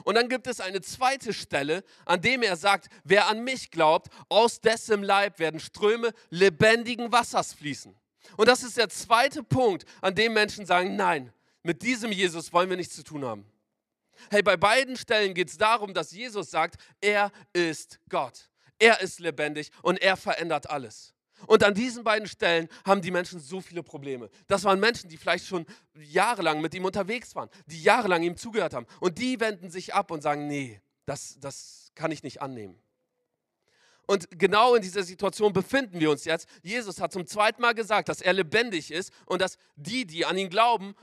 Und 0.04 0.16
dann 0.16 0.28
gibt 0.28 0.48
es 0.48 0.60
eine 0.60 0.82
zweite 0.82 1.34
Stelle, 1.34 1.84
an 2.06 2.22
dem 2.22 2.42
er 2.42 2.56
sagt, 2.56 2.88
wer 3.04 3.28
an 3.28 3.44
mich 3.44 3.70
glaubt, 3.70 4.10
aus 4.28 4.60
dessen 4.60 5.04
Leib 5.04 5.40
werden 5.40 5.60
Ströme 5.60 6.14
lebendigen 6.30 7.12
Wassers 7.12 7.54
fließen. 7.54 7.96
Und 8.38 8.48
das 8.48 8.64
ist 8.64 8.78
der 8.78 8.90
zweite 8.90 9.44
Punkt, 9.44 9.86
an 10.02 10.16
dem 10.16 10.34
Menschen 10.34 10.66
sagen, 10.66 10.96
nein, 10.96 11.32
mit 11.62 11.82
diesem 11.84 12.12
Jesus 12.12 12.52
wollen 12.52 12.70
wir 12.70 12.78
nichts 12.78 12.96
zu 12.96 13.04
tun 13.04 13.24
haben. 13.24 13.46
Hey, 14.30 14.42
bei 14.42 14.58
beiden 14.58 14.98
Stellen 14.98 15.34
geht 15.34 15.50
es 15.50 15.58
darum, 15.58 15.94
dass 15.94 16.12
Jesus 16.12 16.50
sagt, 16.50 16.76
er 17.02 17.32
ist 17.52 18.00
Gott. 18.10 18.50
Er 18.80 19.02
ist 19.02 19.20
lebendig 19.20 19.72
und 19.82 20.02
er 20.02 20.18
verändert 20.18 20.70
alles. 20.70 21.13
Und 21.48 21.64
an 21.64 21.74
diesen 21.74 22.04
beiden 22.04 22.28
Stellen 22.28 22.70
haben 22.86 23.02
die 23.02 23.12
Menschen 23.12 23.40
so 23.40 23.62
viele 23.62 23.84
Probleme. 23.84 24.30
Das 24.48 24.64
waren 24.64 24.80
Menschen, 24.80 25.10
die 25.10 25.18
vielleicht 25.18 25.46
schon 25.46 25.66
jahrelang 25.96 26.62
mit 26.62 26.74
ihm 26.74 26.86
unterwegs 26.86 27.36
waren, 27.36 27.50
die 27.66 27.82
jahrelang 27.82 28.24
ihm 28.24 28.38
zugehört 28.38 28.74
haben. 28.74 28.88
Und 29.00 29.18
die 29.18 29.40
wenden 29.40 29.70
sich 29.70 29.94
ab 29.94 30.12
und 30.12 30.22
sagen, 30.22 30.48
nee, 30.48 30.82
das, 31.06 31.38
das 31.40 31.92
kann 31.96 32.12
ich 32.12 32.24
nicht 32.24 32.42
annehmen. 32.42 32.80
Und 34.06 34.28
genau 34.38 34.76
in 34.76 34.82
dieser 34.82 35.04
Situation 35.04 35.54
befinden 35.54 36.00
wir 36.00 36.12
uns 36.12 36.26
jetzt. 36.26 36.48
Jesus 36.62 37.00
hat 37.00 37.14
zum 37.14 37.26
zweiten 37.26 37.62
Mal 37.62 37.74
gesagt, 37.74 38.10
dass 38.10 38.22
er 38.22 38.34
lebendig 38.34 38.92
ist 38.92 39.14
und 39.26 39.42
dass 39.42 39.58
die, 39.76 40.06
die 40.06 40.26
an 40.26 40.38
ihn 40.38 40.50
glauben, 40.50 40.94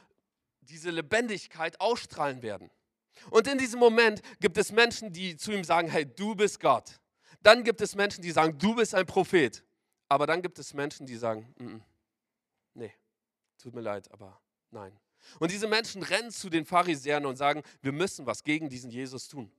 diese 0.60 0.90
Lebendigkeit 0.90 1.80
ausstrahlen 1.80 2.42
werden. 2.42 2.70
Und 3.30 3.46
in 3.46 3.58
diesem 3.58 3.80
Moment 3.80 4.22
gibt 4.40 4.56
es 4.58 4.70
Menschen, 4.72 5.12
die 5.12 5.36
zu 5.36 5.52
ihm 5.52 5.64
sagen, 5.64 5.88
hey, 5.88 6.06
du 6.06 6.34
bist 6.34 6.60
Gott. 6.60 7.00
Dann 7.42 7.64
gibt 7.64 7.80
es 7.80 7.94
Menschen, 7.94 8.22
die 8.22 8.30
sagen, 8.30 8.58
du 8.58 8.74
bist 8.74 8.94
ein 8.94 9.06
Prophet. 9.06 9.64
Aber 10.10 10.26
dann 10.26 10.42
gibt 10.42 10.58
es 10.58 10.74
Menschen, 10.74 11.06
die 11.06 11.16
sagen, 11.16 11.54
mm 11.56 11.64
-mm, 11.64 11.80
nee, 12.74 12.92
tut 13.58 13.74
mir 13.74 13.80
leid, 13.80 14.10
aber 14.10 14.40
nein. 14.72 14.98
Und 15.38 15.52
diese 15.52 15.68
Menschen 15.68 16.02
rennen 16.02 16.32
zu 16.32 16.50
den 16.50 16.66
Pharisäern 16.66 17.24
und 17.26 17.36
sagen, 17.36 17.62
wir 17.80 17.92
müssen 17.92 18.26
was 18.26 18.42
gegen 18.42 18.68
diesen 18.68 18.90
Jesus 18.90 19.28
tun. 19.28 19.52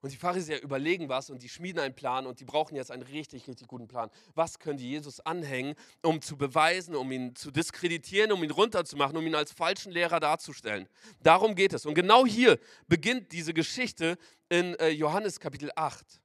Und 0.00 0.12
die 0.12 0.16
Pharisäer 0.16 0.62
überlegen 0.62 1.08
was 1.08 1.30
und 1.30 1.42
die 1.42 1.48
schmieden 1.48 1.80
einen 1.80 1.94
Plan 1.94 2.26
und 2.26 2.40
die 2.40 2.44
brauchen 2.44 2.74
jetzt 2.74 2.90
einen 2.90 3.02
richtig, 3.02 3.46
richtig 3.46 3.68
guten 3.68 3.86
Plan. 3.86 4.10
Was 4.34 4.58
können 4.58 4.78
die 4.78 4.90
Jesus 4.90 5.20
anhängen, 5.20 5.76
um 6.02 6.20
zu 6.20 6.36
beweisen, 6.36 6.96
um 6.96 7.10
ihn 7.12 7.36
zu 7.36 7.52
diskreditieren, 7.52 8.32
um 8.32 8.42
ihn 8.42 8.50
runterzumachen, 8.50 9.16
um 9.16 9.24
ihn 9.26 9.34
als 9.36 9.52
falschen 9.52 9.92
Lehrer 9.92 10.18
darzustellen? 10.18 10.88
Darum 11.22 11.54
geht 11.54 11.72
es. 11.72 11.86
Und 11.86 11.94
genau 11.94 12.26
hier 12.26 12.58
beginnt 12.88 13.30
diese 13.30 13.54
Geschichte 13.54 14.18
in 14.48 14.74
äh, 14.74 14.88
Johannes 14.88 15.38
Kapitel 15.38 15.70
8. 15.76 16.20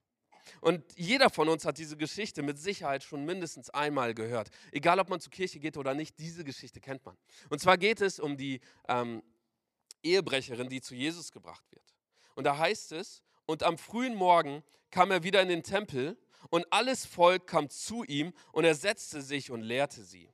Und 0.62 0.84
jeder 0.96 1.28
von 1.28 1.48
uns 1.48 1.64
hat 1.64 1.76
diese 1.76 1.96
Geschichte 1.96 2.40
mit 2.40 2.56
Sicherheit 2.56 3.02
schon 3.02 3.24
mindestens 3.24 3.68
einmal 3.70 4.14
gehört. 4.14 4.48
Egal, 4.70 5.00
ob 5.00 5.08
man 5.08 5.18
zur 5.18 5.32
Kirche 5.32 5.58
geht 5.58 5.76
oder 5.76 5.92
nicht, 5.92 6.20
diese 6.20 6.44
Geschichte 6.44 6.80
kennt 6.80 7.04
man. 7.04 7.16
Und 7.50 7.60
zwar 7.60 7.76
geht 7.76 8.00
es 8.00 8.20
um 8.20 8.36
die 8.36 8.60
ähm, 8.88 9.24
Ehebrecherin, 10.04 10.68
die 10.68 10.80
zu 10.80 10.94
Jesus 10.94 11.32
gebracht 11.32 11.64
wird. 11.72 11.82
Und 12.36 12.44
da 12.44 12.58
heißt 12.58 12.92
es, 12.92 13.24
Und 13.44 13.64
am 13.64 13.76
frühen 13.76 14.14
Morgen 14.14 14.62
kam 14.92 15.10
er 15.10 15.24
wieder 15.24 15.42
in 15.42 15.48
den 15.48 15.64
Tempel 15.64 16.16
und 16.48 16.64
alles 16.70 17.06
Volk 17.06 17.48
kam 17.48 17.68
zu 17.68 18.04
ihm 18.04 18.32
und 18.52 18.64
er 18.64 18.76
setzte 18.76 19.20
sich 19.20 19.50
und 19.50 19.62
lehrte 19.62 20.04
sie. 20.04 20.30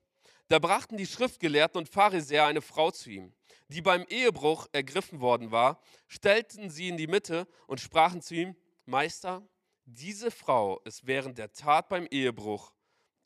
Da 0.48 0.58
brachten 0.58 0.98
die 0.98 1.06
Schriftgelehrten 1.06 1.78
und 1.78 1.88
Pharisäer 1.88 2.44
eine 2.44 2.60
Frau 2.60 2.90
zu 2.90 3.08
ihm, 3.08 3.32
die 3.68 3.80
beim 3.80 4.04
Ehebruch 4.10 4.66
ergriffen 4.72 5.22
worden 5.22 5.52
war, 5.52 5.80
stellten 6.06 6.68
sie 6.68 6.88
in 6.88 6.98
die 6.98 7.06
Mitte 7.06 7.48
und 7.66 7.80
sprachen 7.80 8.20
zu 8.20 8.34
ihm, 8.34 8.56
Meister, 8.84 9.42
diese 9.88 10.30
Frau 10.30 10.80
ist 10.84 11.06
während 11.06 11.38
der 11.38 11.52
Tat 11.52 11.88
beim 11.88 12.06
Ehebruch 12.10 12.72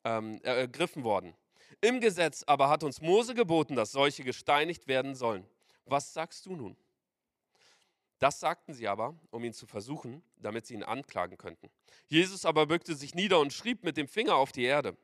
ähm, 0.05 0.41
ergriffen 0.43 1.03
worden. 1.03 1.35
Im 1.81 2.01
Gesetz 2.01 2.45
aber 2.47 2.69
hat 2.69 2.85
uns 2.85 3.01
Mose 3.01 3.35
geboten, 3.35 3.75
dass 3.75 3.93
solche 3.93 4.23
gesteinigt 4.23 4.87
werden 4.87 5.15
sollen. 5.15 5.45
Was 5.87 6.13
sagst 6.15 6.47
du 6.47 6.55
nun? 6.55 6.77
Das 8.21 8.39
sagten 8.39 8.73
sie 8.73 8.87
aber, 8.87 9.19
um 9.31 9.43
ihn 9.43 9.53
zu 9.53 9.67
versuchen, 9.67 10.23
damit 10.37 10.67
sie 10.67 10.75
ihn 10.75 10.85
anklagen 10.85 11.37
könnten. 11.37 11.69
Jesus 12.07 12.45
aber 12.45 12.67
bückte 12.67 12.95
sich 12.95 13.17
nieder 13.17 13.41
und 13.41 13.53
schrieb 13.53 13.83
mit 13.83 13.97
dem 13.97 14.07
Finger 14.07 14.37
auf 14.37 14.53
die 14.53 14.63
Erde. 14.63 14.97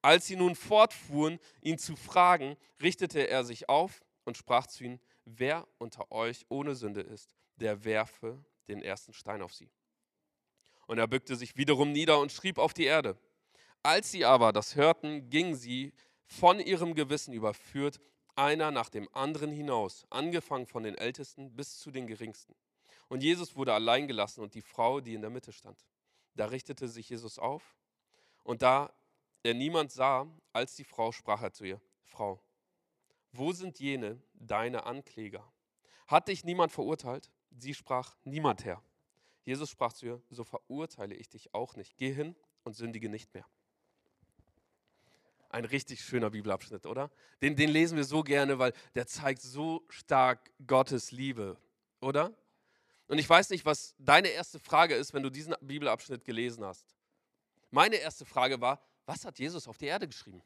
Als 0.00 0.26
sie 0.26 0.36
nun 0.36 0.54
fortfuhren, 0.54 1.40
ihn 1.60 1.78
zu 1.78 1.96
fragen, 1.96 2.56
richtete 2.80 3.28
er 3.28 3.42
sich 3.42 3.68
auf 3.68 4.04
und 4.24 4.36
sprach 4.36 4.68
zu 4.68 4.84
ihnen, 4.84 5.00
wer 5.24 5.66
unter 5.78 6.12
euch 6.12 6.46
ohne 6.48 6.76
Sünde 6.76 7.00
ist, 7.00 7.34
der 7.56 7.84
werfe 7.84 8.44
den 8.68 8.82
ersten 8.82 9.12
Stein 9.12 9.42
auf 9.42 9.52
sie. 9.52 9.68
Und 10.86 10.98
er 10.98 11.06
bückte 11.06 11.36
sich 11.36 11.56
wiederum 11.56 11.92
nieder 11.92 12.18
und 12.18 12.32
schrieb 12.32 12.58
auf 12.58 12.74
die 12.74 12.84
Erde. 12.84 13.16
Als 13.82 14.10
sie 14.10 14.24
aber 14.24 14.52
das 14.52 14.76
hörten, 14.76 15.30
gingen 15.30 15.54
sie 15.54 15.92
von 16.24 16.60
ihrem 16.60 16.94
Gewissen 16.94 17.32
überführt 17.32 18.00
einer 18.34 18.70
nach 18.70 18.88
dem 18.88 19.08
anderen 19.14 19.50
hinaus, 19.50 20.06
angefangen 20.10 20.66
von 20.66 20.84
den 20.84 20.96
Ältesten 20.96 21.54
bis 21.54 21.78
zu 21.78 21.90
den 21.90 22.06
Geringsten. 22.06 22.54
Und 23.08 23.22
Jesus 23.22 23.56
wurde 23.56 23.74
allein 23.74 24.06
gelassen 24.06 24.40
und 24.40 24.54
die 24.54 24.62
Frau, 24.62 25.00
die 25.00 25.14
in 25.14 25.20
der 25.20 25.30
Mitte 25.30 25.52
stand. 25.52 25.84
Da 26.34 26.46
richtete 26.46 26.88
sich 26.88 27.10
Jesus 27.10 27.38
auf 27.38 27.76
und 28.42 28.62
da 28.62 28.92
er 29.42 29.54
niemand 29.54 29.92
sah 29.92 30.26
als 30.52 30.76
die 30.76 30.84
Frau, 30.84 31.12
sprach 31.12 31.42
er 31.42 31.52
zu 31.52 31.64
ihr, 31.64 31.80
Frau, 32.04 32.40
wo 33.32 33.52
sind 33.52 33.80
jene 33.80 34.22
deine 34.34 34.86
Ankläger? 34.86 35.44
Hat 36.06 36.28
dich 36.28 36.44
niemand 36.44 36.72
verurteilt? 36.72 37.30
Sie 37.50 37.74
sprach, 37.74 38.14
niemand 38.24 38.64
Herr. 38.64 38.82
Jesus 39.44 39.70
sprach 39.70 39.92
zu 39.92 40.06
ihr, 40.06 40.22
so 40.30 40.44
verurteile 40.44 41.14
ich 41.14 41.28
dich 41.28 41.52
auch 41.54 41.76
nicht. 41.76 41.96
Geh 41.96 42.12
hin 42.12 42.36
und 42.62 42.74
sündige 42.74 43.08
nicht 43.08 43.32
mehr. 43.34 43.46
Ein 45.48 45.64
richtig 45.64 46.02
schöner 46.02 46.30
Bibelabschnitt, 46.30 46.86
oder? 46.86 47.10
Den, 47.42 47.56
den 47.56 47.68
lesen 47.68 47.96
wir 47.96 48.04
so 48.04 48.22
gerne, 48.22 48.58
weil 48.58 48.72
der 48.94 49.06
zeigt 49.06 49.42
so 49.42 49.84
stark 49.88 50.50
Gottes 50.66 51.12
Liebe, 51.12 51.58
oder? 52.00 52.32
Und 53.08 53.18
ich 53.18 53.28
weiß 53.28 53.50
nicht, 53.50 53.66
was 53.66 53.94
deine 53.98 54.28
erste 54.28 54.58
Frage 54.58 54.94
ist, 54.94 55.12
wenn 55.12 55.22
du 55.22 55.28
diesen 55.28 55.54
Bibelabschnitt 55.60 56.24
gelesen 56.24 56.64
hast. 56.64 56.94
Meine 57.70 57.96
erste 57.96 58.24
Frage 58.24 58.60
war, 58.60 58.80
was 59.04 59.24
hat 59.24 59.38
Jesus 59.38 59.68
auf 59.68 59.76
die 59.76 59.86
Erde 59.86 60.06
geschrieben? 60.06 60.42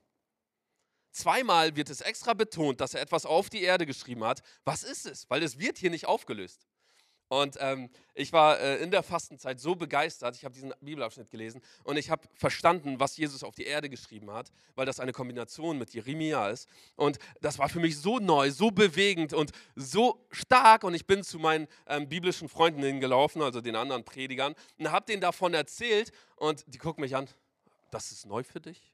Zweimal 1.12 1.76
wird 1.76 1.88
es 1.88 2.00
extra 2.00 2.34
betont, 2.34 2.80
dass 2.80 2.94
er 2.94 3.00
etwas 3.00 3.24
auf 3.24 3.48
die 3.48 3.62
Erde 3.62 3.86
geschrieben 3.86 4.24
hat. 4.24 4.42
Was 4.64 4.82
ist 4.82 5.06
es? 5.06 5.30
Weil 5.30 5.42
es 5.42 5.58
wird 5.58 5.78
hier 5.78 5.90
nicht 5.90 6.06
aufgelöst. 6.06 6.66
Und 7.28 7.56
ähm, 7.60 7.90
ich 8.14 8.32
war 8.32 8.60
äh, 8.60 8.76
in 8.76 8.90
der 8.92 9.02
Fastenzeit 9.02 9.58
so 9.58 9.74
begeistert, 9.74 10.36
ich 10.36 10.44
habe 10.44 10.54
diesen 10.54 10.72
Bibelabschnitt 10.80 11.30
gelesen 11.30 11.60
und 11.82 11.96
ich 11.96 12.08
habe 12.08 12.22
verstanden, 12.34 13.00
was 13.00 13.16
Jesus 13.16 13.42
auf 13.42 13.56
die 13.56 13.64
Erde 13.64 13.88
geschrieben 13.88 14.30
hat, 14.30 14.52
weil 14.76 14.86
das 14.86 15.00
eine 15.00 15.12
Kombination 15.12 15.76
mit 15.76 15.92
Jeremia 15.92 16.48
ist. 16.50 16.68
Und 16.94 17.18
das 17.40 17.58
war 17.58 17.68
für 17.68 17.80
mich 17.80 17.98
so 17.98 18.18
neu, 18.18 18.52
so 18.52 18.70
bewegend 18.70 19.32
und 19.32 19.50
so 19.74 20.24
stark. 20.30 20.84
Und 20.84 20.94
ich 20.94 21.06
bin 21.06 21.24
zu 21.24 21.40
meinen 21.40 21.66
ähm, 21.88 22.08
biblischen 22.08 22.48
Freunden 22.48 22.82
hingelaufen, 22.82 23.42
also 23.42 23.60
den 23.60 23.74
anderen 23.74 24.04
Predigern, 24.04 24.54
und 24.78 24.92
habe 24.92 25.06
denen 25.06 25.20
davon 25.20 25.52
erzählt. 25.52 26.12
Und 26.36 26.64
die 26.68 26.78
gucken 26.78 27.00
mich 27.00 27.16
an, 27.16 27.28
das 27.90 28.12
ist 28.12 28.26
neu 28.26 28.44
für 28.44 28.60
dich? 28.60 28.92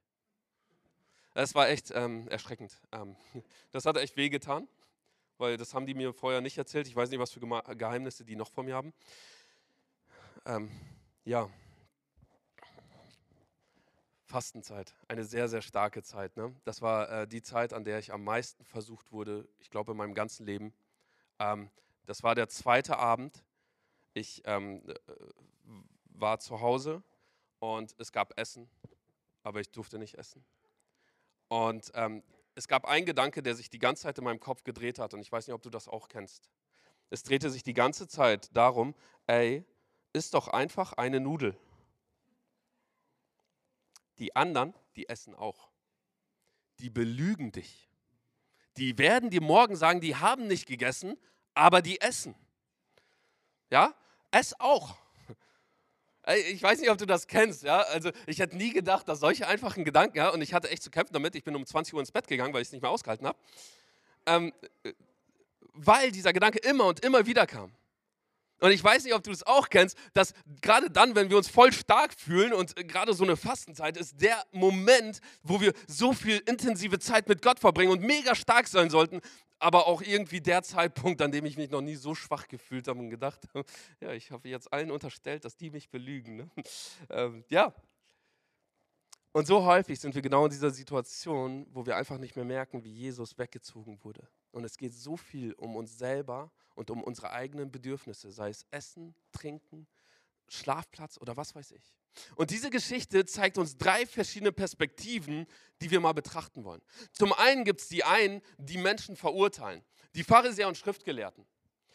Es 1.34 1.54
war 1.54 1.68
echt 1.68 1.90
ähm, 1.94 2.28
erschreckend. 2.28 2.78
Ähm, 2.92 3.14
das 3.72 3.84
hat 3.84 3.98
echt 3.98 4.16
wehgetan 4.16 4.68
weil 5.42 5.56
das 5.56 5.74
haben 5.74 5.86
die 5.86 5.94
mir 5.94 6.14
vorher 6.14 6.40
nicht 6.40 6.56
erzählt. 6.56 6.86
Ich 6.86 6.94
weiß 6.94 7.10
nicht, 7.10 7.18
was 7.18 7.32
für 7.32 7.40
Geheimnisse 7.40 8.24
die 8.24 8.36
noch 8.36 8.48
von 8.48 8.64
mir 8.64 8.76
haben. 8.76 8.94
Ähm, 10.46 10.70
ja, 11.24 11.50
Fastenzeit, 14.24 14.94
eine 15.08 15.24
sehr, 15.24 15.48
sehr 15.48 15.60
starke 15.60 16.04
Zeit. 16.04 16.36
Ne? 16.36 16.54
Das 16.64 16.80
war 16.80 17.10
äh, 17.10 17.26
die 17.26 17.42
Zeit, 17.42 17.72
an 17.72 17.82
der 17.84 17.98
ich 17.98 18.12
am 18.12 18.22
meisten 18.22 18.64
versucht 18.64 19.10
wurde, 19.10 19.48
ich 19.58 19.68
glaube 19.68 19.90
in 19.90 19.98
meinem 19.98 20.14
ganzen 20.14 20.46
Leben. 20.46 20.72
Ähm, 21.40 21.70
das 22.06 22.22
war 22.22 22.36
der 22.36 22.48
zweite 22.48 22.96
Abend. 22.98 23.44
Ich 24.14 24.42
ähm, 24.44 24.88
äh, 24.88 24.94
war 26.04 26.38
zu 26.38 26.60
Hause 26.60 27.02
und 27.58 27.96
es 27.98 28.12
gab 28.12 28.38
Essen, 28.38 28.70
aber 29.42 29.60
ich 29.60 29.72
durfte 29.72 29.98
nicht 29.98 30.14
essen. 30.14 30.44
Und 31.48 31.90
ähm, 31.94 32.22
es 32.54 32.68
gab 32.68 32.84
einen 32.84 33.06
Gedanke, 33.06 33.42
der 33.42 33.54
sich 33.54 33.70
die 33.70 33.78
ganze 33.78 34.04
Zeit 34.04 34.18
in 34.18 34.24
meinem 34.24 34.40
Kopf 34.40 34.64
gedreht 34.64 34.98
hat 34.98 35.14
und 35.14 35.20
ich 35.20 35.32
weiß 35.32 35.46
nicht, 35.46 35.54
ob 35.54 35.62
du 35.62 35.70
das 35.70 35.88
auch 35.88 36.08
kennst. 36.08 36.50
Es 37.10 37.22
drehte 37.22 37.50
sich 37.50 37.62
die 37.62 37.74
ganze 37.74 38.08
Zeit 38.08 38.54
darum, 38.56 38.94
ey, 39.26 39.64
ist 40.12 40.34
doch 40.34 40.48
einfach 40.48 40.92
eine 40.94 41.20
Nudel. 41.20 41.56
Die 44.18 44.36
anderen, 44.36 44.74
die 44.96 45.08
essen 45.08 45.34
auch. 45.34 45.70
Die 46.78 46.90
belügen 46.90 47.52
dich. 47.52 47.88
Die 48.76 48.96
werden 48.98 49.30
dir 49.30 49.42
morgen 49.42 49.76
sagen, 49.76 50.00
die 50.00 50.16
haben 50.16 50.46
nicht 50.46 50.66
gegessen, 50.66 51.18
aber 51.54 51.82
die 51.82 52.00
essen. 52.00 52.34
Ja, 53.70 53.94
ess 54.30 54.54
auch. 54.58 54.96
Ich 56.52 56.62
weiß 56.62 56.80
nicht, 56.80 56.90
ob 56.90 56.98
du 56.98 57.06
das 57.06 57.26
kennst, 57.26 57.64
ja. 57.64 57.80
Also 57.80 58.10
ich 58.26 58.38
hätte 58.38 58.56
nie 58.56 58.72
gedacht, 58.72 59.08
dass 59.08 59.18
solche 59.20 59.48
einfachen 59.48 59.84
Gedanken, 59.84 60.18
ja, 60.18 60.28
und 60.28 60.40
ich 60.40 60.54
hatte 60.54 60.70
echt 60.70 60.82
zu 60.82 60.90
kämpfen 60.90 61.12
damit. 61.12 61.34
Ich 61.34 61.42
bin 61.42 61.56
um 61.56 61.66
20 61.66 61.94
Uhr 61.94 62.00
ins 62.00 62.12
Bett 62.12 62.28
gegangen, 62.28 62.54
weil 62.54 62.62
ich 62.62 62.68
es 62.68 62.72
nicht 62.72 62.82
mehr 62.82 62.90
ausgehalten 62.90 63.26
habe. 63.26 63.38
Ähm, 64.26 64.52
weil 65.72 66.12
dieser 66.12 66.32
Gedanke 66.32 66.58
immer 66.58 66.86
und 66.86 67.04
immer 67.04 67.26
wieder 67.26 67.46
kam. 67.46 67.72
Und 68.60 68.70
ich 68.70 68.84
weiß 68.84 69.02
nicht, 69.02 69.14
ob 69.14 69.24
du 69.24 69.30
das 69.30 69.42
auch 69.42 69.68
kennst, 69.68 69.98
dass 70.14 70.34
gerade 70.60 70.88
dann, 70.88 71.16
wenn 71.16 71.28
wir 71.30 71.36
uns 71.36 71.48
voll 71.48 71.72
stark 71.72 72.14
fühlen 72.16 72.52
und 72.52 72.76
gerade 72.88 73.12
so 73.12 73.24
eine 73.24 73.36
Fastenzeit 73.36 73.96
ist 73.96 74.20
der 74.20 74.40
Moment, 74.52 75.20
wo 75.42 75.60
wir 75.60 75.72
so 75.88 76.12
viel 76.12 76.40
intensive 76.46 77.00
Zeit 77.00 77.28
mit 77.28 77.42
Gott 77.42 77.58
verbringen 77.58 77.90
und 77.90 78.02
mega 78.02 78.36
stark 78.36 78.68
sein 78.68 78.88
sollten, 78.88 79.20
aber 79.62 79.86
auch 79.86 80.02
irgendwie 80.02 80.40
der 80.40 80.62
Zeitpunkt, 80.64 81.22
an 81.22 81.30
dem 81.30 81.44
ich 81.44 81.56
mich 81.56 81.70
noch 81.70 81.80
nie 81.80 81.94
so 81.94 82.16
schwach 82.16 82.48
gefühlt 82.48 82.88
habe 82.88 82.98
und 82.98 83.10
gedacht 83.10 83.48
habe, 83.54 83.64
ja, 84.00 84.12
ich 84.12 84.32
habe 84.32 84.48
jetzt 84.48 84.72
allen 84.72 84.90
unterstellt, 84.90 85.44
dass 85.44 85.56
die 85.56 85.70
mich 85.70 85.90
belügen. 85.90 86.36
Ne? 86.36 86.50
Ähm, 87.10 87.44
ja. 87.48 87.74
Und 89.32 89.46
so 89.46 89.64
häufig 89.64 89.98
sind 89.98 90.14
wir 90.14 90.22
genau 90.22 90.44
in 90.44 90.50
dieser 90.50 90.70
Situation, 90.70 91.66
wo 91.70 91.84
wir 91.86 91.96
einfach 91.96 92.18
nicht 92.18 92.36
mehr 92.36 92.44
merken, 92.44 92.84
wie 92.84 92.92
Jesus 92.92 93.38
weggezogen 93.38 93.98
wurde. 94.02 94.28
Und 94.50 94.64
es 94.64 94.76
geht 94.76 94.94
so 94.94 95.16
viel 95.16 95.52
um 95.54 95.76
uns 95.76 95.98
selber 95.98 96.50
und 96.74 96.90
um 96.90 97.02
unsere 97.02 97.30
eigenen 97.30 97.70
Bedürfnisse, 97.70 98.30
sei 98.30 98.50
es 98.50 98.66
Essen, 98.70 99.14
Trinken, 99.32 99.86
Schlafplatz 100.52 101.18
oder 101.18 101.36
was 101.36 101.54
weiß 101.54 101.72
ich. 101.72 101.94
Und 102.36 102.50
diese 102.50 102.70
Geschichte 102.70 103.24
zeigt 103.24 103.58
uns 103.58 103.76
drei 103.76 104.06
verschiedene 104.06 104.52
Perspektiven, 104.52 105.46
die 105.80 105.90
wir 105.90 106.00
mal 106.00 106.12
betrachten 106.12 106.64
wollen. 106.64 106.82
Zum 107.12 107.32
einen 107.32 107.64
gibt 107.64 107.80
es 107.80 107.88
die 107.88 108.04
einen, 108.04 108.42
die 108.58 108.78
Menschen 108.78 109.16
verurteilen, 109.16 109.82
die 110.14 110.24
Pharisäer 110.24 110.68
und 110.68 110.76
Schriftgelehrten. 110.76 111.46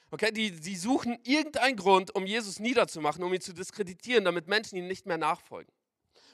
Okay, 0.10 0.32
die, 0.32 0.52
die 0.52 0.76
suchen 0.78 1.20
irgendeinen 1.24 1.76
Grund, 1.76 2.16
um 2.16 2.26
Jesus 2.26 2.60
niederzumachen, 2.60 3.24
um 3.24 3.34
ihn 3.34 3.42
zu 3.42 3.54
diskreditieren, 3.54 4.24
damit 4.24 4.48
Menschen 4.48 4.78
ihm 4.78 4.88
nicht 4.88 5.06
mehr 5.06 5.18
nachfolgen. 5.18 5.72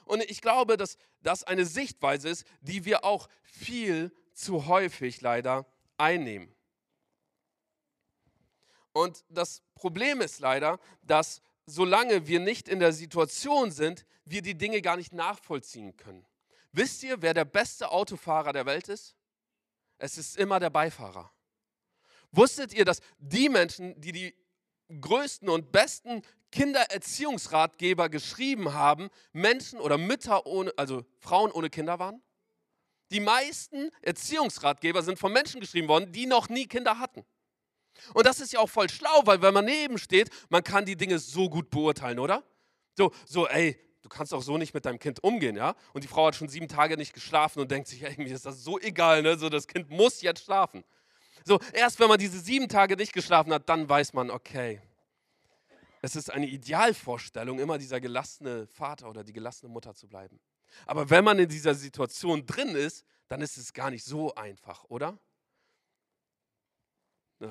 Und 0.04 0.22
ich 0.22 0.40
glaube, 0.40 0.76
dass 0.76 0.96
das 1.22 1.44
eine 1.44 1.66
Sichtweise 1.66 2.28
ist, 2.28 2.46
die 2.60 2.84
wir 2.84 3.04
auch 3.04 3.28
viel 3.42 4.12
zu 4.32 4.66
häufig 4.66 5.20
leider 5.20 5.66
einnehmen. 5.96 6.54
Und 8.92 9.24
das 9.28 9.62
Problem 9.74 10.20
ist 10.20 10.38
leider, 10.38 10.78
dass 11.02 11.42
solange 11.66 12.26
wir 12.26 12.40
nicht 12.40 12.68
in 12.68 12.80
der 12.80 12.92
Situation 12.92 13.70
sind, 13.70 14.04
wir 14.24 14.42
die 14.42 14.56
Dinge 14.56 14.82
gar 14.82 14.96
nicht 14.96 15.12
nachvollziehen 15.12 15.96
können. 15.96 16.26
Wisst 16.72 17.02
ihr, 17.02 17.22
wer 17.22 17.34
der 17.34 17.44
beste 17.44 17.90
Autofahrer 17.90 18.52
der 18.52 18.66
Welt 18.66 18.88
ist? 18.88 19.14
Es 19.98 20.18
ist 20.18 20.36
immer 20.36 20.58
der 20.60 20.70
Beifahrer. 20.70 21.32
Wusstet 22.32 22.74
ihr, 22.74 22.84
dass 22.84 23.00
die 23.18 23.48
Menschen, 23.48 24.00
die 24.00 24.12
die 24.12 24.34
größten 25.00 25.48
und 25.48 25.70
besten 25.70 26.22
Kindererziehungsratgeber 26.50 28.08
geschrieben 28.08 28.74
haben, 28.74 29.08
Menschen 29.32 29.80
oder 29.80 29.98
Mütter 29.98 30.46
ohne, 30.46 30.72
also 30.76 31.04
Frauen 31.18 31.52
ohne 31.52 31.70
Kinder 31.70 31.98
waren? 31.98 32.22
Die 33.10 33.20
meisten 33.20 33.90
Erziehungsratgeber 34.02 35.02
sind 35.02 35.18
von 35.18 35.32
Menschen 35.32 35.60
geschrieben 35.60 35.88
worden, 35.88 36.10
die 36.10 36.26
noch 36.26 36.48
nie 36.48 36.66
Kinder 36.66 36.98
hatten. 36.98 37.24
Und 38.12 38.26
das 38.26 38.40
ist 38.40 38.52
ja 38.52 38.60
auch 38.60 38.68
voll 38.68 38.90
schlau, 38.90 39.22
weil 39.24 39.40
wenn 39.42 39.54
man 39.54 39.64
neben 39.64 39.98
steht, 39.98 40.30
man 40.48 40.62
kann 40.62 40.84
die 40.84 40.96
Dinge 40.96 41.18
so 41.18 41.48
gut 41.48 41.70
beurteilen, 41.70 42.18
oder? 42.18 42.42
So, 42.96 43.12
so, 43.26 43.48
ey, 43.48 43.78
du 44.02 44.08
kannst 44.08 44.34
auch 44.34 44.42
so 44.42 44.58
nicht 44.58 44.74
mit 44.74 44.84
deinem 44.84 44.98
Kind 44.98 45.22
umgehen, 45.24 45.56
ja? 45.56 45.74
Und 45.92 46.04
die 46.04 46.08
Frau 46.08 46.26
hat 46.26 46.36
schon 46.36 46.48
sieben 46.48 46.68
Tage 46.68 46.96
nicht 46.96 47.12
geschlafen 47.12 47.60
und 47.60 47.70
denkt 47.70 47.88
sich, 47.88 48.02
ey, 48.02 48.14
mir 48.18 48.34
ist 48.34 48.46
das 48.46 48.62
so 48.62 48.78
egal, 48.78 49.22
ne? 49.22 49.38
So, 49.38 49.48
das 49.48 49.66
Kind 49.66 49.90
muss 49.90 50.22
jetzt 50.22 50.44
schlafen. 50.44 50.84
So, 51.44 51.60
erst 51.72 52.00
wenn 52.00 52.08
man 52.08 52.18
diese 52.18 52.40
sieben 52.40 52.68
Tage 52.68 52.96
nicht 52.96 53.12
geschlafen 53.12 53.52
hat, 53.52 53.68
dann 53.68 53.88
weiß 53.88 54.12
man, 54.12 54.30
okay, 54.30 54.80
Es 56.04 56.16
ist 56.16 56.30
eine 56.30 56.46
Idealvorstellung, 56.46 57.58
immer 57.58 57.78
dieser 57.78 57.98
gelassene 57.98 58.66
Vater 58.66 59.08
oder 59.08 59.24
die 59.24 59.32
gelassene 59.32 59.72
Mutter 59.72 59.94
zu 59.94 60.06
bleiben. 60.06 60.38
Aber 60.84 61.08
wenn 61.08 61.24
man 61.24 61.38
in 61.38 61.48
dieser 61.48 61.74
Situation 61.74 62.44
drin 62.44 62.74
ist, 62.76 63.06
dann 63.28 63.40
ist 63.40 63.56
es 63.56 63.72
gar 63.72 63.90
nicht 63.90 64.04
so 64.04 64.34
einfach, 64.34 64.84
oder? 64.90 65.18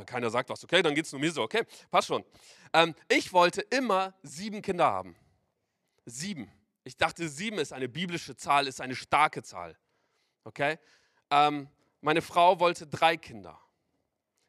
Keiner 0.06 0.30
sagt 0.30 0.50
was, 0.50 0.64
okay, 0.64 0.82
dann 0.82 0.96
geht 0.96 1.06
es 1.06 1.12
nur 1.12 1.22
mir 1.22 1.32
so, 1.32 1.44
okay, 1.44 1.64
passt 1.92 2.08
schon. 2.08 2.24
Ähm, 2.74 2.96
ich 3.10 3.34
wollte 3.34 3.62
immer 3.62 4.14
sieben 4.24 4.62
Kinder 4.62 4.86
haben. 4.86 5.16
Sieben. 6.06 6.52
Ich 6.84 6.98
dachte, 6.98 7.30
sieben 7.30 7.60
ist 7.60 7.74
eine 7.74 7.88
biblische 7.88 8.36
Zahl, 8.36 8.68
ist 8.68 8.82
eine 8.82 8.96
starke 8.96 9.44
Zahl. 9.44 9.78
Okay? 10.44 10.80
Ähm, 11.30 11.68
meine 12.02 12.22
Frau 12.22 12.60
wollte 12.60 12.88
drei 12.88 13.18
Kinder. 13.18 13.60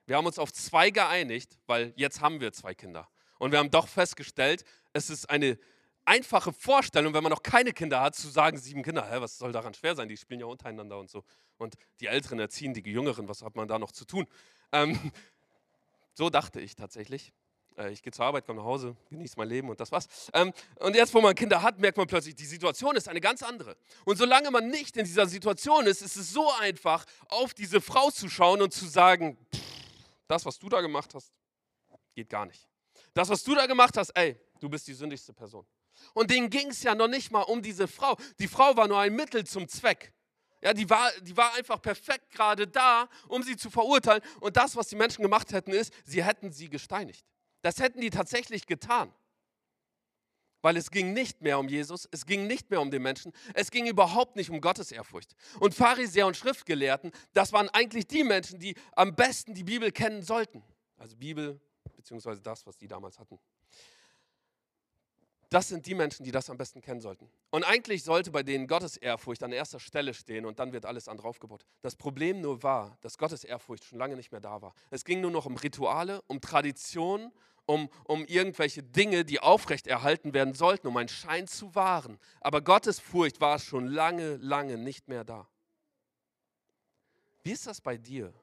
Wir 0.06 0.16
haben 0.16 0.26
uns 0.26 0.38
auf 0.38 0.52
zwei 0.52 0.90
geeinigt, 0.90 1.58
weil 1.66 1.92
jetzt 1.96 2.20
haben 2.20 2.40
wir 2.40 2.52
zwei 2.52 2.74
Kinder. 2.74 3.08
Und 3.38 3.52
wir 3.52 3.58
haben 3.58 3.70
doch 3.70 3.88
festgestellt, 3.88 4.64
es 4.92 5.10
ist 5.10 5.30
eine 5.30 5.58
einfache 6.04 6.52
Vorstellung, 6.52 7.14
wenn 7.14 7.22
man 7.22 7.30
noch 7.30 7.42
keine 7.42 7.72
Kinder 7.72 8.00
hat, 8.00 8.14
zu 8.14 8.28
sagen, 8.28 8.58
sieben 8.58 8.82
Kinder, 8.82 9.08
hä, 9.10 9.16
was 9.20 9.38
soll 9.38 9.52
daran 9.52 9.74
schwer 9.74 9.94
sein? 9.94 10.08
Die 10.08 10.16
spielen 10.16 10.40
ja 10.40 10.46
untereinander 10.46 10.98
und 10.98 11.10
so. 11.10 11.24
Und 11.56 11.76
die 12.00 12.06
Älteren 12.06 12.38
erziehen 12.38 12.74
die 12.74 12.82
Jüngeren, 12.82 13.28
was 13.28 13.42
hat 13.42 13.56
man 13.56 13.68
da 13.68 13.78
noch 13.78 13.92
zu 13.92 14.04
tun? 14.04 14.26
Ähm, 14.72 15.12
so 16.14 16.30
dachte 16.30 16.60
ich 16.60 16.74
tatsächlich. 16.74 17.32
Äh, 17.76 17.92
ich 17.92 18.02
gehe 18.02 18.12
zur 18.12 18.24
Arbeit, 18.24 18.46
komme 18.46 18.60
nach 18.60 18.66
Hause, 18.66 18.96
genieße 19.10 19.34
mein 19.36 19.48
Leben 19.48 19.68
und 19.68 19.80
das 19.80 19.92
war's. 19.92 20.06
Ähm, 20.32 20.52
und 20.76 20.94
jetzt, 20.94 21.14
wo 21.14 21.20
man 21.20 21.34
Kinder 21.34 21.62
hat, 21.62 21.78
merkt 21.78 21.96
man 21.96 22.06
plötzlich, 22.06 22.34
die 22.34 22.46
Situation 22.46 22.96
ist 22.96 23.08
eine 23.08 23.20
ganz 23.20 23.42
andere. 23.42 23.76
Und 24.04 24.16
solange 24.16 24.50
man 24.50 24.68
nicht 24.68 24.96
in 24.96 25.04
dieser 25.04 25.26
Situation 25.26 25.86
ist, 25.86 26.02
ist 26.02 26.16
es 26.16 26.32
so 26.32 26.50
einfach, 26.60 27.04
auf 27.28 27.54
diese 27.54 27.80
Frau 27.80 28.10
zu 28.10 28.28
schauen 28.28 28.62
und 28.62 28.72
zu 28.72 28.86
sagen, 28.86 29.36
das, 30.28 30.44
was 30.46 30.58
du 30.58 30.68
da 30.68 30.80
gemacht 30.80 31.14
hast, 31.14 31.32
geht 32.14 32.28
gar 32.28 32.46
nicht. 32.46 32.68
Das, 33.12 33.28
was 33.28 33.42
du 33.42 33.54
da 33.54 33.66
gemacht 33.66 33.96
hast, 33.96 34.10
ey, 34.10 34.38
du 34.60 34.68
bist 34.68 34.86
die 34.86 34.94
sündigste 34.94 35.32
Person. 35.32 35.66
Und 36.12 36.30
denen 36.30 36.50
ging 36.50 36.68
es 36.68 36.82
ja 36.82 36.94
noch 36.94 37.08
nicht 37.08 37.30
mal 37.30 37.42
um 37.42 37.62
diese 37.62 37.86
Frau. 37.86 38.16
Die 38.38 38.48
Frau 38.48 38.76
war 38.76 38.88
nur 38.88 38.98
ein 38.98 39.14
Mittel 39.14 39.46
zum 39.46 39.68
Zweck. 39.68 40.12
Ja, 40.64 40.72
die 40.72 40.88
war, 40.88 41.12
die 41.20 41.36
war 41.36 41.54
einfach 41.54 41.80
perfekt 41.80 42.30
gerade 42.30 42.66
da, 42.66 43.08
um 43.28 43.42
sie 43.42 43.54
zu 43.54 43.68
verurteilen. 43.68 44.22
Und 44.40 44.56
das, 44.56 44.74
was 44.76 44.88
die 44.88 44.96
Menschen 44.96 45.20
gemacht 45.20 45.52
hätten, 45.52 45.72
ist, 45.72 45.92
sie 46.06 46.24
hätten 46.24 46.52
sie 46.52 46.70
gesteinigt. 46.70 47.26
Das 47.60 47.80
hätten 47.80 48.00
die 48.00 48.08
tatsächlich 48.08 48.66
getan. 48.66 49.12
Weil 50.62 50.78
es 50.78 50.90
ging 50.90 51.12
nicht 51.12 51.42
mehr 51.42 51.58
um 51.58 51.68
Jesus, 51.68 52.08
es 52.10 52.24
ging 52.24 52.46
nicht 52.46 52.70
mehr 52.70 52.80
um 52.80 52.90
den 52.90 53.02
Menschen, 53.02 53.32
es 53.52 53.70
ging 53.70 53.86
überhaupt 53.86 54.36
nicht 54.36 54.48
um 54.48 54.62
Gottesehrfurcht. 54.62 55.36
Und 55.60 55.74
Pharisäer 55.74 56.26
und 56.26 56.38
Schriftgelehrten, 56.38 57.12
das 57.34 57.52
waren 57.52 57.68
eigentlich 57.68 58.06
die 58.06 58.24
Menschen, 58.24 58.58
die 58.58 58.74
am 58.96 59.14
besten 59.14 59.52
die 59.52 59.64
Bibel 59.64 59.92
kennen 59.92 60.22
sollten. 60.22 60.64
Also 60.96 61.14
Bibel, 61.16 61.60
beziehungsweise 61.94 62.40
das, 62.40 62.66
was 62.66 62.78
die 62.78 62.88
damals 62.88 63.18
hatten. 63.18 63.38
Das 65.54 65.68
sind 65.68 65.86
die 65.86 65.94
Menschen, 65.94 66.24
die 66.24 66.32
das 66.32 66.50
am 66.50 66.56
besten 66.56 66.80
kennen 66.80 67.00
sollten. 67.00 67.30
Und 67.50 67.62
eigentlich 67.62 68.02
sollte 68.02 68.32
bei 68.32 68.42
denen 68.42 68.66
Gottesehrfurcht 68.66 69.40
an 69.44 69.52
erster 69.52 69.78
Stelle 69.78 70.12
stehen 70.12 70.46
und 70.46 70.58
dann 70.58 70.72
wird 70.72 70.84
alles 70.84 71.06
andere 71.06 71.28
aufgebaut. 71.28 71.64
Das 71.80 71.94
Problem 71.94 72.40
nur 72.40 72.64
war, 72.64 72.98
dass 73.02 73.16
Gottesehrfurcht 73.18 73.84
schon 73.84 74.00
lange 74.00 74.16
nicht 74.16 74.32
mehr 74.32 74.40
da 74.40 74.60
war. 74.62 74.74
Es 74.90 75.04
ging 75.04 75.20
nur 75.20 75.30
noch 75.30 75.46
um 75.46 75.56
Rituale, 75.56 76.22
um 76.26 76.40
Traditionen, 76.40 77.30
um, 77.66 77.88
um 78.02 78.24
irgendwelche 78.24 78.82
Dinge, 78.82 79.24
die 79.24 79.38
aufrechterhalten 79.38 80.34
werden 80.34 80.54
sollten, 80.54 80.88
um 80.88 80.96
einen 80.96 81.08
Schein 81.08 81.46
zu 81.46 81.72
wahren. 81.76 82.18
Aber 82.40 82.60
Gottesfurcht 82.60 83.40
war 83.40 83.60
schon 83.60 83.86
lange, 83.86 84.34
lange 84.38 84.76
nicht 84.76 85.06
mehr 85.06 85.22
da. 85.22 85.46
Wie 87.44 87.52
ist 87.52 87.68
das 87.68 87.80
bei 87.80 87.96
dir? 87.96 88.34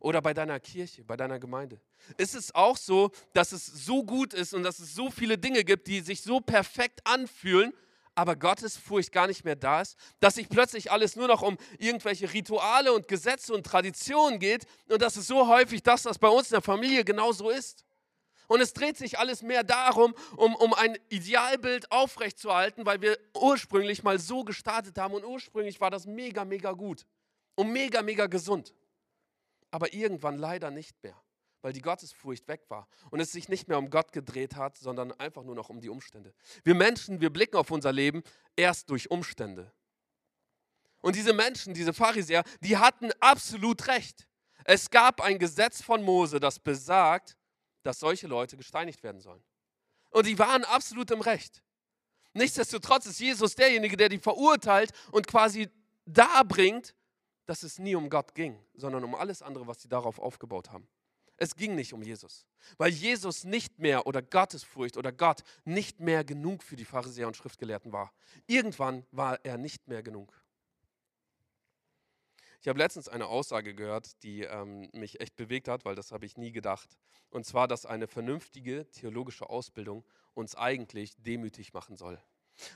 Oder 0.00 0.22
bei 0.22 0.32
deiner 0.32 0.58
Kirche, 0.58 1.04
bei 1.04 1.16
deiner 1.16 1.38
Gemeinde? 1.38 1.78
Ist 2.16 2.34
es 2.34 2.54
auch 2.54 2.78
so, 2.78 3.10
dass 3.34 3.52
es 3.52 3.66
so 3.66 4.02
gut 4.02 4.32
ist 4.32 4.54
und 4.54 4.62
dass 4.62 4.78
es 4.78 4.94
so 4.94 5.10
viele 5.10 5.36
Dinge 5.36 5.62
gibt, 5.62 5.86
die 5.86 6.00
sich 6.00 6.22
so 6.22 6.40
perfekt 6.40 7.00
anfühlen, 7.04 7.74
aber 8.14 8.34
Gottes 8.34 8.78
Furcht 8.78 9.12
gar 9.12 9.26
nicht 9.26 9.44
mehr 9.44 9.56
da 9.56 9.82
ist, 9.82 9.96
dass 10.18 10.34
sich 10.34 10.48
plötzlich 10.48 10.90
alles 10.90 11.16
nur 11.16 11.28
noch 11.28 11.42
um 11.42 11.58
irgendwelche 11.78 12.32
Rituale 12.32 12.94
und 12.94 13.08
Gesetze 13.08 13.52
und 13.52 13.64
Traditionen 13.64 14.38
geht 14.38 14.64
und 14.88 15.02
dass 15.02 15.16
es 15.16 15.26
so 15.26 15.46
häufig 15.46 15.82
das, 15.82 16.06
was 16.06 16.18
bei 16.18 16.28
uns 16.28 16.48
in 16.48 16.54
der 16.54 16.62
Familie 16.62 17.04
genauso 17.04 17.50
ist. 17.50 17.84
Und 18.48 18.60
es 18.60 18.72
dreht 18.72 18.96
sich 18.96 19.18
alles 19.18 19.42
mehr 19.42 19.64
darum, 19.64 20.14
um, 20.36 20.56
um 20.56 20.72
ein 20.74 20.98
Idealbild 21.10 21.92
aufrechtzuerhalten, 21.92 22.84
weil 22.84 23.00
wir 23.02 23.18
ursprünglich 23.34 24.02
mal 24.02 24.18
so 24.18 24.44
gestartet 24.44 24.96
haben 24.98 25.14
und 25.14 25.24
ursprünglich 25.24 25.80
war 25.80 25.90
das 25.90 26.06
mega, 26.06 26.44
mega 26.44 26.72
gut 26.72 27.06
und 27.54 27.70
mega, 27.70 28.02
mega 28.02 28.26
gesund 28.26 28.74
aber 29.70 29.92
irgendwann 29.92 30.38
leider 30.38 30.70
nicht 30.70 31.02
mehr, 31.02 31.20
weil 31.62 31.72
die 31.72 31.82
Gottesfurcht 31.82 32.48
weg 32.48 32.62
war 32.68 32.88
und 33.10 33.20
es 33.20 33.32
sich 33.32 33.48
nicht 33.48 33.68
mehr 33.68 33.78
um 33.78 33.90
Gott 33.90 34.12
gedreht 34.12 34.56
hat, 34.56 34.76
sondern 34.76 35.12
einfach 35.12 35.42
nur 35.44 35.54
noch 35.54 35.68
um 35.68 35.80
die 35.80 35.88
Umstände. 35.88 36.34
Wir 36.64 36.74
Menschen, 36.74 37.20
wir 37.20 37.30
blicken 37.30 37.56
auf 37.56 37.70
unser 37.70 37.92
Leben 37.92 38.22
erst 38.56 38.90
durch 38.90 39.10
Umstände. 39.10 39.72
Und 41.02 41.16
diese 41.16 41.32
Menschen, 41.32 41.74
diese 41.74 41.94
Pharisäer, 41.94 42.44
die 42.60 42.76
hatten 42.76 43.10
absolut 43.20 43.86
recht. 43.86 44.26
Es 44.64 44.90
gab 44.90 45.20
ein 45.20 45.38
Gesetz 45.38 45.82
von 45.82 46.02
Mose, 46.02 46.40
das 46.40 46.58
besagt, 46.58 47.36
dass 47.82 47.98
solche 47.98 48.26
Leute 48.26 48.56
gesteinigt 48.56 49.02
werden 49.02 49.20
sollen. 49.20 49.42
Und 50.10 50.26
die 50.26 50.38
waren 50.38 50.64
absolut 50.64 51.10
im 51.10 51.20
Recht. 51.20 51.62
Nichtsdestotrotz 52.34 53.06
ist 53.06 53.20
Jesus 53.20 53.54
derjenige, 53.54 53.96
der 53.96 54.08
die 54.08 54.18
verurteilt 54.18 54.92
und 55.10 55.26
quasi 55.26 55.68
darbringt, 56.04 56.94
dass 57.50 57.64
es 57.64 57.80
nie 57.80 57.96
um 57.96 58.08
Gott 58.08 58.36
ging, 58.36 58.56
sondern 58.74 59.02
um 59.02 59.16
alles 59.16 59.42
andere, 59.42 59.66
was 59.66 59.82
sie 59.82 59.88
darauf 59.88 60.20
aufgebaut 60.20 60.70
haben. 60.70 60.86
Es 61.36 61.56
ging 61.56 61.74
nicht 61.74 61.92
um 61.92 62.00
Jesus, 62.00 62.46
weil 62.78 62.92
Jesus 62.92 63.42
nicht 63.42 63.80
mehr 63.80 64.06
oder 64.06 64.22
Gottesfurcht 64.22 64.96
oder 64.96 65.10
Gott 65.10 65.42
nicht 65.64 65.98
mehr 65.98 66.22
genug 66.22 66.62
für 66.62 66.76
die 66.76 66.84
Pharisäer 66.84 67.26
und 67.26 67.36
Schriftgelehrten 67.36 67.92
war. 67.92 68.12
Irgendwann 68.46 69.04
war 69.10 69.44
er 69.44 69.58
nicht 69.58 69.88
mehr 69.88 70.00
genug. 70.04 70.32
Ich 72.60 72.68
habe 72.68 72.78
letztens 72.78 73.08
eine 73.08 73.26
Aussage 73.26 73.74
gehört, 73.74 74.22
die 74.22 74.42
ähm, 74.42 74.88
mich 74.92 75.20
echt 75.20 75.34
bewegt 75.34 75.66
hat, 75.66 75.84
weil 75.84 75.96
das 75.96 76.12
habe 76.12 76.26
ich 76.26 76.36
nie 76.36 76.52
gedacht. 76.52 76.96
Und 77.30 77.44
zwar, 77.46 77.66
dass 77.66 77.84
eine 77.84 78.06
vernünftige 78.06 78.88
theologische 78.92 79.50
Ausbildung 79.50 80.04
uns 80.34 80.54
eigentlich 80.54 81.16
demütig 81.16 81.72
machen 81.72 81.96
soll. 81.96 82.22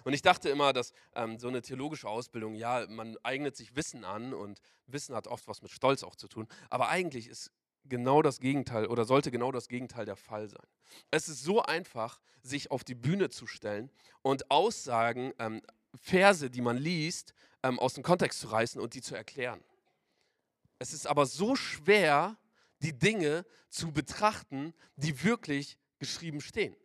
Und 0.04 0.12
ich 0.12 0.22
dachte 0.22 0.48
immer, 0.48 0.72
dass 0.72 0.92
ähm, 1.14 1.38
so 1.38 1.48
eine 1.48 1.62
theologische 1.62 2.08
Ausbildung, 2.08 2.54
ja, 2.54 2.86
man 2.88 3.16
eignet 3.22 3.56
sich 3.56 3.76
Wissen 3.76 4.04
an 4.04 4.34
und 4.34 4.60
Wissen 4.86 5.14
hat 5.14 5.26
oft 5.26 5.48
was 5.48 5.62
mit 5.62 5.70
Stolz 5.70 6.02
auch 6.02 6.16
zu 6.16 6.28
tun. 6.28 6.46
Aber 6.70 6.88
eigentlich 6.88 7.28
ist 7.28 7.50
genau 7.86 8.22
das 8.22 8.40
Gegenteil 8.40 8.86
oder 8.86 9.04
sollte 9.04 9.30
genau 9.30 9.52
das 9.52 9.68
Gegenteil 9.68 10.06
der 10.06 10.16
Fall 10.16 10.48
sein. 10.48 10.66
Es 11.10 11.28
ist 11.28 11.42
so 11.42 11.62
einfach, 11.62 12.20
sich 12.42 12.70
auf 12.70 12.84
die 12.84 12.94
Bühne 12.94 13.30
zu 13.30 13.46
stellen 13.46 13.90
und 14.22 14.50
Aussagen, 14.50 15.32
ähm, 15.38 15.62
Verse, 15.94 16.50
die 16.50 16.60
man 16.60 16.76
liest, 16.76 17.34
ähm, 17.62 17.78
aus 17.78 17.94
dem 17.94 18.02
Kontext 18.02 18.40
zu 18.40 18.48
reißen 18.48 18.80
und 18.80 18.94
die 18.94 19.02
zu 19.02 19.14
erklären. 19.14 19.62
Es 20.78 20.92
ist 20.92 21.06
aber 21.06 21.26
so 21.26 21.56
schwer, 21.56 22.36
die 22.82 22.98
Dinge 22.98 23.46
zu 23.70 23.92
betrachten, 23.92 24.74
die 24.96 25.22
wirklich 25.22 25.78
geschrieben 25.98 26.40
stehen. 26.40 26.76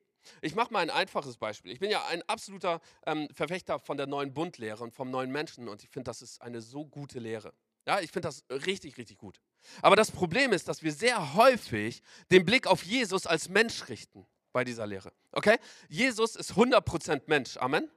Ich 0.41 0.55
mache 0.55 0.71
mal 0.73 0.79
ein 0.79 0.89
einfaches 0.89 1.37
Beispiel. 1.37 1.71
Ich 1.71 1.79
bin 1.79 1.91
ja 1.91 2.05
ein 2.07 2.21
absoluter 2.27 2.81
ähm, 3.05 3.27
Verfechter 3.33 3.79
von 3.79 3.97
der 3.97 4.07
neuen 4.07 4.33
Bundlehre 4.33 4.83
und 4.83 4.93
vom 4.93 5.11
neuen 5.11 5.31
Menschen 5.31 5.67
und 5.67 5.83
ich 5.83 5.89
finde, 5.89 6.09
das 6.09 6.21
ist 6.21 6.41
eine 6.41 6.61
so 6.61 6.85
gute 6.85 7.19
Lehre. 7.19 7.53
Ja, 7.85 7.99
ich 7.99 8.11
finde 8.11 8.27
das 8.27 8.43
richtig, 8.49 8.97
richtig 8.97 9.17
gut. 9.17 9.41
Aber 9.81 9.95
das 9.95 10.11
Problem 10.11 10.53
ist, 10.53 10.67
dass 10.67 10.83
wir 10.83 10.91
sehr 10.91 11.33
häufig 11.33 12.01
den 12.31 12.45
Blick 12.45 12.67
auf 12.67 12.83
Jesus 12.83 13.25
als 13.25 13.49
Mensch 13.49 13.89
richten 13.89 14.25
bei 14.51 14.63
dieser 14.63 14.85
Lehre. 14.85 15.11
Okay? 15.31 15.57
Jesus 15.87 16.35
ist 16.35 16.53
100% 16.53 17.23
Mensch. 17.27 17.57
Amen? 17.57 17.89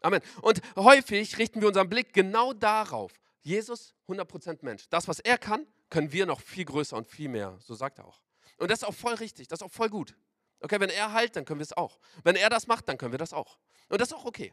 Amen. 0.00 0.20
Und 0.42 0.60
häufig 0.76 1.38
richten 1.38 1.60
wir 1.60 1.68
unseren 1.68 1.88
Blick 1.88 2.12
genau 2.12 2.52
darauf. 2.52 3.12
Jesus 3.42 3.94
100% 4.08 4.58
Mensch. 4.62 4.88
Das, 4.90 5.08
was 5.08 5.20
er 5.20 5.38
kann, 5.38 5.66
können 5.90 6.12
wir 6.12 6.26
noch 6.26 6.40
viel 6.40 6.64
größer 6.64 6.96
und 6.96 7.06
viel 7.06 7.28
mehr. 7.28 7.56
So 7.60 7.74
sagt 7.74 7.98
er 7.98 8.06
auch. 8.06 8.20
Und 8.58 8.70
das 8.70 8.82
ist 8.82 8.88
auch 8.88 8.94
voll 8.94 9.14
richtig, 9.14 9.48
das 9.48 9.60
ist 9.60 9.66
auch 9.66 9.72
voll 9.72 9.88
gut. 9.88 10.16
Okay, 10.60 10.80
wenn 10.80 10.90
er 10.90 11.12
heilt, 11.12 11.36
dann 11.36 11.44
können 11.44 11.60
wir 11.60 11.64
es 11.64 11.76
auch. 11.76 11.98
Wenn 12.24 12.36
er 12.36 12.50
das 12.50 12.66
macht, 12.66 12.88
dann 12.88 12.98
können 12.98 13.12
wir 13.12 13.18
das 13.18 13.32
auch. 13.32 13.58
Und 13.88 14.00
das 14.00 14.08
ist 14.08 14.14
auch 14.14 14.24
okay. 14.24 14.52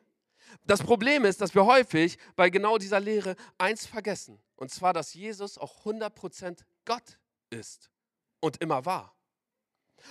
Das 0.66 0.82
Problem 0.82 1.26
ist, 1.26 1.42
dass 1.42 1.56
wir 1.56 1.66
häufig 1.66 2.18
bei 2.36 2.50
genau 2.50 2.78
dieser 2.78 3.00
Lehre 3.00 3.36
eins 3.58 3.86
vergessen. 3.86 4.42
Und 4.56 4.72
zwar, 4.72 4.94
dass 4.94 5.14
Jesus 5.14 5.58
auch 5.58 5.86
100% 5.86 6.60
Gott 6.86 7.20
ist 7.50 7.90
und 8.40 8.62
immer 8.62 8.86
war. 8.86 9.16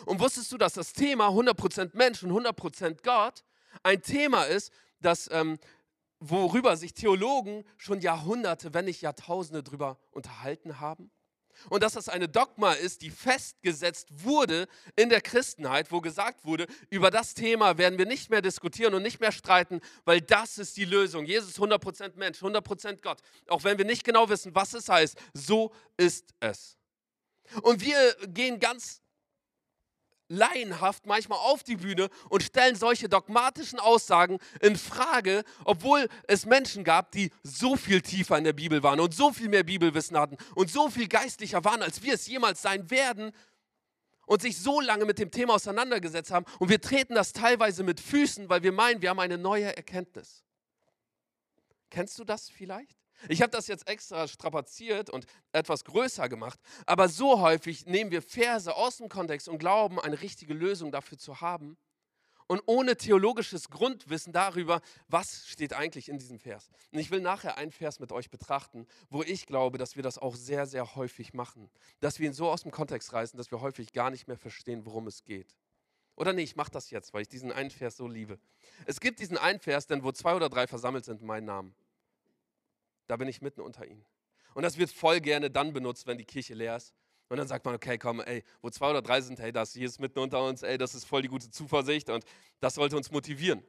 Und 0.06 0.20
wusstest 0.20 0.50
du, 0.52 0.58
dass 0.58 0.74
das 0.74 0.92
Thema 0.92 1.28
100% 1.28 1.90
Mensch 1.94 2.22
und 2.22 2.30
100% 2.30 3.02
Gott 3.02 3.44
ein 3.82 4.02
Thema 4.02 4.44
ist, 4.44 4.72
das, 5.00 5.28
ähm, 5.30 5.58
worüber 6.18 6.76
sich 6.76 6.94
Theologen 6.94 7.64
schon 7.76 8.00
Jahrhunderte, 8.00 8.74
wenn 8.74 8.86
nicht 8.86 9.02
Jahrtausende 9.02 9.62
drüber 9.62 9.98
unterhalten 10.10 10.80
haben? 10.80 11.10
Und 11.68 11.82
dass 11.82 11.94
das 11.94 12.08
eine 12.08 12.28
Dogma 12.28 12.72
ist, 12.72 13.02
die 13.02 13.10
festgesetzt 13.10 14.08
wurde 14.10 14.66
in 14.96 15.08
der 15.08 15.20
Christenheit, 15.20 15.92
wo 15.92 16.00
gesagt 16.00 16.44
wurde, 16.44 16.66
über 16.90 17.10
das 17.10 17.34
Thema 17.34 17.78
werden 17.78 17.98
wir 17.98 18.06
nicht 18.06 18.30
mehr 18.30 18.42
diskutieren 18.42 18.94
und 18.94 19.02
nicht 19.02 19.20
mehr 19.20 19.32
streiten, 19.32 19.80
weil 20.04 20.20
das 20.20 20.58
ist 20.58 20.76
die 20.76 20.84
Lösung. 20.84 21.24
Jesus 21.24 21.50
ist 21.50 21.58
100% 21.58 22.16
Mensch, 22.16 22.42
100% 22.42 23.00
Gott. 23.00 23.20
Auch 23.48 23.64
wenn 23.64 23.78
wir 23.78 23.84
nicht 23.84 24.04
genau 24.04 24.28
wissen, 24.28 24.54
was 24.54 24.74
es 24.74 24.88
heißt, 24.88 25.16
so 25.32 25.72
ist 25.96 26.34
es. 26.40 26.76
Und 27.62 27.80
wir 27.80 28.16
gehen 28.28 28.58
ganz 28.58 29.03
laienhaft 30.28 31.06
manchmal 31.06 31.38
auf 31.38 31.62
die 31.62 31.76
Bühne 31.76 32.08
und 32.28 32.42
stellen 32.42 32.76
solche 32.76 33.08
dogmatischen 33.08 33.78
Aussagen 33.78 34.38
in 34.60 34.76
Frage, 34.76 35.44
obwohl 35.64 36.08
es 36.26 36.46
Menschen 36.46 36.84
gab, 36.84 37.12
die 37.12 37.30
so 37.42 37.76
viel 37.76 38.00
tiefer 38.00 38.38
in 38.38 38.44
der 38.44 38.52
Bibel 38.52 38.82
waren 38.82 39.00
und 39.00 39.14
so 39.14 39.32
viel 39.32 39.48
mehr 39.48 39.64
Bibelwissen 39.64 40.16
hatten 40.18 40.36
und 40.54 40.70
so 40.70 40.88
viel 40.88 41.08
geistlicher 41.08 41.64
waren, 41.64 41.82
als 41.82 42.02
wir 42.02 42.14
es 42.14 42.26
jemals 42.26 42.62
sein 42.62 42.90
werden 42.90 43.32
und 44.26 44.42
sich 44.42 44.58
so 44.58 44.80
lange 44.80 45.04
mit 45.04 45.18
dem 45.18 45.30
Thema 45.30 45.54
auseinandergesetzt 45.54 46.30
haben 46.30 46.46
und 46.58 46.68
wir 46.70 46.80
treten 46.80 47.14
das 47.14 47.32
teilweise 47.32 47.82
mit 47.82 48.00
Füßen, 48.00 48.48
weil 48.48 48.62
wir 48.62 48.72
meinen, 48.72 49.02
wir 49.02 49.10
haben 49.10 49.20
eine 49.20 49.38
neue 49.38 49.76
Erkenntnis. 49.76 50.42
Kennst 51.90 52.18
du 52.18 52.24
das 52.24 52.48
vielleicht? 52.48 53.03
Ich 53.28 53.42
habe 53.42 53.50
das 53.50 53.66
jetzt 53.66 53.88
extra 53.88 54.28
strapaziert 54.28 55.10
und 55.10 55.26
etwas 55.52 55.84
größer 55.84 56.28
gemacht, 56.28 56.58
aber 56.86 57.08
so 57.08 57.40
häufig 57.40 57.86
nehmen 57.86 58.10
wir 58.10 58.22
Verse 58.22 58.74
aus 58.74 58.98
dem 58.98 59.08
Kontext 59.08 59.48
und 59.48 59.58
glauben, 59.58 60.00
eine 60.00 60.20
richtige 60.20 60.54
Lösung 60.54 60.92
dafür 60.92 61.18
zu 61.18 61.40
haben 61.40 61.76
und 62.46 62.62
ohne 62.66 62.96
theologisches 62.96 63.70
Grundwissen 63.70 64.32
darüber, 64.32 64.80
was 65.08 65.46
steht 65.48 65.72
eigentlich 65.72 66.08
in 66.08 66.18
diesem 66.18 66.38
Vers. 66.38 66.68
Und 66.92 66.98
ich 66.98 67.10
will 67.10 67.20
nachher 67.20 67.56
einen 67.56 67.72
Vers 67.72 68.00
mit 68.00 68.12
euch 68.12 68.30
betrachten, 68.30 68.86
wo 69.08 69.22
ich 69.22 69.46
glaube, 69.46 69.78
dass 69.78 69.96
wir 69.96 70.02
das 70.02 70.18
auch 70.18 70.36
sehr, 70.36 70.66
sehr 70.66 70.94
häufig 70.94 71.32
machen. 71.32 71.70
Dass 72.00 72.18
wir 72.18 72.26
ihn 72.26 72.34
so 72.34 72.50
aus 72.50 72.62
dem 72.62 72.70
Kontext 72.70 73.12
reißen, 73.12 73.36
dass 73.36 73.50
wir 73.50 73.60
häufig 73.60 73.92
gar 73.92 74.10
nicht 74.10 74.28
mehr 74.28 74.36
verstehen, 74.36 74.84
worum 74.84 75.06
es 75.06 75.24
geht. 75.24 75.54
Oder 76.16 76.32
nee, 76.32 76.42
ich 76.42 76.54
mache 76.54 76.70
das 76.70 76.90
jetzt, 76.90 77.12
weil 77.12 77.22
ich 77.22 77.28
diesen 77.28 77.50
einen 77.50 77.70
Vers 77.70 77.96
so 77.96 78.06
liebe. 78.06 78.38
Es 78.86 79.00
gibt 79.00 79.18
diesen 79.18 79.36
einen 79.36 79.58
Vers, 79.58 79.86
denn 79.86 80.04
wo 80.04 80.12
zwei 80.12 80.34
oder 80.34 80.48
drei 80.48 80.66
versammelt 80.66 81.04
sind, 81.04 81.22
mein 81.22 81.44
Namen. 81.44 81.74
Da 83.06 83.16
bin 83.16 83.28
ich 83.28 83.42
mitten 83.42 83.60
unter 83.60 83.86
ihnen. 83.86 84.04
Und 84.54 84.62
das 84.62 84.78
wird 84.78 84.90
voll 84.90 85.20
gerne 85.20 85.50
dann 85.50 85.72
benutzt, 85.72 86.06
wenn 86.06 86.18
die 86.18 86.24
Kirche 86.24 86.54
leer 86.54 86.76
ist. 86.76 86.94
Und 87.28 87.38
dann 87.38 87.48
sagt 87.48 87.64
man, 87.64 87.74
okay, 87.74 87.98
komm, 87.98 88.20
ey, 88.20 88.44
wo 88.60 88.70
zwei 88.70 88.90
oder 88.90 89.02
drei 89.02 89.20
sind, 89.20 89.40
hey, 89.40 89.50
das 89.50 89.72
hier 89.72 89.86
ist 89.86 89.98
mitten 89.98 90.18
unter 90.18 90.44
uns, 90.44 90.62
ey, 90.62 90.78
das 90.78 90.94
ist 90.94 91.04
voll 91.04 91.22
die 91.22 91.28
gute 91.28 91.50
Zuversicht 91.50 92.10
und 92.10 92.24
das 92.60 92.74
sollte 92.74 92.96
uns 92.96 93.10
motivieren. 93.10 93.64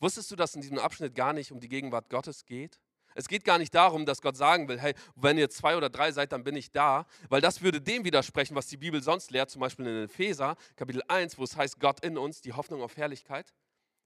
Wusstest 0.00 0.30
du, 0.30 0.36
dass 0.36 0.54
in 0.54 0.60
diesem 0.60 0.78
Abschnitt 0.78 1.14
gar 1.14 1.32
nicht 1.32 1.52
um 1.52 1.60
die 1.60 1.68
Gegenwart 1.68 2.10
Gottes 2.10 2.44
geht? 2.44 2.78
Es 3.14 3.28
geht 3.28 3.44
gar 3.44 3.56
nicht 3.56 3.74
darum, 3.74 4.04
dass 4.04 4.20
Gott 4.20 4.36
sagen 4.36 4.68
will, 4.68 4.78
hey, 4.78 4.94
wenn 5.14 5.38
ihr 5.38 5.48
zwei 5.48 5.76
oder 5.76 5.88
drei 5.88 6.12
seid, 6.12 6.32
dann 6.32 6.44
bin 6.44 6.54
ich 6.54 6.70
da, 6.70 7.06
weil 7.30 7.40
das 7.40 7.62
würde 7.62 7.80
dem 7.80 8.04
widersprechen, 8.04 8.54
was 8.54 8.66
die 8.66 8.76
Bibel 8.76 9.02
sonst 9.02 9.30
lehrt, 9.30 9.50
zum 9.50 9.60
Beispiel 9.60 9.86
in 9.86 10.04
Epheser, 10.04 10.56
Kapitel 10.76 11.02
1, 11.08 11.38
wo 11.38 11.44
es 11.44 11.56
heißt, 11.56 11.80
Gott 11.80 12.04
in 12.04 12.18
uns, 12.18 12.42
die 12.42 12.52
Hoffnung 12.52 12.82
auf 12.82 12.98
Herrlichkeit. 12.98 13.54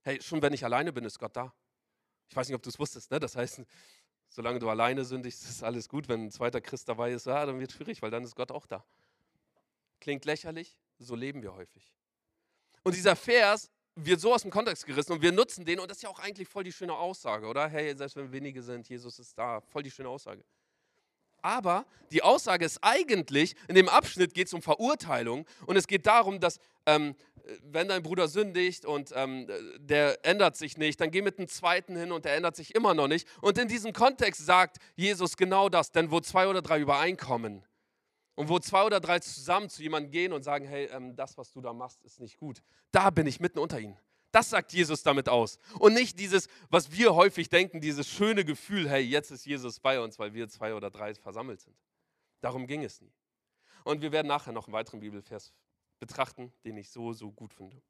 Hey, 0.03 0.21
schon 0.21 0.41
wenn 0.41 0.53
ich 0.53 0.63
alleine 0.63 0.93
bin, 0.93 1.03
ist 1.03 1.19
Gott 1.19 1.35
da. 1.35 1.53
Ich 2.29 2.35
weiß 2.37 2.47
nicht, 2.47 2.55
ob 2.55 2.63
du 2.63 2.69
es 2.69 2.79
wusstest, 2.79 3.11
ne? 3.11 3.19
Das 3.19 3.35
heißt, 3.35 3.63
solange 4.31 4.59
du 4.59 4.69
alleine 4.69 5.05
sündigst, 5.05 5.43
ist 5.49 5.63
alles 5.63 5.87
gut. 5.87 6.09
Wenn 6.09 6.25
ein 6.25 6.31
zweiter 6.31 6.59
Christ 6.59 6.89
dabei 6.89 7.11
ist, 7.11 7.27
ja, 7.27 7.45
dann 7.45 7.59
wird 7.59 7.69
es 7.69 7.77
schwierig, 7.77 8.01
weil 8.01 8.09
dann 8.09 8.23
ist 8.23 8.35
Gott 8.35 8.51
auch 8.51 8.65
da. 8.65 8.83
Klingt 9.99 10.25
lächerlich, 10.25 10.75
so 10.97 11.13
leben 11.15 11.43
wir 11.43 11.53
häufig. 11.53 11.93
Und 12.83 12.95
dieser 12.95 13.15
Vers 13.15 13.69
wird 13.95 14.19
so 14.19 14.33
aus 14.33 14.41
dem 14.41 14.49
Kontext 14.49 14.85
gerissen 14.85 15.11
und 15.11 15.21
wir 15.21 15.31
nutzen 15.31 15.65
den 15.65 15.79
und 15.79 15.91
das 15.91 15.97
ist 15.97 16.03
ja 16.03 16.09
auch 16.09 16.19
eigentlich 16.19 16.47
voll 16.47 16.63
die 16.63 16.71
schöne 16.71 16.93
Aussage, 16.93 17.45
oder? 17.45 17.67
Hey, 17.67 17.95
selbst 17.95 18.15
wenn 18.15 18.31
wenige 18.31 18.63
sind, 18.63 18.87
Jesus 18.87 19.19
ist 19.19 19.37
da, 19.37 19.61
voll 19.61 19.83
die 19.83 19.91
schöne 19.91 20.09
Aussage. 20.09 20.43
Aber 21.41 21.85
die 22.11 22.23
Aussage 22.23 22.65
ist 22.65 22.79
eigentlich, 22.81 23.55
in 23.67 23.75
dem 23.75 23.89
Abschnitt 23.89 24.33
geht 24.33 24.47
es 24.47 24.53
um 24.53 24.61
Verurteilung 24.61 25.45
und 25.65 25.75
es 25.75 25.87
geht 25.87 26.05
darum, 26.05 26.39
dass 26.39 26.59
ähm, 26.85 27.15
wenn 27.63 27.87
dein 27.87 28.03
Bruder 28.03 28.27
sündigt 28.27 28.85
und 28.85 29.11
ähm, 29.15 29.47
der 29.77 30.25
ändert 30.25 30.55
sich 30.55 30.77
nicht, 30.77 30.99
dann 31.01 31.11
geh 31.11 31.21
mit 31.21 31.37
dem 31.39 31.47
zweiten 31.47 31.95
hin 31.95 32.11
und 32.11 32.25
der 32.25 32.35
ändert 32.35 32.55
sich 32.55 32.75
immer 32.75 32.93
noch 32.93 33.07
nicht. 33.07 33.27
Und 33.41 33.57
in 33.57 33.67
diesem 33.67 33.93
Kontext 33.93 34.45
sagt 34.45 34.77
Jesus 34.95 35.37
genau 35.37 35.69
das, 35.69 35.91
denn 35.91 36.11
wo 36.11 36.19
zwei 36.19 36.47
oder 36.47 36.61
drei 36.61 36.79
übereinkommen 36.79 37.63
und 38.35 38.49
wo 38.49 38.59
zwei 38.59 38.83
oder 38.83 38.99
drei 38.99 39.19
zusammen 39.19 39.69
zu 39.69 39.81
jemandem 39.81 40.11
gehen 40.11 40.33
und 40.33 40.43
sagen, 40.43 40.65
hey, 40.65 40.89
ähm, 40.91 41.15
das, 41.15 41.37
was 41.37 41.51
du 41.51 41.61
da 41.61 41.73
machst, 41.73 42.01
ist 42.03 42.19
nicht 42.19 42.37
gut, 42.37 42.61
da 42.91 43.09
bin 43.09 43.27
ich 43.27 43.39
mitten 43.39 43.59
unter 43.59 43.79
ihnen. 43.79 43.97
Das 44.31 44.49
sagt 44.49 44.71
Jesus 44.71 45.03
damit 45.03 45.27
aus. 45.27 45.59
Und 45.77 45.93
nicht 45.93 46.17
dieses, 46.17 46.47
was 46.69 46.91
wir 46.91 47.15
häufig 47.15 47.49
denken, 47.49 47.81
dieses 47.81 48.07
schöne 48.07 48.45
Gefühl, 48.45 48.89
hey, 48.89 49.01
jetzt 49.01 49.29
ist 49.31 49.45
Jesus 49.45 49.79
bei 49.79 49.99
uns, 49.99 50.17
weil 50.19 50.33
wir 50.33 50.47
zwei 50.47 50.73
oder 50.73 50.89
drei 50.89 51.13
versammelt 51.15 51.59
sind. 51.59 51.75
Darum 52.39 52.65
ging 52.65 52.83
es 52.83 53.01
nie. 53.01 53.11
Und 53.83 54.01
wir 54.01 54.11
werden 54.11 54.27
nachher 54.27 54.53
noch 54.53 54.67
einen 54.67 54.73
weiteren 54.73 54.99
Bibelvers 55.01 55.53
betrachten, 56.01 56.51
den 56.65 56.75
ich 56.75 56.89
so, 56.89 57.13
so 57.13 57.31
gut 57.31 57.53
finde. 57.53 57.81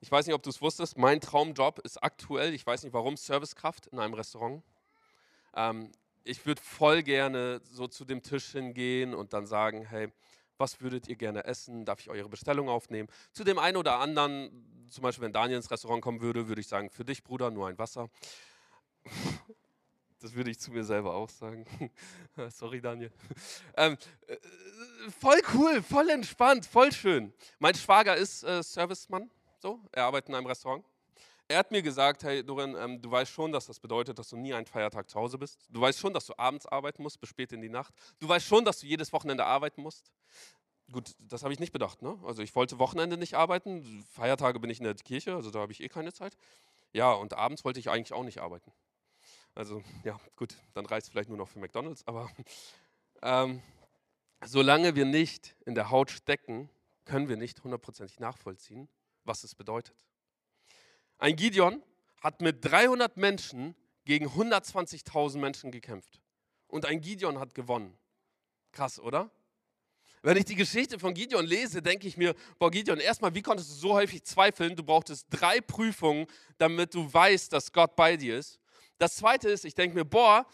Ich 0.00 0.10
weiß 0.10 0.26
nicht, 0.26 0.34
ob 0.34 0.42
du 0.42 0.50
es 0.50 0.60
wusstest, 0.60 0.98
mein 0.98 1.20
Traumjob 1.20 1.78
ist 1.78 2.02
aktuell, 2.02 2.52
ich 2.52 2.66
weiß 2.66 2.82
nicht 2.82 2.92
warum, 2.92 3.16
Servicekraft 3.16 3.86
in 3.86 4.00
einem 4.00 4.14
Restaurant. 4.14 4.62
Ähm, 5.54 5.92
ich 6.24 6.44
würde 6.44 6.60
voll 6.60 7.02
gerne 7.02 7.60
so 7.64 7.86
zu 7.86 8.04
dem 8.04 8.22
Tisch 8.22 8.50
hingehen 8.50 9.14
und 9.14 9.32
dann 9.32 9.46
sagen, 9.46 9.86
hey, 9.86 10.12
was 10.58 10.80
würdet 10.80 11.08
ihr 11.08 11.16
gerne 11.16 11.44
essen? 11.44 11.84
Darf 11.84 12.00
ich 12.00 12.10
eure 12.10 12.28
Bestellung 12.28 12.68
aufnehmen? 12.68 13.08
Zu 13.32 13.44
dem 13.44 13.58
einen 13.58 13.76
oder 13.76 13.98
anderen, 14.00 14.88
zum 14.90 15.02
Beispiel 15.02 15.24
wenn 15.24 15.32
Daniel 15.32 15.56
ins 15.56 15.70
Restaurant 15.70 16.02
kommen 16.02 16.20
würde, 16.20 16.48
würde 16.48 16.60
ich 16.60 16.68
sagen, 16.68 16.90
für 16.90 17.04
dich 17.04 17.22
Bruder 17.22 17.50
nur 17.50 17.68
ein 17.68 17.78
Wasser. 17.78 18.10
Das 20.22 20.34
würde 20.34 20.50
ich 20.50 20.60
zu 20.60 20.70
mir 20.70 20.84
selber 20.84 21.14
auch 21.14 21.28
sagen. 21.28 21.66
Sorry, 22.50 22.80
Daniel. 22.80 23.12
Ähm, 23.76 23.96
äh, 24.26 24.36
voll 25.18 25.40
cool, 25.54 25.82
voll 25.82 26.08
entspannt, 26.10 26.66
voll 26.66 26.92
schön. 26.92 27.32
Mein 27.58 27.74
Schwager 27.74 28.14
ist 28.14 28.44
äh, 28.44 28.62
Servicemann, 28.62 29.30
so. 29.58 29.80
Er 29.92 30.04
arbeitet 30.04 30.28
in 30.28 30.34
einem 30.34 30.46
Restaurant. 30.46 30.84
Er 31.48 31.58
hat 31.58 31.70
mir 31.70 31.82
gesagt, 31.82 32.22
hey 32.22 32.44
Dorin, 32.44 32.76
ähm, 32.78 33.00
du 33.00 33.10
weißt 33.10 33.32
schon, 33.32 33.50
dass 33.50 33.66
das 33.66 33.80
bedeutet, 33.80 34.18
dass 34.18 34.28
du 34.28 34.36
nie 34.36 34.54
einen 34.54 34.66
Feiertag 34.66 35.08
zu 35.08 35.18
Hause 35.18 35.38
bist. 35.38 35.58
Du 35.70 35.80
weißt 35.80 35.98
schon, 35.98 36.12
dass 36.12 36.26
du 36.26 36.34
abends 36.38 36.66
arbeiten 36.66 37.02
musst, 37.02 37.20
bis 37.20 37.30
spät 37.30 37.50
in 37.52 37.60
die 37.60 37.68
Nacht. 37.68 37.92
Du 38.20 38.28
weißt 38.28 38.46
schon, 38.46 38.64
dass 38.64 38.78
du 38.78 38.86
jedes 38.86 39.12
Wochenende 39.12 39.44
arbeiten 39.44 39.82
musst. 39.82 40.12
Gut, 40.92 41.14
das 41.18 41.42
habe 41.42 41.52
ich 41.52 41.58
nicht 41.58 41.72
bedacht. 41.72 42.02
Ne? 42.02 42.18
Also 42.24 42.42
ich 42.42 42.54
wollte 42.54 42.78
Wochenende 42.78 43.16
nicht 43.16 43.34
arbeiten. 43.34 44.04
Feiertage 44.12 44.60
bin 44.60 44.70
ich 44.70 44.78
in 44.78 44.84
der 44.84 44.94
Kirche, 44.94 45.34
also 45.34 45.50
da 45.50 45.60
habe 45.60 45.72
ich 45.72 45.82
eh 45.82 45.88
keine 45.88 46.12
Zeit. 46.12 46.36
Ja, 46.92 47.12
und 47.12 47.32
abends 47.32 47.64
wollte 47.64 47.80
ich 47.80 47.90
eigentlich 47.90 48.12
auch 48.12 48.24
nicht 48.24 48.38
arbeiten. 48.38 48.72
Also 49.54 49.82
ja, 50.04 50.18
gut, 50.36 50.56
dann 50.74 50.86
reicht 50.86 51.04
es 51.04 51.10
vielleicht 51.10 51.28
nur 51.28 51.38
noch 51.38 51.48
für 51.48 51.58
McDonald's, 51.58 52.06
aber 52.06 52.30
ähm, 53.22 53.62
solange 54.44 54.96
wir 54.96 55.04
nicht 55.04 55.56
in 55.66 55.74
der 55.74 55.90
Haut 55.90 56.10
stecken, 56.10 56.70
können 57.04 57.28
wir 57.28 57.36
nicht 57.36 57.62
hundertprozentig 57.62 58.20
nachvollziehen, 58.20 58.88
was 59.24 59.44
es 59.44 59.54
bedeutet. 59.54 59.96
Ein 61.18 61.36
Gideon 61.36 61.82
hat 62.20 62.40
mit 62.40 62.64
300 62.64 63.16
Menschen 63.16 63.74
gegen 64.04 64.26
120.000 64.26 65.38
Menschen 65.38 65.70
gekämpft. 65.70 66.20
Und 66.66 66.86
ein 66.86 67.00
Gideon 67.00 67.38
hat 67.38 67.54
gewonnen. 67.54 67.96
Krass, 68.72 68.98
oder? 68.98 69.30
Wenn 70.22 70.36
ich 70.36 70.44
die 70.44 70.54
Geschichte 70.54 70.98
von 70.98 71.14
Gideon 71.14 71.44
lese, 71.44 71.82
denke 71.82 72.06
ich 72.06 72.16
mir, 72.16 72.34
boah 72.58 72.70
Gideon, 72.70 73.00
erstmal, 73.00 73.34
wie 73.34 73.42
konntest 73.42 73.70
du 73.70 73.74
so 73.74 73.92
häufig 73.92 74.22
zweifeln? 74.24 74.76
Du 74.76 74.84
brauchtest 74.84 75.26
drei 75.30 75.60
Prüfungen, 75.60 76.26
damit 76.58 76.94
du 76.94 77.12
weißt, 77.12 77.52
dass 77.52 77.72
Gott 77.72 77.96
bei 77.96 78.16
dir 78.16 78.38
ist. 78.38 78.61
Das 79.02 79.16
Zweite 79.16 79.48
ist, 79.50 79.64
ich 79.64 79.74
denke 79.74 79.96
mir, 79.96 80.04
boah, 80.04 80.46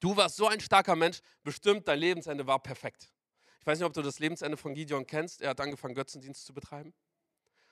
du 0.00 0.16
warst 0.16 0.36
so 0.36 0.46
ein 0.46 0.60
starker 0.60 0.96
Mensch, 0.96 1.20
bestimmt 1.44 1.86
dein 1.86 1.98
Lebensende 1.98 2.46
war 2.46 2.58
perfekt. 2.58 3.12
Ich 3.60 3.66
weiß 3.66 3.78
nicht, 3.78 3.86
ob 3.86 3.92
du 3.92 4.00
das 4.00 4.18
Lebensende 4.18 4.56
von 4.56 4.72
Gideon 4.72 5.06
kennst. 5.06 5.42
Er 5.42 5.50
hat 5.50 5.60
angefangen, 5.60 5.94
Götzendienst 5.94 6.46
zu 6.46 6.54
betreiben. 6.54 6.94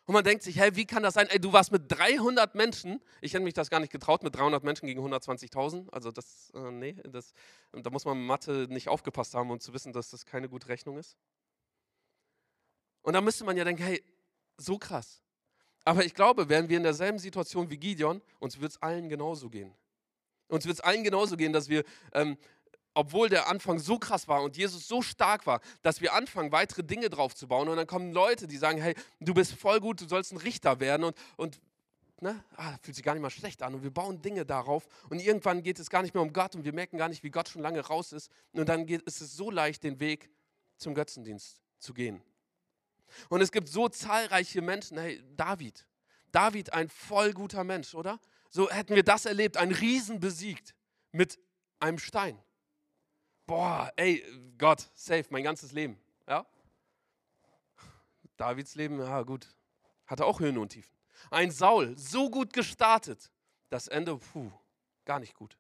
Und 0.04 0.12
man 0.12 0.24
denkt 0.24 0.42
sich, 0.42 0.58
hey, 0.58 0.76
wie 0.76 0.84
kann 0.84 1.02
das 1.02 1.14
sein? 1.14 1.26
Ey, 1.30 1.40
du 1.40 1.54
warst 1.54 1.72
mit 1.72 1.90
300 1.90 2.54
Menschen, 2.54 3.02
ich 3.22 3.32
hätte 3.32 3.44
mich 3.44 3.54
das 3.54 3.70
gar 3.70 3.80
nicht 3.80 3.90
getraut, 3.90 4.22
mit 4.22 4.36
300 4.36 4.62
Menschen 4.62 4.88
gegen 4.88 5.00
120.000. 5.00 5.88
Also 5.88 6.12
das, 6.12 6.50
äh, 6.54 6.70
nee, 6.70 6.94
das, 7.04 7.32
da 7.72 7.88
muss 7.88 8.04
man 8.04 8.26
Mathe 8.26 8.66
nicht 8.68 8.88
aufgepasst 8.88 9.32
haben, 9.32 9.50
um 9.50 9.58
zu 9.58 9.72
wissen, 9.72 9.94
dass 9.94 10.10
das 10.10 10.26
keine 10.26 10.50
gute 10.50 10.68
Rechnung 10.68 10.98
ist. 10.98 11.16
Und 13.00 13.14
da 13.14 13.22
müsste 13.22 13.44
man 13.44 13.56
ja 13.56 13.64
denken, 13.64 13.82
hey, 13.82 14.04
so 14.58 14.76
krass. 14.76 15.22
Aber 15.87 16.05
ich 16.05 16.14
glaube, 16.14 16.49
wären 16.49 16.68
wir 16.68 16.77
in 16.77 16.83
derselben 16.83 17.20
Situation 17.20 17.70
wie 17.70 17.77
Gideon, 17.77 18.20
uns 18.40 18.61
wird 18.61 18.72
es 18.72 18.83
allen 18.83 19.09
genauso 19.09 19.49
gehen. 19.49 19.72
Uns 20.49 20.66
wird 20.66 20.75
es 20.75 20.81
allen 20.81 21.05
genauso 21.05 21.37
gehen, 21.37 21.53
dass 21.53 21.68
wir, 21.68 21.85
ähm, 22.12 22.37
obwohl 22.92 23.29
der 23.29 23.49
Anfang 23.49 23.79
so 23.79 23.96
krass 23.96 24.27
war 24.27 24.42
und 24.42 24.57
Jesus 24.57 24.88
so 24.88 25.01
stark 25.01 25.46
war, 25.46 25.61
dass 25.83 26.01
wir 26.01 26.12
anfangen, 26.12 26.51
weitere 26.51 26.83
Dinge 26.83 27.09
drauf 27.09 27.37
zu 27.37 27.46
bauen. 27.46 27.68
Und 27.68 27.77
dann 27.77 27.87
kommen 27.87 28.12
Leute, 28.12 28.49
die 28.49 28.57
sagen, 28.57 28.83
hey, 28.83 28.96
du 29.20 29.33
bist 29.33 29.53
voll 29.53 29.79
gut, 29.79 30.01
du 30.01 30.09
sollst 30.09 30.33
ein 30.33 30.38
Richter 30.38 30.81
werden. 30.81 31.05
Und, 31.05 31.16
und 31.37 31.61
ne, 32.20 32.42
ah, 32.57 32.77
fühlt 32.83 32.96
sich 32.96 33.05
gar 33.05 33.14
nicht 33.14 33.22
mal 33.22 33.31
schlecht 33.31 33.62
an. 33.62 33.72
Und 33.72 33.85
wir 33.85 33.92
bauen 33.92 34.20
Dinge 34.20 34.44
darauf. 34.44 34.88
Und 35.09 35.20
irgendwann 35.20 35.62
geht 35.62 35.79
es 35.79 35.88
gar 35.88 36.03
nicht 36.03 36.14
mehr 36.14 36.22
um 36.22 36.33
Gott 36.33 36.57
und 36.57 36.64
wir 36.64 36.72
merken 36.72 36.99
gar 36.99 37.09
nicht, 37.09 37.22
wie 37.22 37.31
Gott 37.31 37.49
schon 37.49 37.62
lange 37.62 37.79
raus 37.79 38.12
ist. 38.12 38.29
Und 38.53 38.68
dann 38.68 38.87
geht, 38.87 39.03
ist 39.03 39.20
es 39.20 39.37
so 39.37 39.53
leicht, 39.53 39.85
den 39.85 40.01
Weg 40.01 40.31
zum 40.79 40.96
Götzendienst 40.96 41.61
zu 41.79 41.94
gehen. 41.94 42.20
Und 43.28 43.40
es 43.40 43.52
gibt 43.52 43.68
so 43.68 43.88
zahlreiche 43.88 44.62
Menschen, 44.62 44.98
hey, 44.98 45.22
David, 45.36 45.86
David 46.32 46.72
ein 46.72 46.88
voll 46.88 47.32
guter 47.32 47.64
Mensch, 47.64 47.94
oder? 47.94 48.20
So 48.50 48.70
hätten 48.70 48.94
wir 48.94 49.02
das 49.02 49.26
erlebt, 49.26 49.57
ein 49.57 49.72
Riesen 49.72 50.20
besiegt 50.20 50.74
mit 51.12 51.38
einem 51.78 51.98
Stein. 51.98 52.38
Boah, 53.46 53.92
ey, 53.96 54.24
Gott, 54.59 54.88
safe, 54.94 55.26
mein 55.30 55.44
ganzes 55.44 55.72
Leben, 55.72 55.98
ja? 56.28 56.44
Davids 58.36 58.74
Leben, 58.74 58.98
ja 58.98 59.22
gut, 59.22 59.48
hatte 60.07 60.24
auch 60.24 60.40
Höhen 60.40 60.59
und 60.59 60.70
Tiefen. 60.70 60.94
Ein 61.30 61.50
Saul, 61.50 61.96
so 61.96 62.30
gut 62.30 62.52
gestartet, 62.52 63.30
das 63.70 63.88
Ende, 63.88 64.16
puh, 64.16 64.50
gar 65.04 65.20
nicht 65.20 65.34
gut. 65.34 65.57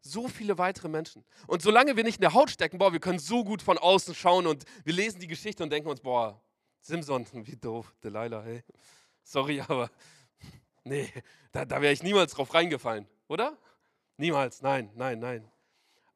So 0.00 0.28
viele 0.28 0.58
weitere 0.58 0.88
Menschen. 0.88 1.24
Und 1.46 1.62
solange 1.62 1.96
wir 1.96 2.04
nicht 2.04 2.16
in 2.16 2.22
der 2.22 2.34
Haut 2.34 2.50
stecken, 2.50 2.78
boah, 2.78 2.92
wir 2.92 3.00
können 3.00 3.18
so 3.18 3.44
gut 3.44 3.62
von 3.62 3.78
außen 3.78 4.14
schauen 4.14 4.46
und 4.46 4.64
wir 4.84 4.92
lesen 4.92 5.20
die 5.20 5.26
Geschichte 5.26 5.62
und 5.62 5.70
denken 5.70 5.88
uns, 5.88 6.00
boah, 6.00 6.40
Simson, 6.80 7.26
wie 7.46 7.56
doof, 7.56 7.94
Delilah, 8.02 8.42
hey. 8.42 8.62
Sorry, 9.22 9.60
aber 9.68 9.90
nee, 10.84 11.12
da, 11.52 11.64
da 11.64 11.80
wäre 11.80 11.92
ich 11.92 12.02
niemals 12.02 12.32
drauf 12.32 12.52
reingefallen, 12.54 13.06
oder? 13.28 13.56
Niemals, 14.16 14.62
nein, 14.62 14.90
nein, 14.94 15.18
nein. 15.18 15.50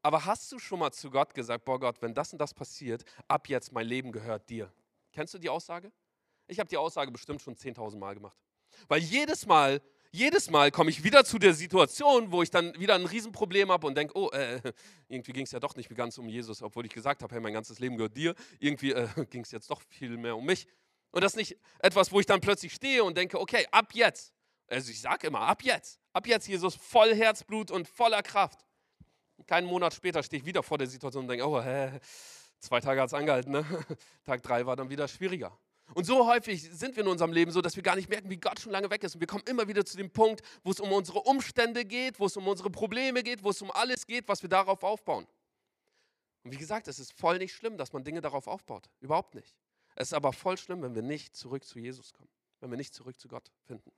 Aber 0.03 0.25
hast 0.25 0.51
du 0.51 0.59
schon 0.59 0.81
mal 0.81 0.91
zu 0.91 1.11
Gott 1.11 1.33
gesagt, 1.33 1.65
boah 1.65 1.79
Gott, 1.79 2.03
wenn 2.03 2.13
das 2.13 2.33
und 2.33 2.41
das 2.41 2.53
passiert, 2.53 3.05
ab 3.29 3.49
jetzt 3.49 3.73
mein 3.73 3.87
Leben 3.87 4.11
gehört 4.11 4.51
dir? 4.51 4.73
Kennst 5.13 5.35
du 5.35 5.39
die 5.39 5.49
Aussage? 5.49 5.93
Ich 6.49 6.59
habe 6.59 6.69
die 6.69 6.77
Aussage 6.77 7.13
bestimmt 7.13 7.41
schon 7.41 7.55
10.000 7.55 7.99
Mal 7.99 8.15
gemacht. 8.15 8.37
Weil 8.89 9.01
jedes 9.01 9.47
Mal, 9.47 9.81
jedes 10.13 10.51
Mal 10.51 10.71
komme 10.71 10.91
ich 10.91 11.03
wieder 11.05 11.25
zu 11.25 11.39
der 11.39 11.55
Situation, 11.55 12.31
wo 12.31 12.43
ich 12.43 12.51
dann 12.51 12.79
wieder 12.79 12.95
ein 12.95 13.07
Riesenproblem 13.07 13.73
habe 13.73 13.87
und 13.87 13.97
denke, 13.97 14.17
oh, 14.17 14.31
äh, 14.31 14.61
irgendwie 15.09 15.33
ging 15.33 15.45
es 15.45 15.53
ja 15.53 15.59
doch 15.59 15.75
nicht 15.75 15.89
ganz 15.97 16.19
um 16.19 16.29
Jesus, 16.29 16.63
obwohl 16.63 16.85
ich 16.85 16.93
gesagt 16.93 17.23
habe, 17.23 17.35
hey, 17.35 17.41
mein 17.41 17.55
ganzes 17.55 17.79
Leben 17.79 17.97
gehört 17.97 18.17
dir. 18.17 18.35
Irgendwie 18.61 18.93
äh, 18.93 19.09
ging 19.31 19.43
es 19.43 19.51
jetzt 19.51 19.71
doch 19.71 19.81
viel 19.89 20.17
mehr 20.19 20.37
um 20.37 20.45
mich. 20.45 20.67
Und 21.11 21.25
das 21.25 21.33
ist 21.33 21.37
nicht 21.37 21.59
etwas, 21.79 22.13
wo 22.13 22.21
ich 22.21 22.27
dann 22.27 22.41
plötzlich 22.41 22.75
stehe 22.75 23.03
und 23.03 23.17
denke, 23.17 23.41
okay, 23.41 23.67
ab 23.71 23.95
jetzt. 23.95 24.33
Also 24.69 24.91
ich 24.91 25.01
sage 25.01 25.27
immer, 25.27 25.41
ab 25.41 25.63
jetzt. 25.63 25.99
Ab 26.13 26.27
jetzt, 26.27 26.47
Jesus, 26.47 26.75
voll 26.75 27.15
Herzblut 27.15 27.71
und 27.71 27.89
voller 27.89 28.23
Kraft. 28.23 28.65
Keinen 29.47 29.67
Monat 29.67 29.95
später 29.95 30.23
stehe 30.23 30.41
ich 30.41 30.47
wieder 30.47 30.63
vor 30.63 30.79
der 30.79 30.87
Situation 30.87 31.25
und 31.25 31.29
denke, 31.29 31.49
oh, 31.49 31.61
hä, 31.61 32.01
zwei 32.59 32.81
Tage 32.81 33.01
hat 33.01 33.09
es 33.09 33.15
angehalten. 33.15 33.53
Ne? 33.53 33.65
Tag 34.25 34.43
drei 34.43 34.67
war 34.67 34.77
dann 34.77 34.91
wieder 34.91 35.09
schwieriger. 35.09 35.59
Und 35.95 36.05
so 36.05 36.27
häufig 36.27 36.63
sind 36.63 36.97
wir 36.97 37.03
in 37.03 37.09
unserem 37.09 37.33
Leben 37.33 37.51
so, 37.51 37.61
dass 37.61 37.77
wir 37.77 37.83
gar 37.83 37.97
nicht 37.97 38.09
merken, 38.09 38.31
wie 38.31 38.37
Gott 38.37 38.61
schon 38.61 38.73
lange 38.73 38.91
weg 38.91 39.03
ist. 39.05 39.15
Und 39.15 39.21
wir 39.21 39.27
kommen 39.27 39.45
immer 39.47 39.69
wieder 39.69 39.85
zu 39.85 39.97
dem 39.97 40.11
Punkt, 40.11 40.43
wo 40.65 40.71
es 40.71 40.81
um 40.81 40.91
unsere 40.93 41.21
Umstände 41.21 41.85
geht, 41.85 42.19
wo 42.19 42.27
es 42.27 42.37
um 42.37 42.47
unsere 42.49 42.71
Probleme 42.71 43.23
geht, 43.23 43.43
wo 43.43 43.51
es 43.51 43.61
um 43.63 43.71
alles 43.71 44.07
geht, 44.07 44.29
was 44.29 44.43
wir 44.43 44.49
darauf 44.49 44.83
aufbauen. 44.83 45.27
Und 46.45 46.53
wie 46.53 46.57
gesagt, 46.57 46.89
es 46.89 46.99
ist 46.99 47.13
voll 47.13 47.39
nicht 47.39 47.55
schlimm, 47.55 47.77
dass 47.77 47.93
man 47.93 48.05
Dinge 48.05 48.21
darauf 48.21 48.47
aufbaut. 48.47 48.89
Überhaupt 49.01 49.35
nicht. 49.35 49.57
Es 49.95 50.09
ist 50.09 50.15
aber 50.15 50.33
voll 50.33 50.57
schlimm, 50.57 50.83
wenn 50.83 50.95
wir 50.95 51.03
nicht 51.03 51.37
zurück 51.37 51.65
zu 51.65 51.79
Jesus 51.79 52.13
kommen, 52.13 52.31
wenn 52.61 52.71
wir 52.71 52.77
nicht 52.77 52.95
zurück 52.95 53.19
zu 53.21 53.29
Gott 53.29 53.51
finden. 53.67 53.93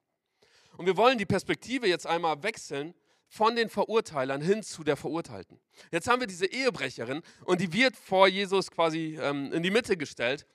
Und 0.77 0.87
wir 0.87 0.97
wollen 0.97 1.19
die 1.19 1.27
Perspektive 1.27 1.87
jetzt 1.87 2.07
einmal 2.07 2.43
wechseln 2.43 2.95
von 3.29 3.57
den 3.57 3.69
Verurteilern 3.69 4.41
hin 4.41 4.63
zu 4.63 4.85
der 4.85 4.97
Verurteilten. 4.97 5.61
Jetzt 5.91 6.09
haben 6.09 6.21
wir 6.21 6.27
diese 6.27 6.47
Ehebrecherin 6.47 7.23
und 7.45 7.61
die 7.61 7.73
wird 7.73 7.97
vor 7.97 8.29
Jesus 8.29 8.71
quasi 8.71 9.19
ähm, 9.21 9.53
in 9.53 9.63
die 9.63 9.71
Mitte 9.71 9.97
gestellt 9.97 10.47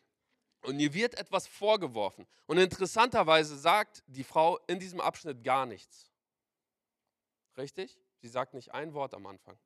und 0.62 0.80
ihr 0.80 0.94
wird 0.94 1.16
etwas 1.16 1.48
vorgeworfen. 1.48 2.28
Und 2.48 2.58
interessanterweise 2.58 3.58
sagt 3.58 4.04
die 4.08 4.24
Frau 4.24 4.60
in 4.68 4.80
diesem 4.80 5.00
Abschnitt 5.00 5.44
gar 5.44 5.66
nichts. 5.66 6.10
Richtig? 7.58 7.98
Sie 8.22 8.28
sagt 8.28 8.54
nicht 8.54 8.74
ein 8.74 8.94
Wort 8.94 9.14
am 9.14 9.26
Anfang, 9.26 9.58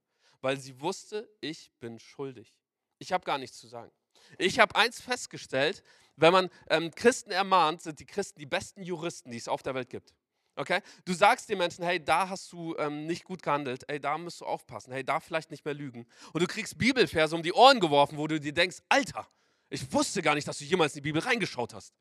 weil 0.42 0.58
sie 0.58 0.80
wusste, 0.80 1.30
ich 1.42 1.72
bin 1.80 2.00
schuldig. 2.00 2.56
Ich 3.00 3.12
habe 3.12 3.26
gar 3.26 3.38
nichts 3.38 3.60
zu 3.60 3.68
sagen. 3.68 3.92
Ich 4.38 4.60
habe 4.60 4.76
eins 4.76 5.02
festgestellt, 5.02 5.84
wenn 6.16 6.32
man 6.32 6.50
ähm, 6.70 6.92
Christen 6.92 7.32
ermahnt, 7.32 7.82
sind 7.82 8.00
die 8.00 8.06
Christen 8.06 8.40
die 8.40 8.46
besten 8.46 8.84
Juristen, 8.84 9.32
die 9.32 9.38
es 9.38 9.48
auf 9.48 9.64
der 9.64 9.74
Welt 9.74 9.90
gibt. 9.90 10.14
Okay? 10.56 10.82
Du 11.06 11.14
sagst 11.14 11.50
den 11.50 11.58
Menschen, 11.58 11.84
hey, 11.84 12.04
da 12.04 12.30
hast 12.30 12.52
du 12.52 12.76
ähm, 12.78 13.08
nicht 13.08 13.24
gut 13.24 13.42
gehandelt, 13.42 13.84
hey, 13.88 14.00
da 14.00 14.18
musst 14.18 14.42
du 14.42 14.46
aufpassen, 14.46 14.94
hey, 14.94 15.04
da 15.04 15.20
vielleicht 15.20 15.50
nicht 15.50 15.66
mehr 15.66 15.74
lügen. 15.74 16.06
Und 16.32 16.42
du 16.42 16.48
kriegst 16.48 16.78
Bibelverse 16.78 17.36
um 17.36 17.42
die 17.42 17.54
Ohren 17.54 17.80
geworfen, 17.80 18.18
wo 18.18 18.28
du 18.28 18.40
dir 18.40 18.54
denkst, 18.54 18.78
Alter, 18.90 19.28
ich 19.74 19.92
wusste 19.92 20.22
gar 20.22 20.36
nicht, 20.36 20.48
dass 20.48 20.60
du 20.60 20.66
jemals 20.66 20.94
in 20.94 20.98
die 20.98 21.10
Bibel 21.10 21.22
reingeschaut 21.22 21.74
hast. 21.74 21.96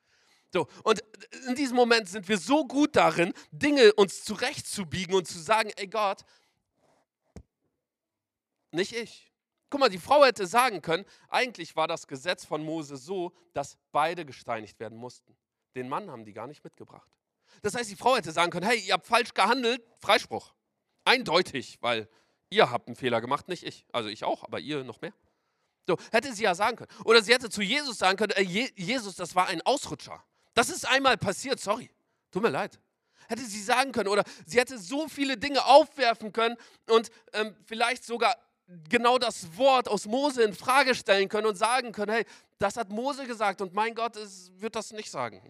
So, 0.53 0.69
und 0.85 1.03
in 1.49 1.55
diesem 1.55 1.75
Moment 1.75 2.07
sind 2.07 2.29
wir 2.29 2.37
so 2.37 2.67
gut 2.67 2.95
darin, 2.97 3.33
Dinge 3.51 3.95
uns 3.95 4.25
zurechtzubiegen 4.25 5.15
und 5.15 5.27
zu 5.27 5.39
sagen, 5.39 5.71
ey 5.77 5.87
Gott, 5.87 6.23
nicht 8.73 8.93
ich. 8.95 9.33
Guck 9.71 9.81
mal, 9.81 9.89
die 9.89 9.99
Frau 9.99 10.23
hätte 10.23 10.47
sagen 10.47 10.83
können, 10.83 11.07
eigentlich 11.31 11.75
war 11.75 11.89
das 11.89 12.07
Gesetz 12.07 12.45
von 12.45 12.63
Mose 12.63 12.99
so, 12.99 13.33
dass 13.55 13.79
beide 13.91 14.27
gesteinigt 14.27 14.79
werden 14.79 14.99
mussten. 14.99 15.35
Den 15.75 15.89
Mann 15.89 16.11
haben 16.11 16.27
die 16.27 16.35
gar 16.35 16.47
nicht 16.47 16.63
mitgebracht. 16.63 17.09
Das 17.63 17.75
heißt, 17.75 17.91
die 17.91 17.97
Frau 17.97 18.17
hätte 18.17 18.33
sagen 18.33 18.51
können, 18.51 18.67
hey, 18.67 18.81
ihr 18.81 18.93
habt 18.93 19.07
falsch 19.07 19.33
gehandelt, 19.33 19.83
Freispruch. 19.99 20.53
Eindeutig, 21.07 21.79
weil 21.81 22.07
ihr 22.51 22.71
habt 22.71 22.89
einen 22.89 22.97
Fehler 22.97 23.23
gemacht, 23.23 23.49
nicht 23.49 23.63
ich. 23.63 23.87
Also 23.93 24.11
ich 24.11 24.25
auch, 24.25 24.45
aber 24.45 24.61
ihr 24.61 24.85
noch 24.85 25.01
mehr. 25.01 25.15
So, 25.87 25.97
hätte 26.13 26.33
sie 26.33 26.45
ja 26.45 26.55
sagen 26.55 26.77
können. 26.77 26.91
Oder 27.05 27.23
sie 27.23 27.33
hätte 27.33 27.51
zu 27.51 27.63
Jesus 27.63 27.99
sagen 27.99 28.17
können, 28.17 28.33
äh, 28.33 28.43
Jesus, 28.43 29.17
das 29.17 29.35
war 29.35 29.49
ein 29.49 29.63
Ausrutscher. 29.63 30.23
Das 30.55 30.69
ist 30.69 30.87
einmal 30.87 31.17
passiert, 31.17 31.61
sorry. 31.61 31.91
Tut 32.31 32.43
mir 32.43 32.51
leid. 32.51 32.79
Hätte 33.29 33.45
sie 33.45 33.61
sagen 33.61 33.93
können. 33.93 34.09
Oder 34.09 34.25
sie 34.47 34.59
hätte 34.59 34.79
so 34.79 35.09
viele 35.09 35.37
Dinge 35.37 35.65
aufwerfen 35.65 36.33
können 36.33 36.57
und 36.89 37.11
ähm, 37.33 37.57
vielleicht 37.67 38.05
sogar 38.05 38.37
genau 38.89 39.19
das 39.19 39.57
Wort 39.57 39.89
aus 39.89 40.07
Mose 40.07 40.43
in 40.43 40.55
Frage 40.55 40.95
stellen 40.95 41.29
können 41.29 41.47
und 41.47 41.57
sagen 41.57 41.93
können, 41.93 42.13
hey, 42.13 42.27
das 42.59 42.77
hat 42.77 42.91
Mose 42.91 43.27
gesagt 43.27 43.61
und 43.61 43.75
mein 43.75 43.95
Gott 43.95 44.17
ist, 44.17 44.53
wird 44.61 44.77
das 44.77 44.93
nicht 44.93 45.11
sagen. 45.11 45.43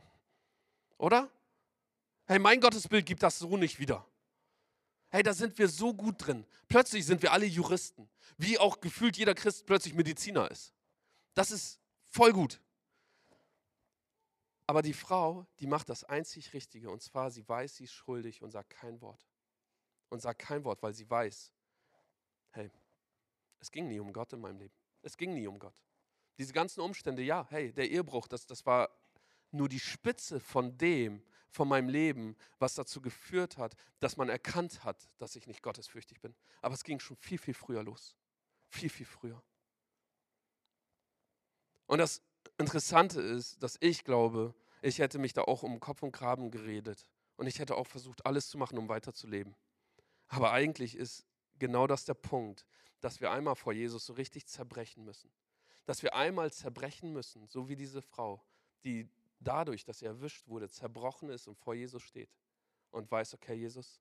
Oder? 0.98 1.28
Hey, 2.26 2.38
mein 2.38 2.60
Gottesbild 2.60 3.04
gibt 3.04 3.22
das 3.22 3.38
so 3.38 3.56
nicht 3.56 3.78
wieder. 3.78 4.06
Hey, 5.12 5.22
da 5.22 5.34
sind 5.34 5.58
wir 5.58 5.68
so 5.68 5.92
gut 5.92 6.26
drin. 6.26 6.46
Plötzlich 6.68 7.04
sind 7.04 7.20
wir 7.20 7.32
alle 7.32 7.44
Juristen, 7.44 8.08
wie 8.38 8.58
auch 8.58 8.80
gefühlt 8.80 9.18
jeder 9.18 9.34
Christ 9.34 9.66
plötzlich 9.66 9.92
Mediziner 9.92 10.50
ist. 10.50 10.72
Das 11.34 11.50
ist 11.50 11.78
voll 12.02 12.32
gut. 12.32 12.62
Aber 14.66 14.80
die 14.80 14.94
Frau, 14.94 15.46
die 15.60 15.66
macht 15.66 15.90
das 15.90 16.02
einzig 16.04 16.54
Richtige 16.54 16.88
und 16.88 17.02
zwar, 17.02 17.30
sie 17.30 17.46
weiß, 17.46 17.76
sie 17.76 17.84
ist 17.84 17.92
schuldig 17.92 18.40
und 18.40 18.52
sagt 18.52 18.70
kein 18.70 19.02
Wort. 19.02 19.28
Und 20.08 20.22
sagt 20.22 20.38
kein 20.38 20.64
Wort, 20.64 20.82
weil 20.82 20.94
sie 20.94 21.08
weiß, 21.10 21.52
hey, 22.52 22.70
es 23.60 23.70
ging 23.70 23.88
nie 23.88 24.00
um 24.00 24.14
Gott 24.14 24.32
in 24.32 24.40
meinem 24.40 24.60
Leben. 24.60 24.74
Es 25.02 25.18
ging 25.18 25.34
nie 25.34 25.46
um 25.46 25.58
Gott. 25.58 25.74
Diese 26.38 26.54
ganzen 26.54 26.80
Umstände, 26.80 27.20
ja, 27.20 27.46
hey, 27.50 27.70
der 27.70 27.90
Ehebruch, 27.90 28.28
das, 28.28 28.46
das 28.46 28.64
war 28.64 28.88
nur 29.50 29.68
die 29.68 29.80
Spitze 29.80 30.40
von 30.40 30.78
dem, 30.78 31.22
von 31.52 31.68
meinem 31.68 31.88
Leben, 31.88 32.34
was 32.58 32.74
dazu 32.74 33.00
geführt 33.00 33.58
hat, 33.58 33.74
dass 34.00 34.16
man 34.16 34.28
erkannt 34.28 34.84
hat, 34.84 35.08
dass 35.18 35.36
ich 35.36 35.46
nicht 35.46 35.62
gottesfürchtig 35.62 36.20
bin. 36.20 36.34
Aber 36.62 36.74
es 36.74 36.82
ging 36.82 36.98
schon 36.98 37.16
viel, 37.16 37.38
viel 37.38 37.54
früher 37.54 37.82
los. 37.82 38.16
Viel, 38.70 38.88
viel 38.88 39.06
früher. 39.06 39.40
Und 41.86 41.98
das 41.98 42.22
Interessante 42.58 43.20
ist, 43.20 43.62
dass 43.62 43.76
ich 43.80 44.02
glaube, 44.04 44.54
ich 44.80 44.98
hätte 44.98 45.18
mich 45.18 45.34
da 45.34 45.42
auch 45.42 45.62
um 45.62 45.78
Kopf 45.78 46.02
und 46.02 46.12
Graben 46.12 46.50
geredet. 46.50 47.06
Und 47.36 47.46
ich 47.46 47.58
hätte 47.58 47.76
auch 47.76 47.86
versucht, 47.86 48.24
alles 48.24 48.48
zu 48.48 48.56
machen, 48.56 48.78
um 48.78 48.88
weiterzuleben. 48.88 49.54
Aber 50.28 50.52
eigentlich 50.52 50.96
ist 50.96 51.26
genau 51.58 51.86
das 51.86 52.06
der 52.06 52.14
Punkt, 52.14 52.66
dass 53.00 53.20
wir 53.20 53.30
einmal 53.30 53.56
vor 53.56 53.74
Jesus 53.74 54.06
so 54.06 54.14
richtig 54.14 54.46
zerbrechen 54.46 55.04
müssen. 55.04 55.30
Dass 55.84 56.02
wir 56.02 56.14
einmal 56.14 56.50
zerbrechen 56.50 57.12
müssen, 57.12 57.46
so 57.48 57.68
wie 57.68 57.76
diese 57.76 58.00
Frau, 58.00 58.42
die 58.84 59.08
dadurch, 59.42 59.84
dass 59.84 60.02
er 60.02 60.10
erwischt 60.10 60.46
wurde, 60.48 60.68
zerbrochen 60.68 61.30
ist 61.30 61.48
und 61.48 61.56
vor 61.58 61.74
Jesus 61.74 62.02
steht 62.02 62.30
und 62.90 63.10
weiß, 63.10 63.34
okay, 63.34 63.54
Jesus, 63.54 64.00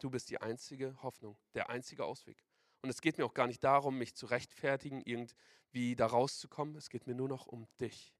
du 0.00 0.10
bist 0.10 0.30
die 0.30 0.40
einzige 0.40 1.00
Hoffnung, 1.02 1.36
der 1.54 1.70
einzige 1.70 2.04
Ausweg. 2.04 2.44
Und 2.82 2.90
es 2.90 3.00
geht 3.00 3.16
mir 3.16 3.24
auch 3.24 3.34
gar 3.34 3.46
nicht 3.46 3.64
darum, 3.64 3.96
mich 3.96 4.14
zu 4.14 4.26
rechtfertigen, 4.26 5.00
irgendwie 5.04 5.96
da 5.96 6.06
rauszukommen. 6.06 6.76
Es 6.76 6.90
geht 6.90 7.06
mir 7.06 7.14
nur 7.14 7.28
noch 7.28 7.46
um 7.46 7.66
dich. 7.80 8.14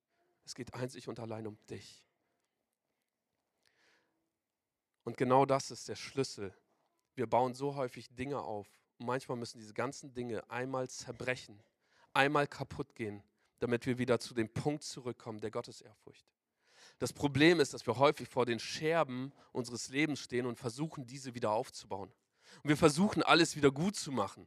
Es 0.44 0.54
geht 0.54 0.72
einzig 0.74 1.08
und 1.08 1.20
allein 1.20 1.46
um 1.46 1.58
dich. 1.66 2.02
Und 5.04 5.18
genau 5.18 5.44
das 5.44 5.70
ist 5.70 5.88
der 5.88 5.96
Schlüssel. 5.96 6.56
Wir 7.14 7.26
bauen 7.26 7.54
so 7.54 7.76
häufig 7.76 8.08
Dinge 8.14 8.40
auf. 8.40 8.66
Und 8.98 9.06
manchmal 9.06 9.36
müssen 9.36 9.58
diese 9.58 9.74
ganzen 9.74 10.14
Dinge 10.14 10.48
einmal 10.50 10.88
zerbrechen, 10.88 11.62
einmal 12.12 12.46
kaputt 12.46 12.94
gehen, 12.94 13.22
damit 13.58 13.86
wir 13.86 13.98
wieder 13.98 14.18
zu 14.18 14.34
dem 14.34 14.48
Punkt 14.48 14.82
zurückkommen 14.82 15.40
der 15.40 15.50
Gottesehrfurcht. 15.50 16.33
Das 17.04 17.12
Problem 17.12 17.60
ist, 17.60 17.74
dass 17.74 17.86
wir 17.86 17.98
häufig 17.98 18.30
vor 18.30 18.46
den 18.46 18.58
Scherben 18.58 19.30
unseres 19.52 19.90
Lebens 19.90 20.20
stehen 20.20 20.46
und 20.46 20.56
versuchen, 20.56 21.06
diese 21.06 21.34
wieder 21.34 21.50
aufzubauen. 21.50 22.10
Und 22.62 22.68
wir 22.70 22.78
versuchen, 22.78 23.22
alles 23.22 23.56
wieder 23.56 23.70
gut 23.70 23.94
zu 23.94 24.10
machen. 24.10 24.46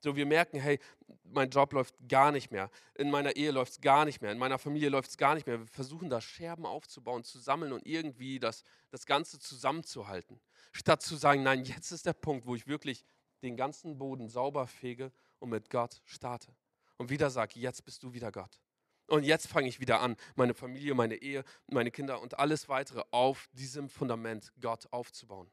So, 0.00 0.16
wir 0.16 0.24
merken, 0.24 0.58
hey, 0.58 0.80
mein 1.24 1.50
Job 1.50 1.74
läuft 1.74 1.96
gar 2.08 2.32
nicht 2.32 2.50
mehr, 2.50 2.70
in 2.94 3.10
meiner 3.10 3.36
Ehe 3.36 3.50
läuft 3.50 3.72
es 3.72 3.80
gar 3.82 4.06
nicht 4.06 4.22
mehr, 4.22 4.32
in 4.32 4.38
meiner 4.38 4.58
Familie 4.58 4.88
läuft 4.88 5.10
es 5.10 5.18
gar 5.18 5.34
nicht 5.34 5.46
mehr. 5.46 5.58
Wir 5.58 5.66
versuchen 5.66 6.08
da 6.08 6.22
Scherben 6.22 6.64
aufzubauen, 6.64 7.24
zu 7.24 7.40
sammeln 7.40 7.74
und 7.74 7.86
irgendwie 7.86 8.38
das, 8.38 8.64
das 8.88 9.04
Ganze 9.04 9.38
zusammenzuhalten. 9.38 10.40
Statt 10.72 11.02
zu 11.02 11.14
sagen, 11.14 11.42
nein, 11.42 11.62
jetzt 11.64 11.90
ist 11.90 12.06
der 12.06 12.14
Punkt, 12.14 12.46
wo 12.46 12.54
ich 12.54 12.66
wirklich 12.66 13.04
den 13.42 13.54
ganzen 13.54 13.98
Boden 13.98 14.30
sauber 14.30 14.66
fege 14.66 15.12
und 15.40 15.50
mit 15.50 15.68
Gott 15.68 16.00
starte. 16.06 16.56
Und 16.96 17.10
wieder 17.10 17.28
sage, 17.28 17.60
jetzt 17.60 17.84
bist 17.84 18.02
du 18.02 18.14
wieder 18.14 18.32
Gott. 18.32 18.58
Und 19.08 19.24
jetzt 19.24 19.48
fange 19.48 19.68
ich 19.68 19.80
wieder 19.80 20.00
an, 20.00 20.16
meine 20.36 20.54
Familie, 20.54 20.94
meine 20.94 21.16
Ehe, 21.16 21.42
meine 21.66 21.90
Kinder 21.90 22.20
und 22.20 22.38
alles 22.38 22.68
weitere 22.68 23.02
auf 23.10 23.48
diesem 23.52 23.88
Fundament 23.88 24.52
Gott 24.60 24.86
aufzubauen. 24.92 25.50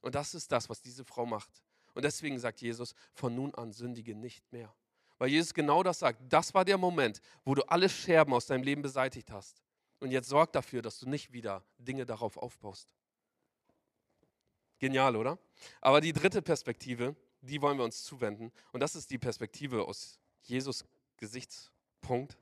Und 0.00 0.14
das 0.14 0.34
ist 0.34 0.50
das, 0.50 0.68
was 0.68 0.80
diese 0.80 1.04
Frau 1.04 1.26
macht. 1.26 1.62
Und 1.94 2.04
deswegen 2.04 2.38
sagt 2.38 2.62
Jesus, 2.62 2.94
von 3.12 3.34
nun 3.34 3.54
an 3.54 3.72
sündige 3.72 4.14
nicht 4.14 4.50
mehr. 4.50 4.74
Weil 5.18 5.28
Jesus 5.28 5.52
genau 5.52 5.82
das 5.82 5.98
sagt. 5.98 6.20
Das 6.30 6.54
war 6.54 6.64
der 6.64 6.78
Moment, 6.78 7.20
wo 7.44 7.54
du 7.54 7.62
alle 7.68 7.90
Scherben 7.90 8.32
aus 8.32 8.46
deinem 8.46 8.62
Leben 8.62 8.80
beseitigt 8.80 9.30
hast. 9.30 9.62
Und 9.98 10.10
jetzt 10.10 10.30
sorg 10.30 10.52
dafür, 10.52 10.80
dass 10.80 10.98
du 10.98 11.08
nicht 11.08 11.32
wieder 11.32 11.62
Dinge 11.76 12.06
darauf 12.06 12.38
aufbaust. 12.38 12.94
Genial, 14.78 15.14
oder? 15.16 15.38
Aber 15.82 16.00
die 16.00 16.14
dritte 16.14 16.40
Perspektive, 16.40 17.14
die 17.42 17.60
wollen 17.60 17.76
wir 17.76 17.84
uns 17.84 18.02
zuwenden. 18.04 18.50
Und 18.72 18.80
das 18.80 18.96
ist 18.96 19.10
die 19.10 19.18
Perspektive 19.18 19.84
aus 19.84 20.18
Jesus 20.40 20.86
Gesichtspunkt. 21.18 22.38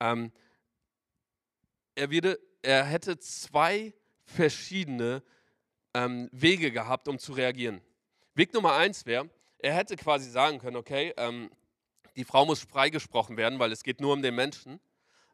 Ähm, 0.00 0.32
er, 1.94 2.10
würde, 2.10 2.38
er 2.62 2.84
hätte 2.84 3.18
zwei 3.18 3.92
verschiedene 4.24 5.22
ähm, 5.94 6.28
Wege 6.32 6.70
gehabt, 6.70 7.08
um 7.08 7.18
zu 7.18 7.32
reagieren. 7.32 7.80
Weg 8.34 8.54
Nummer 8.54 8.74
eins 8.74 9.06
wäre, 9.06 9.28
er 9.58 9.74
hätte 9.74 9.96
quasi 9.96 10.30
sagen 10.30 10.58
können, 10.58 10.76
okay, 10.76 11.12
ähm, 11.16 11.50
die 12.16 12.24
Frau 12.24 12.44
muss 12.46 12.60
freigesprochen 12.60 13.36
werden, 13.36 13.58
weil 13.58 13.72
es 13.72 13.82
geht 13.82 14.00
nur 14.00 14.12
um 14.12 14.22
den 14.22 14.34
Menschen. 14.34 14.80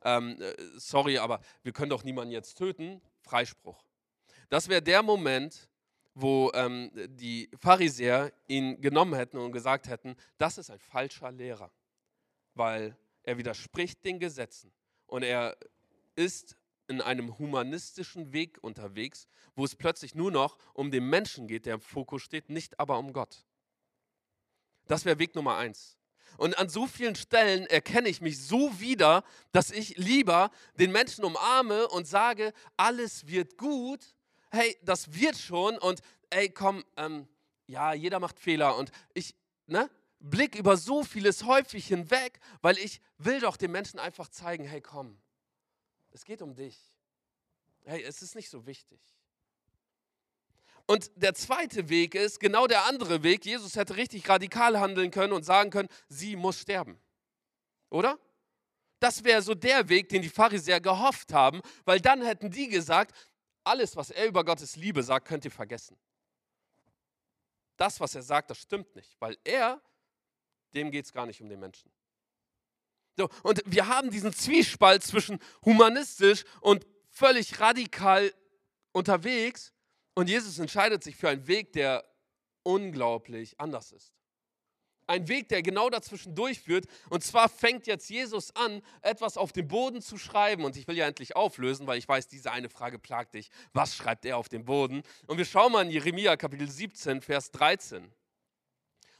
Ähm, 0.02 0.40
äh, 0.40 0.54
sorry, 0.76 1.18
aber 1.18 1.40
wir 1.62 1.72
können 1.72 1.90
doch 1.90 2.04
niemanden 2.04 2.32
jetzt 2.32 2.56
töten. 2.56 3.00
Freispruch. 3.20 3.82
Das 4.50 4.68
wäre 4.68 4.82
der 4.82 5.02
Moment, 5.02 5.68
wo 6.14 6.50
ähm, 6.54 6.90
die 6.94 7.50
Pharisäer 7.58 8.32
ihn 8.46 8.80
genommen 8.80 9.14
hätten 9.14 9.38
und 9.38 9.52
gesagt 9.52 9.88
hätten, 9.88 10.14
das 10.38 10.58
ist 10.58 10.70
ein 10.70 10.78
falscher 10.78 11.32
Lehrer, 11.32 11.70
weil 12.54 12.96
er 13.24 13.38
widerspricht 13.38 14.04
den 14.04 14.20
Gesetzen 14.20 14.72
und 15.06 15.22
er 15.22 15.56
ist 16.16 16.56
in 16.86 17.00
einem 17.00 17.38
humanistischen 17.38 18.32
Weg 18.32 18.58
unterwegs, 18.62 19.26
wo 19.56 19.64
es 19.64 19.74
plötzlich 19.74 20.14
nur 20.14 20.30
noch 20.30 20.58
um 20.74 20.90
den 20.90 21.08
Menschen 21.08 21.48
geht, 21.48 21.66
der 21.66 21.74
im 21.74 21.80
Fokus 21.80 22.22
steht, 22.22 22.50
nicht 22.50 22.78
aber 22.78 22.98
um 22.98 23.12
Gott. 23.12 23.44
Das 24.86 25.04
wäre 25.04 25.18
Weg 25.18 25.34
Nummer 25.34 25.56
eins. 25.56 25.96
Und 26.36 26.58
an 26.58 26.68
so 26.68 26.86
vielen 26.86 27.14
Stellen 27.14 27.66
erkenne 27.66 28.08
ich 28.08 28.20
mich 28.20 28.40
so 28.40 28.80
wieder, 28.80 29.24
dass 29.52 29.70
ich 29.70 29.96
lieber 29.96 30.50
den 30.78 30.92
Menschen 30.92 31.24
umarme 31.24 31.88
und 31.88 32.06
sage, 32.06 32.52
alles 32.76 33.26
wird 33.28 33.56
gut. 33.56 34.14
Hey, 34.50 34.76
das 34.82 35.14
wird 35.14 35.38
schon. 35.38 35.78
Und 35.78 36.00
ey, 36.30 36.50
komm, 36.50 36.84
ähm, 36.96 37.28
ja, 37.66 37.94
jeder 37.94 38.18
macht 38.18 38.38
Fehler. 38.38 38.76
Und 38.76 38.90
ich, 39.14 39.34
ne, 39.66 39.88
blick 40.24 40.54
über 40.54 40.76
so 40.76 41.04
vieles 41.04 41.44
häufig 41.44 41.86
hinweg, 41.86 42.40
weil 42.62 42.78
ich 42.78 43.00
will 43.18 43.40
doch 43.40 43.56
den 43.56 43.70
Menschen 43.70 43.98
einfach 43.98 44.28
zeigen, 44.28 44.64
hey, 44.64 44.80
komm, 44.80 45.20
es 46.10 46.24
geht 46.24 46.42
um 46.42 46.54
dich. 46.54 46.78
Hey, 47.84 48.02
es 48.02 48.22
ist 48.22 48.34
nicht 48.34 48.48
so 48.48 48.66
wichtig. 48.66 49.00
Und 50.86 51.10
der 51.16 51.34
zweite 51.34 51.88
Weg 51.88 52.14
ist 52.14 52.40
genau 52.40 52.66
der 52.66 52.84
andere 52.86 53.22
Weg. 53.22 53.44
Jesus 53.44 53.76
hätte 53.76 53.96
richtig 53.96 54.28
radikal 54.28 54.78
handeln 54.78 55.10
können 55.10 55.32
und 55.32 55.44
sagen 55.44 55.70
können, 55.70 55.88
sie 56.08 56.36
muss 56.36 56.60
sterben. 56.60 56.98
Oder? 57.90 58.18
Das 59.00 59.24
wäre 59.24 59.42
so 59.42 59.54
der 59.54 59.88
Weg, 59.88 60.08
den 60.08 60.22
die 60.22 60.28
Pharisäer 60.28 60.80
gehofft 60.80 61.32
haben, 61.32 61.60
weil 61.84 62.00
dann 62.00 62.22
hätten 62.22 62.50
die 62.50 62.68
gesagt, 62.68 63.14
alles, 63.62 63.96
was 63.96 64.10
er 64.10 64.26
über 64.26 64.44
Gottes 64.44 64.76
Liebe 64.76 65.02
sagt, 65.02 65.26
könnt 65.26 65.44
ihr 65.44 65.50
vergessen. 65.50 65.98
Das, 67.76 67.98
was 68.00 68.14
er 68.14 68.22
sagt, 68.22 68.50
das 68.50 68.58
stimmt 68.58 68.94
nicht, 68.94 69.16
weil 69.20 69.36
er, 69.44 69.80
dem 70.74 70.90
geht 70.90 71.04
es 71.04 71.12
gar 71.12 71.26
nicht 71.26 71.40
um 71.40 71.48
den 71.48 71.60
Menschen. 71.60 71.90
So, 73.16 73.28
und 73.42 73.62
wir 73.66 73.86
haben 73.86 74.10
diesen 74.10 74.32
Zwiespalt 74.32 75.04
zwischen 75.04 75.38
humanistisch 75.64 76.44
und 76.60 76.84
völlig 77.10 77.60
radikal 77.60 78.32
unterwegs 78.92 79.74
und 80.14 80.28
Jesus 80.28 80.58
entscheidet 80.58 81.02
sich 81.02 81.16
für 81.16 81.28
einen 81.28 81.46
Weg, 81.46 81.72
der 81.72 82.04
unglaublich 82.62 83.58
anders 83.60 83.92
ist. 83.92 84.12
Ein 85.06 85.28
Weg, 85.28 85.48
der 85.50 85.62
genau 85.62 85.90
dazwischen 85.90 86.34
durchführt. 86.34 86.86
Und 87.10 87.22
zwar 87.22 87.50
fängt 87.50 87.86
jetzt 87.86 88.08
Jesus 88.08 88.56
an, 88.56 88.80
etwas 89.02 89.36
auf 89.36 89.52
dem 89.52 89.68
Boden 89.68 90.00
zu 90.00 90.16
schreiben. 90.16 90.64
Und 90.64 90.78
ich 90.78 90.88
will 90.88 90.96
ja 90.96 91.06
endlich 91.06 91.36
auflösen, 91.36 91.86
weil 91.86 91.98
ich 91.98 92.08
weiß, 92.08 92.28
diese 92.28 92.52
eine 92.52 92.70
Frage 92.70 92.98
plagt 92.98 93.34
dich. 93.34 93.50
Was 93.74 93.94
schreibt 93.96 94.24
er 94.24 94.38
auf 94.38 94.48
dem 94.48 94.64
Boden? 94.64 95.02
Und 95.26 95.36
wir 95.36 95.44
schauen 95.44 95.72
mal 95.72 95.84
in 95.84 95.90
Jeremia 95.90 96.36
Kapitel 96.36 96.70
17, 96.70 97.20
Vers 97.20 97.50
13. 97.50 98.10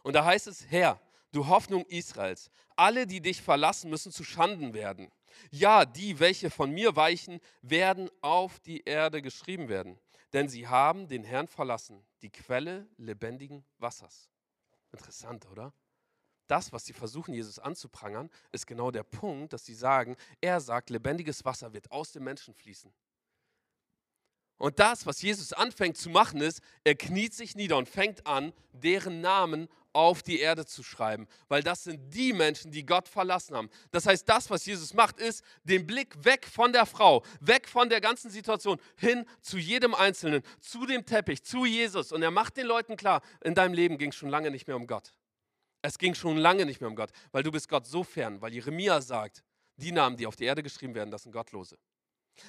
Und 0.02 0.14
da 0.14 0.24
heißt 0.24 0.46
es, 0.46 0.64
Herr, 0.70 0.98
du 1.34 1.46
Hoffnung 1.46 1.84
Israels, 1.86 2.50
alle, 2.76 3.06
die 3.06 3.20
dich 3.20 3.42
verlassen, 3.42 3.90
müssen 3.90 4.12
zu 4.12 4.24
Schanden 4.24 4.74
werden. 4.74 5.10
Ja, 5.50 5.84
die, 5.84 6.20
welche 6.20 6.50
von 6.50 6.70
mir 6.70 6.96
weichen, 6.96 7.40
werden 7.62 8.08
auf 8.20 8.60
die 8.60 8.82
Erde 8.84 9.20
geschrieben 9.20 9.68
werden 9.68 9.98
denn 10.34 10.48
sie 10.48 10.66
haben 10.66 11.06
den 11.06 11.22
Herrn 11.22 11.46
verlassen, 11.46 12.04
die 12.20 12.30
Quelle 12.30 12.88
lebendigen 12.96 13.64
Wassers. 13.78 14.28
Interessant, 14.90 15.48
oder? 15.48 15.72
Das, 16.48 16.72
was 16.72 16.84
sie 16.84 16.92
versuchen, 16.92 17.32
Jesus 17.32 17.60
anzuprangern, 17.60 18.28
ist 18.50 18.66
genau 18.66 18.90
der 18.90 19.04
Punkt, 19.04 19.52
dass 19.52 19.64
sie 19.64 19.76
sagen, 19.76 20.16
er 20.40 20.60
sagt, 20.60 20.90
lebendiges 20.90 21.44
Wasser 21.44 21.72
wird 21.72 21.90
aus 21.92 22.10
dem 22.10 22.24
Menschen 22.24 22.52
fließen. 22.52 22.92
Und 24.58 24.80
das, 24.80 25.06
was 25.06 25.22
Jesus 25.22 25.52
anfängt 25.52 25.96
zu 25.96 26.10
machen, 26.10 26.40
ist, 26.40 26.60
er 26.82 26.96
kniet 26.96 27.32
sich 27.32 27.54
nieder 27.54 27.76
und 27.76 27.88
fängt 27.88 28.26
an, 28.26 28.52
deren 28.72 29.20
Namen 29.20 29.68
auf 29.94 30.22
die 30.22 30.40
Erde 30.40 30.66
zu 30.66 30.82
schreiben, 30.82 31.26
weil 31.48 31.62
das 31.62 31.84
sind 31.84 32.12
die 32.12 32.32
Menschen, 32.32 32.70
die 32.70 32.84
Gott 32.84 33.08
verlassen 33.08 33.56
haben. 33.56 33.70
Das 33.92 34.06
heißt, 34.06 34.28
das, 34.28 34.50
was 34.50 34.66
Jesus 34.66 34.92
macht, 34.92 35.18
ist 35.18 35.42
den 35.62 35.86
Blick 35.86 36.22
weg 36.24 36.46
von 36.46 36.72
der 36.72 36.84
Frau, 36.84 37.24
weg 37.40 37.68
von 37.68 37.88
der 37.88 38.00
ganzen 38.00 38.30
Situation, 38.30 38.78
hin 38.96 39.24
zu 39.40 39.56
jedem 39.56 39.94
Einzelnen, 39.94 40.42
zu 40.60 40.84
dem 40.84 41.06
Teppich, 41.06 41.44
zu 41.44 41.64
Jesus. 41.64 42.12
Und 42.12 42.22
er 42.22 42.30
macht 42.30 42.56
den 42.56 42.66
Leuten 42.66 42.96
klar, 42.96 43.22
in 43.42 43.54
deinem 43.54 43.72
Leben 43.72 43.96
ging 43.96 44.10
es 44.10 44.16
schon 44.16 44.28
lange 44.28 44.50
nicht 44.50 44.66
mehr 44.66 44.76
um 44.76 44.86
Gott. 44.86 45.14
Es 45.80 45.98
ging 45.98 46.14
schon 46.14 46.36
lange 46.36 46.66
nicht 46.66 46.80
mehr 46.80 46.90
um 46.90 46.96
Gott, 46.96 47.10
weil 47.30 47.42
du 47.42 47.52
bist 47.52 47.68
Gott 47.68 47.86
so 47.86 48.02
fern, 48.04 48.40
weil 48.40 48.52
Jeremia 48.52 49.00
sagt, 49.00 49.44
die 49.76 49.92
Namen, 49.92 50.16
die 50.16 50.26
auf 50.26 50.36
die 50.36 50.44
Erde 50.44 50.62
geschrieben 50.62 50.94
werden, 50.94 51.10
das 51.10 51.22
sind 51.22 51.32
Gottlose. 51.32 51.78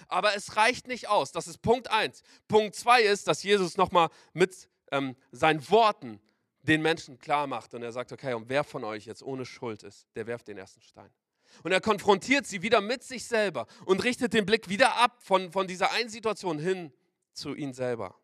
Aber 0.08 0.36
es 0.36 0.56
reicht 0.56 0.88
nicht 0.88 1.10
aus. 1.10 1.32
Das 1.32 1.48
ist 1.48 1.60
Punkt 1.62 1.92
1. 1.92 2.24
Punkt 2.48 2.76
2 2.76 3.04
ist, 3.04 3.28
dass 3.28 3.44
Jesus 3.44 3.78
nochmal 3.78 4.10
mit 4.34 4.70
ähm, 4.92 5.16
seinen 5.32 5.70
Worten 5.70 6.20
den 6.68 6.82
Menschen 6.82 7.18
klar 7.20 7.48
macht 7.48 7.74
und 7.74 7.84
er 7.84 7.92
sagt, 7.92 8.12
okay, 8.12 8.34
und 8.34 8.50
wer 8.50 8.64
von 8.64 8.84
euch 8.84 9.06
jetzt 9.06 9.24
ohne 9.24 9.46
Schuld 9.46 9.84
ist, 9.84 10.08
der 10.16 10.28
werft 10.28 10.48
den 10.48 10.58
ersten 10.58 10.82
Stein. 10.82 11.12
Und 11.64 11.72
er 11.72 11.82
konfrontiert 11.82 12.46
sie 12.46 12.62
wieder 12.62 12.82
mit 12.82 13.04
sich 13.04 13.26
selber 13.26 13.68
und 13.86 14.04
richtet 14.04 14.34
den 14.34 14.46
Blick 14.46 14.68
wieder 14.68 14.98
ab 14.98 15.22
von, 15.22 15.52
von 15.52 15.68
dieser 15.68 15.92
einen 15.92 16.10
Situation 16.10 16.60
hin 16.60 16.92
zu 17.34 17.56
ihm 17.56 17.74
selber. 17.74 18.16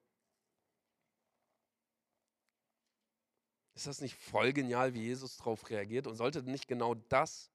Ist 3.73 3.87
das 3.87 4.01
nicht 4.01 4.15
voll 4.15 4.53
genial, 4.53 4.93
wie 4.93 5.01
Jesus 5.01 5.37
darauf 5.37 5.69
reagiert? 5.69 6.07
Und 6.07 6.15
sollte 6.15 6.43
nicht 6.43 6.67
genau 6.67 6.93
das 6.93 7.49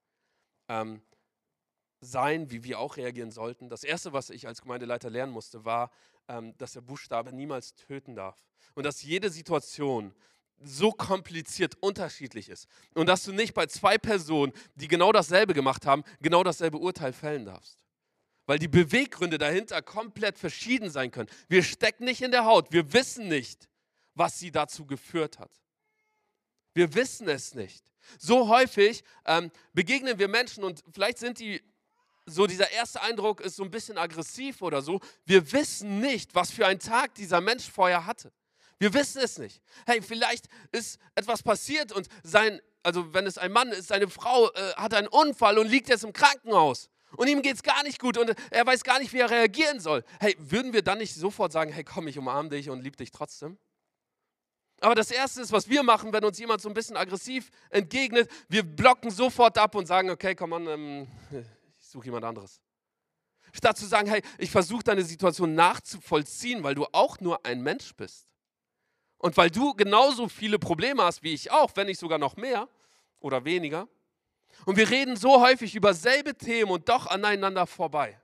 ähm, 0.69 1.03
sein, 2.01 2.51
wie 2.51 2.65
wir 2.65 2.81
auch 2.81 2.97
reagieren 2.97 3.31
sollten? 3.31 3.69
Das 3.69 3.85
Erste, 3.85 4.13
was 4.13 4.31
ich 4.31 4.47
als 4.47 4.63
Gemeindeleiter 4.63 5.11
lernen 5.11 5.33
musste, 5.33 5.65
war, 5.65 5.91
ähm, 6.29 6.57
dass 6.59 6.73
der 6.73 6.81
Buchstabe 6.81 7.33
niemals 7.33 7.75
töten 7.75 8.17
darf. 8.17 8.45
Und 8.75 8.85
dass 8.85 9.03
jede 9.03 9.31
Situation, 9.31 10.15
so 10.63 10.91
kompliziert 10.91 11.75
unterschiedlich 11.81 12.49
ist. 12.49 12.67
Und 12.95 13.07
dass 13.07 13.25
du 13.25 13.33
nicht 13.33 13.55
bei 13.55 13.67
zwei 13.67 13.99
Personen, 13.99 14.53
die 14.75 14.89
genau 14.89 15.13
dasselbe 15.13 15.55
gemacht 15.55 15.87
haben, 15.87 16.05
genau 16.21 16.43
dasselbe 16.43 16.79
Urteil 16.79 17.13
fällen 17.13 17.45
darfst. 17.45 17.85
Weil 18.47 18.59
die 18.59 18.69
Beweggründe 18.69 19.39
dahinter 19.39 19.83
komplett 19.83 20.39
verschieden 20.39 20.91
sein 20.91 21.11
können. 21.11 21.29
Wir 21.49 21.63
stecken 21.63 22.05
nicht 22.05 22.23
in 22.23 22.31
der 22.31 22.45
Haut. 22.45 22.73
Wir 22.73 22.93
wissen 22.93 23.29
nicht, 23.29 23.69
was 24.15 24.39
sie 24.39 24.51
dazu 24.51 24.87
geführt 24.87 25.39
hat. 25.39 25.51
Wir 26.75 26.95
wissen 26.95 27.29
es 27.29 27.55
nicht. 27.55 27.85
So 28.19 28.49
häufig 28.49 29.03
ähm, 29.25 29.51
begegnen 29.73 30.19
wir 30.19 30.29
Menschen 30.29 30.63
und 30.63 30.85
vielleicht 30.93 31.19
sind 31.19 31.39
die 31.41 31.61
so 32.27 32.47
dieser 32.47 32.71
erste 32.73 33.01
Eindruck 33.03 33.41
ist 33.41 33.55
so 33.55 33.63
ein 33.63 33.71
bisschen 33.71 33.99
aggressiv 33.99 34.61
oder 34.61 34.83
so. 34.83 35.01
Wir 35.25 35.53
wissen 35.53 36.01
nicht, 36.01 36.35
was 36.35 36.51
für 36.51 36.67
einen 36.67 36.81
Tag 36.81 37.15
dieser 37.15 37.41
Mensch 37.41 37.71
vorher 37.71 38.05
hatte. 38.05 38.33
Wir 38.79 38.93
wissen 38.93 39.23
es 39.23 39.39
nicht. 39.39 39.63
Hey, 39.87 40.03
vielleicht 40.03 40.47
ist 40.73 40.99
etwas 41.15 41.43
passiert 41.43 41.93
und 41.93 42.09
sein, 42.23 42.61
also 42.83 43.15
wenn 43.15 43.27
es 43.27 43.39
ein 43.39 43.53
Mann 43.53 43.71
ist, 43.71 43.89
seine 43.89 44.09
Frau 44.09 44.51
äh, 44.53 44.73
hat 44.77 44.95
einen 44.95 45.09
Unfall 45.09 45.59
und 45.59 45.69
liegt 45.69 45.89
jetzt 45.89 46.05
im 46.05 46.13
Krankenhaus. 46.13 46.91
Und 47.17 47.29
ihm 47.29 47.41
geht 47.41 47.57
es 47.57 47.63
gar 47.63 47.83
nicht 47.85 47.99
gut 47.99 48.19
und 48.19 48.35
er 48.51 48.67
weiß 48.67 48.85
gar 48.85 48.99
nicht, 48.99 49.13
wie 49.13 49.21
er 49.21 49.31
reagieren 49.31 49.81
soll. 49.81 50.05
Hey, 50.21 50.37
würden 50.39 50.73
wir 50.73 50.83
dann 50.83 50.99
nicht 50.99 51.15
sofort 51.15 51.53
sagen, 51.53 51.73
hey 51.73 51.85
komm, 51.85 52.09
ich 52.09 52.19
umarme 52.19 52.51
dich 52.51 52.69
und 52.69 52.83
liebe 52.83 52.97
dich 52.97 53.11
trotzdem? 53.11 53.59
Aber 54.81 54.95
das 54.95 55.11
Erste 55.11 55.41
ist, 55.41 55.53
was 55.53 55.71
wir 55.71 55.83
machen, 55.83 56.13
wenn 56.13 56.25
uns 56.25 56.39
jemand 56.39 56.61
so 56.61 56.69
ein 56.69 56.75
bisschen 56.75 56.97
aggressiv 56.97 57.51
entgegnet, 57.71 58.31
wir 58.49 58.63
blocken 58.63 59.11
sofort 59.11 59.57
ab 59.57 59.75
und 59.75 59.87
sagen, 59.87 60.11
okay, 60.11 60.35
komm 60.35 60.53
an, 60.53 60.67
ähm, 60.67 61.09
ich 61.79 61.87
suche 61.87 62.07
jemand 62.07 62.25
anderes. 62.25 62.61
Statt 63.55 63.79
zu 63.79 63.87
sagen, 63.87 64.09
hey, 64.09 64.21
ich 64.37 64.51
versuche 64.51 64.85
deine 64.85 65.03
Situation 65.03 65.55
nachzuvollziehen, 65.55 66.63
weil 66.63 66.75
du 66.75 66.85
auch 66.93 67.21
nur 67.21 67.47
ein 67.47 67.63
Mensch 67.63 67.95
bist. 67.95 68.26
Und 69.19 69.37
weil 69.37 69.51
du 69.51 69.75
genauso 69.75 70.29
viele 70.29 70.59
Probleme 70.59 71.03
hast 71.03 71.23
wie 71.23 71.33
ich 71.33 71.51
auch, 71.51 71.71
wenn 71.75 71.87
nicht 71.87 71.99
sogar 71.99 72.19
noch 72.19 72.37
mehr 72.37 72.69
oder 73.21 73.45
weniger. 73.45 73.89
Und 74.65 74.77
wir 74.77 74.89
reden 74.89 75.17
so 75.17 75.41
häufig 75.41 75.75
über 75.75 75.95
selbe 75.95 76.35
Themen 76.35 76.71
und 76.71 76.89
doch 76.89 77.07
aneinander 77.07 77.67
vorbei. 77.67 78.21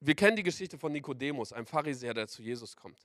Wir 0.00 0.14
kennen 0.14 0.36
die 0.36 0.42
Geschichte 0.42 0.78
von 0.78 0.92
Nikodemus, 0.92 1.52
einem 1.52 1.66
Pharisäer, 1.66 2.14
der 2.14 2.28
zu 2.28 2.42
Jesus 2.42 2.76
kommt. 2.76 2.98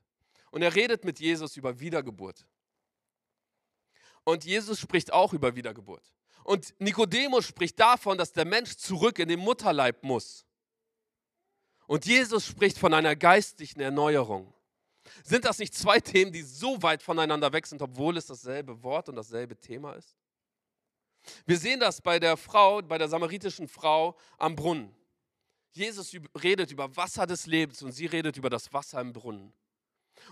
Und 0.51 0.61
er 0.61 0.75
redet 0.75 1.05
mit 1.05 1.19
Jesus 1.19 1.55
über 1.57 1.79
Wiedergeburt. 1.79 2.45
Und 4.23 4.43
Jesus 4.45 4.79
spricht 4.79 5.11
auch 5.11 5.33
über 5.33 5.55
Wiedergeburt. 5.55 6.03
Und 6.43 6.73
Nikodemus 6.79 7.45
spricht 7.45 7.79
davon, 7.79 8.17
dass 8.17 8.33
der 8.33 8.45
Mensch 8.45 8.75
zurück 8.75 9.19
in 9.19 9.29
den 9.29 9.39
Mutterleib 9.39 10.03
muss. 10.03 10.45
Und 11.87 12.05
Jesus 12.05 12.45
spricht 12.45 12.77
von 12.77 12.93
einer 12.93 13.15
geistlichen 13.15 13.79
Erneuerung. 13.79 14.53
Sind 15.23 15.45
das 15.45 15.59
nicht 15.59 15.73
zwei 15.73 15.99
Themen, 15.99 16.31
die 16.31 16.41
so 16.41 16.81
weit 16.81 17.03
voneinander 17.03 17.51
weg 17.53 17.67
sind, 17.67 17.81
obwohl 17.81 18.17
es 18.17 18.25
dasselbe 18.25 18.81
Wort 18.83 19.09
und 19.09 19.15
dasselbe 19.15 19.57
Thema 19.57 19.93
ist? 19.93 20.15
Wir 21.45 21.57
sehen 21.57 21.79
das 21.79 22.01
bei 22.01 22.19
der 22.19 22.37
Frau, 22.37 22.81
bei 22.81 22.97
der 22.97 23.07
samaritischen 23.07 23.67
Frau 23.67 24.17
am 24.37 24.55
Brunnen. 24.55 24.95
Jesus 25.71 26.13
redet 26.41 26.71
über 26.71 26.95
Wasser 26.97 27.25
des 27.25 27.45
Lebens 27.45 27.81
und 27.81 27.91
sie 27.91 28.05
redet 28.05 28.37
über 28.37 28.49
das 28.49 28.73
Wasser 28.73 28.99
im 28.99 29.13
Brunnen. 29.13 29.53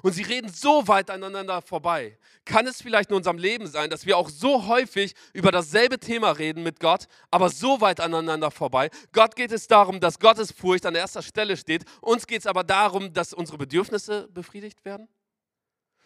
Und 0.02 0.14
sie 0.14 0.24
reden 0.24 0.50
so 0.52 0.88
weit 0.88 1.10
aneinander 1.10 1.62
vorbei. 1.62 2.18
Kann 2.46 2.68
es 2.68 2.82
vielleicht 2.82 3.10
in 3.10 3.16
unserem 3.16 3.38
Leben 3.38 3.68
sein, 3.68 3.90
dass 3.90 4.06
wir 4.06 4.18
auch 4.18 4.30
so 4.30 4.68
häufig 4.68 5.14
über 5.34 5.52
dasselbe 5.52 6.00
Thema 6.00 6.32
reden 6.32 6.64
mit 6.64 6.80
Gott, 6.80 7.08
aber 7.32 7.50
so 7.50 7.82
weit 7.82 8.00
aneinander 8.00 8.52
vorbei? 8.52 8.90
Gott 9.12 9.36
geht 9.36 9.52
es 9.52 9.68
darum, 9.68 10.00
dass 10.00 10.20
Gottes 10.20 10.52
Furcht 10.52 10.86
an 10.86 10.96
erster 10.96 11.22
Stelle 11.22 11.58
steht. 11.58 11.84
Uns 12.02 12.28
geht 12.28 12.40
es 12.42 12.48
aber 12.48 12.64
darum, 12.64 13.14
dass 13.14 13.34
unsere 13.34 13.58
Bedürfnisse 13.58 14.28
befriedigt 14.32 14.84
werden. 14.86 15.08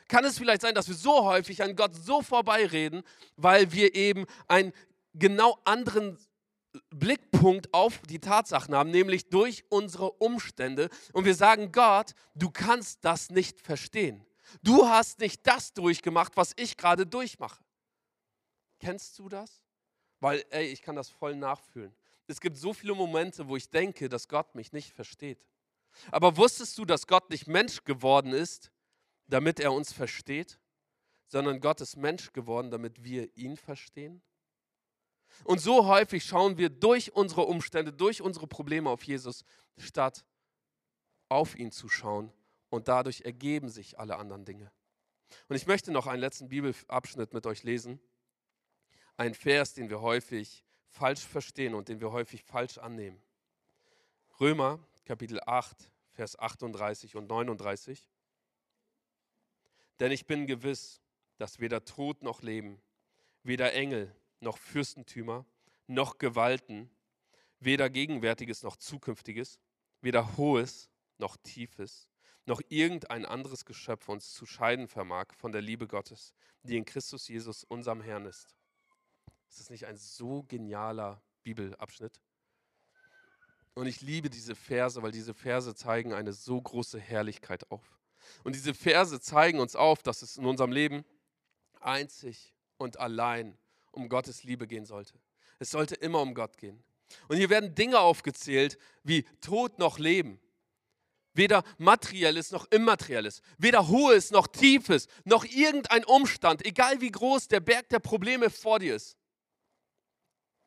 Kann 0.07 0.25
es 0.25 0.37
vielleicht 0.37 0.61
sein, 0.61 0.75
dass 0.75 0.87
wir 0.87 0.95
so 0.95 1.23
häufig 1.23 1.63
an 1.63 1.75
Gott 1.75 1.95
so 1.95 2.21
vorbeireden, 2.21 3.03
weil 3.35 3.71
wir 3.71 3.95
eben 3.95 4.25
einen 4.47 4.73
genau 5.13 5.59
anderen 5.63 6.17
Blickpunkt 6.89 7.73
auf 7.73 7.99
die 8.09 8.19
Tatsachen 8.19 8.75
haben, 8.75 8.91
nämlich 8.91 9.29
durch 9.29 9.63
unsere 9.69 10.11
Umstände. 10.11 10.89
Und 11.13 11.25
wir 11.25 11.35
sagen, 11.35 11.71
Gott, 11.71 12.13
du 12.35 12.49
kannst 12.49 13.05
das 13.05 13.29
nicht 13.29 13.61
verstehen. 13.61 14.25
Du 14.61 14.87
hast 14.87 15.19
nicht 15.19 15.45
das 15.47 15.73
durchgemacht, 15.73 16.35
was 16.35 16.53
ich 16.57 16.77
gerade 16.77 17.05
durchmache. 17.05 17.63
Kennst 18.79 19.17
du 19.19 19.29
das? 19.29 19.61
Weil, 20.19 20.43
ey, 20.49 20.67
ich 20.67 20.81
kann 20.81 20.95
das 20.95 21.09
voll 21.09 21.35
nachfühlen. 21.35 21.95
Es 22.27 22.39
gibt 22.39 22.57
so 22.57 22.73
viele 22.73 22.95
Momente, 22.95 23.47
wo 23.47 23.55
ich 23.55 23.69
denke, 23.69 24.09
dass 24.09 24.27
Gott 24.27 24.55
mich 24.55 24.71
nicht 24.71 24.93
versteht. 24.93 25.45
Aber 26.11 26.37
wusstest 26.37 26.77
du, 26.77 26.85
dass 26.85 27.07
Gott 27.07 27.29
nicht 27.29 27.47
Mensch 27.47 27.83
geworden 27.83 28.33
ist, 28.33 28.71
damit 29.27 29.59
er 29.59 29.73
uns 29.73 29.93
versteht, 29.93 30.59
sondern 31.27 31.59
Gott 31.59 31.81
ist 31.81 31.97
Mensch 31.97 32.31
geworden, 32.33 32.71
damit 32.71 33.03
wir 33.03 33.35
ihn 33.37 33.57
verstehen? 33.57 34.21
Und 35.43 35.59
so 35.59 35.87
häufig 35.87 36.23
schauen 36.23 36.57
wir 36.57 36.69
durch 36.69 37.13
unsere 37.13 37.41
Umstände, 37.43 37.91
durch 37.91 38.21
unsere 38.21 38.47
Probleme 38.47 38.89
auf 38.89 39.03
Jesus, 39.03 39.43
statt 39.77 40.25
auf 41.29 41.57
ihn 41.57 41.71
zu 41.71 41.89
schauen. 41.89 42.31
Und 42.69 42.87
dadurch 42.87 43.21
ergeben 43.21 43.69
sich 43.69 43.99
alle 43.99 44.17
anderen 44.17 44.45
Dinge. 44.45 44.71
Und 45.47 45.55
ich 45.55 45.67
möchte 45.67 45.91
noch 45.91 46.07
einen 46.07 46.21
letzten 46.21 46.49
Bibelabschnitt 46.49 47.33
mit 47.33 47.45
euch 47.45 47.63
lesen. 47.63 47.99
Ein 49.17 49.33
Vers, 49.33 49.73
den 49.73 49.89
wir 49.89 50.01
häufig 50.01 50.63
falsch 50.89 51.21
verstehen 51.21 51.73
und 51.73 51.89
den 51.89 52.01
wir 52.01 52.11
häufig 52.11 52.43
falsch 52.43 52.77
annehmen. 52.77 53.21
Römer 54.39 54.79
Kapitel 55.05 55.39
8, 55.45 55.91
Vers 56.13 56.39
38 56.39 57.15
und 57.15 57.27
39. 57.27 58.09
Denn 59.99 60.11
ich 60.11 60.25
bin 60.25 60.47
gewiss, 60.47 61.01
dass 61.37 61.59
weder 61.59 61.83
Tod 61.85 62.23
noch 62.23 62.41
Leben, 62.41 62.81
weder 63.43 63.73
Engel 63.73 64.15
noch 64.43 64.57
Fürstentümer, 64.57 65.45
noch 65.87 66.17
Gewalten, 66.17 66.89
weder 67.59 67.89
Gegenwärtiges 67.89 68.63
noch 68.63 68.77
Zukünftiges, 68.77 69.59
weder 70.01 70.37
Hohes 70.37 70.89
noch 71.17 71.37
Tiefes, 71.37 72.09
noch 72.45 72.61
irgendein 72.69 73.25
anderes 73.25 73.65
Geschöpf 73.65 74.09
uns 74.09 74.33
zu 74.33 74.45
scheiden 74.45 74.87
vermag 74.87 75.33
von 75.37 75.51
der 75.51 75.61
Liebe 75.61 75.87
Gottes, 75.87 76.33
die 76.63 76.77
in 76.77 76.85
Christus 76.85 77.27
Jesus, 77.27 77.63
unserem 77.63 78.01
Herrn 78.01 78.25
ist. 78.25 78.55
Ist 79.49 79.59
das 79.59 79.69
nicht 79.69 79.85
ein 79.85 79.97
so 79.97 80.43
genialer 80.43 81.21
Bibelabschnitt? 81.43 82.19
Und 83.75 83.87
ich 83.87 84.01
liebe 84.01 84.29
diese 84.29 84.55
Verse, 84.55 85.01
weil 85.01 85.11
diese 85.11 85.33
Verse 85.33 85.73
zeigen 85.73 86.13
eine 86.13 86.33
so 86.33 86.61
große 86.61 86.99
Herrlichkeit 86.99 87.69
auf. 87.71 87.99
Und 88.43 88.55
diese 88.55 88.73
Verse 88.73 89.19
zeigen 89.19 89.59
uns 89.59 89.75
auf, 89.75 90.03
dass 90.03 90.21
es 90.21 90.37
in 90.37 90.45
unserem 90.45 90.71
Leben 90.71 91.05
einzig 91.79 92.53
und 92.77 92.99
allein 92.99 93.57
um 93.93 94.09
Gottes 94.09 94.43
Liebe 94.43 94.67
gehen 94.67 94.85
sollte. 94.85 95.13
Es 95.59 95.71
sollte 95.71 95.95
immer 95.95 96.21
um 96.21 96.33
Gott 96.33 96.57
gehen. 96.57 96.83
Und 97.27 97.37
hier 97.37 97.49
werden 97.49 97.75
Dinge 97.75 97.99
aufgezählt 97.99 98.77
wie 99.03 99.23
Tod 99.41 99.79
noch 99.79 99.99
Leben. 99.99 100.39
Weder 101.35 101.63
materielles 101.77 102.51
noch 102.51 102.65
immaterielles, 102.71 103.41
weder 103.57 103.87
hohes 103.87 104.29
noch 104.29 104.47
tiefes, 104.47 105.07
noch 105.23 105.45
irgendein 105.45 106.05
Umstand, 106.05 106.63
egal 106.65 107.01
wie 107.01 107.09
groß 107.09 107.47
der 107.47 107.59
Berg 107.59 107.89
der 107.89 107.99
Probleme 107.99 108.51
vor 108.51 108.79
dir 108.79 108.95
ist. 108.95 109.17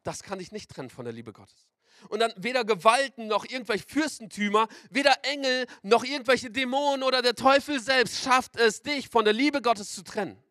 Das 0.03 0.23
kann 0.23 0.39
dich 0.39 0.51
nicht 0.51 0.71
trennen 0.71 0.91
von 0.91 1.05
der 1.05 1.15
Liebe 1.15 1.33
Gottes. 1.33 1.69
Und 2.09 2.21
dann 2.21 2.33
weder 2.37 2.65
Gewalten 2.65 3.27
noch 3.27 3.45
irgendwelche 3.45 3.87
Fürstentümer, 3.87 4.69
weder 4.91 5.25
Engel 5.25 5.67
noch 5.83 6.05
irgendwelche 6.05 6.51
Dämonen 6.51 7.03
oder 7.03 7.23
der 7.23 7.35
Teufel 7.35 7.81
selbst 7.81 8.23
schafft 8.23 8.57
es, 8.57 8.83
dich 8.83 9.09
von 9.09 9.25
der 9.25 9.35
Liebe 9.35 9.63
Gottes 9.63 9.95
zu 9.95 10.03
trennen. 10.03 10.43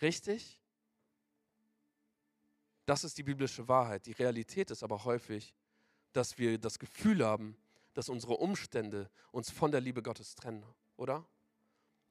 Richtig? 0.00 0.57
Das 2.88 3.04
ist 3.04 3.18
die 3.18 3.22
biblische 3.22 3.68
Wahrheit. 3.68 4.06
Die 4.06 4.12
Realität 4.12 4.70
ist 4.70 4.82
aber 4.82 5.04
häufig, 5.04 5.54
dass 6.14 6.38
wir 6.38 6.56
das 6.56 6.78
Gefühl 6.78 7.22
haben, 7.22 7.54
dass 7.92 8.08
unsere 8.08 8.38
Umstände 8.38 9.10
uns 9.30 9.50
von 9.50 9.70
der 9.70 9.82
Liebe 9.82 10.02
Gottes 10.02 10.34
trennen, 10.34 10.64
oder? 10.96 11.26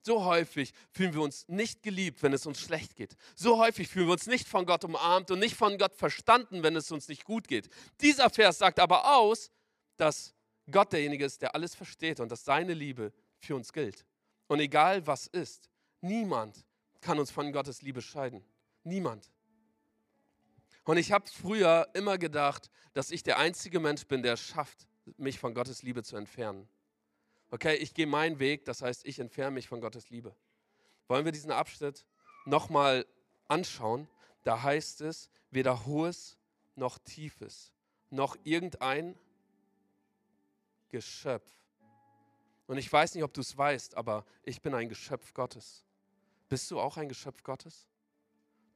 So 0.03 0.23
häufig 0.23 0.75
fühlen 0.91 1.15
wir 1.15 1.21
uns 1.21 1.47
nicht 1.47 1.81
geliebt, 1.81 2.21
wenn 2.21 2.31
es 2.31 2.45
uns 2.45 2.59
schlecht 2.59 2.95
geht. 2.95 3.15
So 3.35 3.57
häufig 3.57 3.87
fühlen 3.87 4.05
wir 4.05 4.11
uns 4.11 4.27
nicht 4.27 4.47
von 4.47 4.67
Gott 4.67 4.83
umarmt 4.83 5.31
und 5.31 5.39
nicht 5.39 5.55
von 5.55 5.79
Gott 5.79 5.95
verstanden, 5.95 6.61
wenn 6.61 6.75
es 6.75 6.91
uns 6.91 7.07
nicht 7.07 7.25
gut 7.25 7.47
geht. 7.47 7.69
Dieser 7.99 8.29
Vers 8.29 8.59
sagt 8.59 8.79
aber 8.79 9.17
aus, 9.17 9.49
dass 9.95 10.35
Gott 10.69 10.93
derjenige 10.93 11.25
ist, 11.25 11.41
der 11.41 11.55
alles 11.55 11.73
versteht 11.73 12.19
und 12.19 12.31
dass 12.31 12.45
seine 12.45 12.75
Liebe 12.75 13.11
für 13.39 13.55
uns 13.55 13.73
gilt. 13.73 14.05
Und 14.45 14.59
egal 14.59 15.07
was 15.07 15.25
ist, 15.25 15.71
niemand 16.01 16.63
kann 17.01 17.17
uns 17.17 17.31
von 17.31 17.51
Gottes 17.51 17.81
Liebe 17.81 18.03
scheiden. 18.03 18.45
Niemand. 18.83 19.31
Und 20.87 20.95
ich 20.95 21.11
habe 21.11 21.27
früher 21.27 21.89
immer 21.93 22.17
gedacht, 22.17 22.71
dass 22.93 23.11
ich 23.11 23.21
der 23.21 23.37
einzige 23.39 23.81
Mensch 23.81 24.07
bin, 24.07 24.23
der 24.23 24.35
es 24.35 24.39
schafft, 24.39 24.87
mich 25.17 25.37
von 25.37 25.53
Gottes 25.53 25.83
Liebe 25.83 26.01
zu 26.01 26.15
entfernen. 26.15 26.65
Okay, 27.51 27.75
ich 27.75 27.93
gehe 27.93 28.07
meinen 28.07 28.39
Weg, 28.39 28.63
das 28.63 28.81
heißt, 28.81 29.05
ich 29.05 29.19
entferne 29.19 29.51
mich 29.51 29.67
von 29.67 29.81
Gottes 29.81 30.09
Liebe. 30.09 30.33
Wollen 31.09 31.25
wir 31.25 31.33
diesen 31.33 31.51
Abschnitt 31.51 32.05
nochmal 32.45 33.05
anschauen? 33.49 34.07
Da 34.43 34.63
heißt 34.63 35.01
es, 35.01 35.29
weder 35.51 35.85
hohes 35.85 36.37
noch 36.75 36.99
tiefes, 36.99 37.73
noch 38.09 38.37
irgendein 38.45 39.17
Geschöpf. 40.87 41.51
Und 42.65 42.77
ich 42.77 42.89
weiß 42.89 43.13
nicht, 43.13 43.25
ob 43.25 43.33
du 43.33 43.41
es 43.41 43.57
weißt, 43.57 43.97
aber 43.97 44.25
ich 44.43 44.61
bin 44.61 44.73
ein 44.73 44.87
Geschöpf 44.87 45.33
Gottes. 45.33 45.83
Bist 46.47 46.71
du 46.71 46.79
auch 46.79 46.95
ein 46.95 47.09
Geschöpf 47.09 47.43
Gottes? 47.43 47.89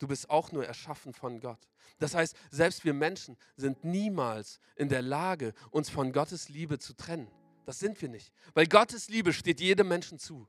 Du 0.02 0.08
bist 0.08 0.32
auch 0.32 0.52
nur 0.52 0.66
erschaffen 0.66 1.14
von 1.14 1.39
Gott. 1.39 1.60
Das 1.99 2.16
heißt, 2.16 2.36
selbst 2.49 2.84
wir 2.84 2.93
Menschen 2.95 3.38
sind 3.56 3.84
niemals 3.84 4.60
in 4.76 4.89
der 4.89 5.04
Lage, 5.04 5.54
uns 5.70 5.91
von 5.91 6.12
Gottes 6.12 6.49
Liebe 6.49 6.80
zu 6.80 6.95
trennen. 6.95 7.30
Das 7.68 7.78
sind 7.78 8.02
wir 8.02 8.10
nicht. 8.10 8.34
Weil 8.56 8.66
Gottes 8.66 9.10
Liebe 9.10 9.32
steht 9.32 9.62
jedem 9.62 9.89
Menschen 9.89 10.18
zu. 10.18 10.47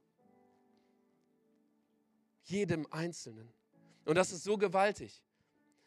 Jedem 2.44 2.86
Einzelnen. 2.90 3.52
Und 4.06 4.14
das 4.14 4.32
ist 4.32 4.42
so 4.42 4.56
gewaltig. 4.56 5.22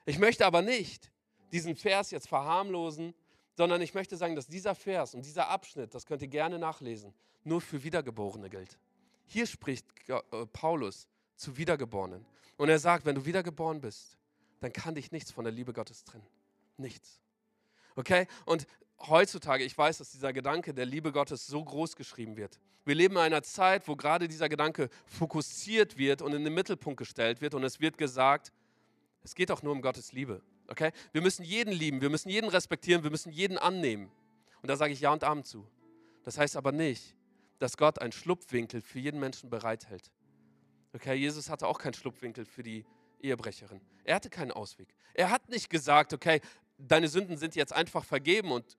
Ich 0.05 0.19
möchte 0.19 0.45
aber 0.45 0.61
nicht 0.61 1.11
diesen 1.51 1.75
Vers 1.75 2.11
jetzt 2.11 2.27
verharmlosen, 2.27 3.15
sondern 3.57 3.81
ich 3.81 3.95
möchte 3.95 4.15
sagen, 4.15 4.35
dass 4.35 4.45
dieser 4.45 4.75
Vers 4.75 5.15
und 5.15 5.25
dieser 5.25 5.49
Abschnitt, 5.49 5.95
das 5.95 6.05
könnt 6.05 6.21
ihr 6.21 6.27
gerne 6.27 6.59
nachlesen, 6.59 7.15
nur 7.43 7.61
für 7.61 7.83
Wiedergeborene 7.83 8.47
gilt. 8.47 8.77
Hier 9.25 9.47
spricht 9.47 9.87
äh, 10.07 10.21
Paulus 10.53 11.07
zu 11.35 11.57
Wiedergeborenen. 11.57 12.25
Und 12.57 12.69
er 12.69 12.79
sagt, 12.79 13.05
wenn 13.05 13.15
du 13.15 13.25
wiedergeboren 13.25 13.81
bist, 13.81 14.17
dann 14.61 14.71
kann 14.71 14.95
dich 14.95 15.11
nichts 15.11 15.31
von 15.31 15.43
der 15.43 15.53
Liebe 15.53 15.73
Gottes 15.73 16.03
trennen. 16.03 16.25
Nichts. 16.77 17.19
Okay? 17.95 18.27
Und 18.45 18.67
heutzutage, 18.99 19.63
ich 19.63 19.77
weiß, 19.77 19.97
dass 19.97 20.11
dieser 20.11 20.33
Gedanke 20.33 20.73
der 20.73 20.85
Liebe 20.85 21.11
Gottes 21.11 21.47
so 21.47 21.63
groß 21.63 21.95
geschrieben 21.95 22.37
wird. 22.37 22.59
Wir 22.85 22.95
leben 22.95 23.15
in 23.15 23.21
einer 23.21 23.43
Zeit, 23.43 23.87
wo 23.87 23.95
gerade 23.95 24.27
dieser 24.27 24.47
Gedanke 24.47 24.89
fokussiert 25.05 25.97
wird 25.97 26.21
und 26.21 26.33
in 26.33 26.43
den 26.43 26.53
Mittelpunkt 26.53 26.97
gestellt 26.97 27.41
wird 27.41 27.55
und 27.55 27.63
es 27.63 27.79
wird 27.79 27.97
gesagt, 27.97 28.51
es 29.23 29.33
geht 29.33 29.51
auch 29.51 29.63
nur 29.63 29.73
um 29.73 29.81
Gottes 29.81 30.11
Liebe. 30.11 30.41
Okay? 30.67 30.91
Wir 31.11 31.21
müssen 31.21 31.43
jeden 31.43 31.73
lieben, 31.73 32.01
wir 32.01 32.09
müssen 32.09 32.29
jeden 32.29 32.49
respektieren, 32.49 33.03
wir 33.03 33.11
müssen 33.11 33.31
jeden 33.31 33.57
annehmen. 33.57 34.11
Und 34.61 34.69
da 34.69 34.77
sage 34.77 34.93
ich 34.93 34.99
Ja 34.99 35.11
und 35.11 35.23
Amen 35.23 35.43
zu. 35.43 35.67
Das 36.23 36.37
heißt 36.37 36.55
aber 36.55 36.71
nicht, 36.71 37.15
dass 37.59 37.77
Gott 37.77 37.99
einen 37.99 38.11
Schlupfwinkel 38.11 38.81
für 38.81 38.99
jeden 38.99 39.19
Menschen 39.19 39.49
bereithält. 39.49 40.11
Okay, 40.95 41.15
Jesus 41.15 41.49
hatte 41.49 41.67
auch 41.67 41.77
keinen 41.77 41.93
Schlupfwinkel 41.93 42.45
für 42.45 42.63
die 42.63 42.85
Ehebrecherin. 43.21 43.81
Er 44.05 44.15
hatte 44.15 44.29
keinen 44.29 44.51
Ausweg. 44.51 44.87
Er 45.13 45.29
hat 45.29 45.49
nicht 45.49 45.69
gesagt, 45.69 46.13
okay, 46.13 46.39
deine 46.77 47.09
Sünden 47.09 47.35
sind 47.35 47.53
jetzt 47.53 47.73
einfach 47.73 48.05
vergeben 48.05 48.53
und 48.53 48.77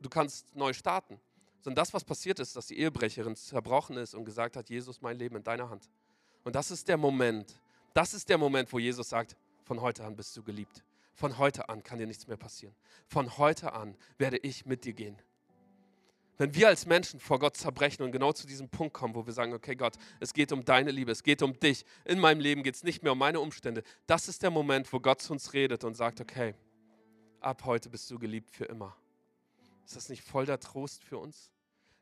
du 0.00 0.08
kannst 0.08 0.56
neu 0.56 0.72
starten. 0.72 1.20
Sondern 1.60 1.76
das, 1.76 1.92
was 1.92 2.04
passiert 2.04 2.40
ist, 2.40 2.56
dass 2.56 2.68
die 2.68 2.78
Ehebrecherin 2.78 3.36
zerbrochen 3.36 3.98
ist 3.98 4.14
und 4.14 4.24
gesagt 4.24 4.56
hat, 4.56 4.70
Jesus, 4.70 5.02
mein 5.02 5.18
Leben 5.18 5.36
in 5.36 5.44
deiner 5.44 5.68
Hand. 5.68 5.90
Und 6.42 6.56
das 6.56 6.70
ist 6.70 6.88
der 6.88 6.96
Moment, 6.96 7.60
das 7.92 8.14
ist 8.14 8.30
der 8.30 8.38
Moment, 8.38 8.72
wo 8.72 8.78
Jesus 8.78 9.10
sagt, 9.10 9.36
von 9.62 9.82
heute 9.82 10.04
an 10.04 10.16
bist 10.16 10.34
du 10.34 10.42
geliebt. 10.42 10.82
Von 11.12 11.36
heute 11.36 11.68
an 11.68 11.82
kann 11.82 11.98
dir 11.98 12.06
nichts 12.06 12.26
mehr 12.26 12.38
passieren. 12.38 12.74
Von 13.06 13.36
heute 13.36 13.74
an 13.74 13.94
werde 14.16 14.38
ich 14.38 14.64
mit 14.64 14.86
dir 14.86 14.94
gehen. 14.94 15.20
Wenn 16.38 16.54
wir 16.54 16.68
als 16.68 16.86
Menschen 16.86 17.20
vor 17.20 17.38
Gott 17.38 17.56
zerbrechen 17.56 18.02
und 18.02 18.10
genau 18.10 18.32
zu 18.32 18.46
diesem 18.46 18.68
Punkt 18.68 18.94
kommen, 18.94 19.14
wo 19.14 19.26
wir 19.26 19.32
sagen, 19.32 19.52
okay 19.52 19.76
Gott, 19.76 19.94
es 20.18 20.32
geht 20.32 20.50
um 20.50 20.64
deine 20.64 20.90
Liebe, 20.90 21.12
es 21.12 21.22
geht 21.22 21.42
um 21.42 21.58
dich, 21.58 21.84
in 22.04 22.18
meinem 22.18 22.40
Leben 22.40 22.62
geht 22.62 22.74
es 22.74 22.82
nicht 22.82 23.02
mehr 23.02 23.12
um 23.12 23.18
meine 23.18 23.38
Umstände, 23.38 23.82
das 24.06 24.28
ist 24.28 24.42
der 24.42 24.50
Moment, 24.50 24.92
wo 24.92 25.00
Gott 25.00 25.20
zu 25.20 25.32
uns 25.32 25.52
redet 25.52 25.84
und 25.84 25.94
sagt, 25.94 26.20
okay, 26.20 26.54
ab 27.40 27.64
heute 27.64 27.90
bist 27.90 28.10
du 28.10 28.18
geliebt 28.18 28.50
für 28.50 28.64
immer. 28.64 28.96
Ist 29.84 29.96
das 29.96 30.08
nicht 30.08 30.22
voll 30.22 30.46
der 30.46 30.58
Trost 30.58 31.04
für 31.04 31.18
uns? 31.18 31.50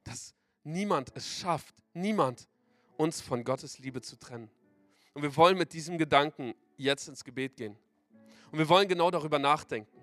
Dass 0.04 0.34
niemand 0.64 1.10
es 1.14 1.26
schafft, 1.26 1.74
niemand 1.92 2.46
uns 2.96 3.20
von 3.20 3.44
Gottes 3.44 3.78
Liebe 3.78 4.00
zu 4.00 4.16
trennen. 4.16 4.50
Und 5.14 5.22
wir 5.22 5.34
wollen 5.36 5.58
mit 5.58 5.72
diesem 5.72 5.98
Gedanken 5.98 6.54
jetzt 6.76 7.08
ins 7.08 7.24
Gebet 7.24 7.56
gehen. 7.56 7.76
Und 8.52 8.58
wir 8.58 8.68
wollen 8.68 8.88
genau 8.88 9.10
darüber 9.10 9.38
nachdenken. 9.38 9.98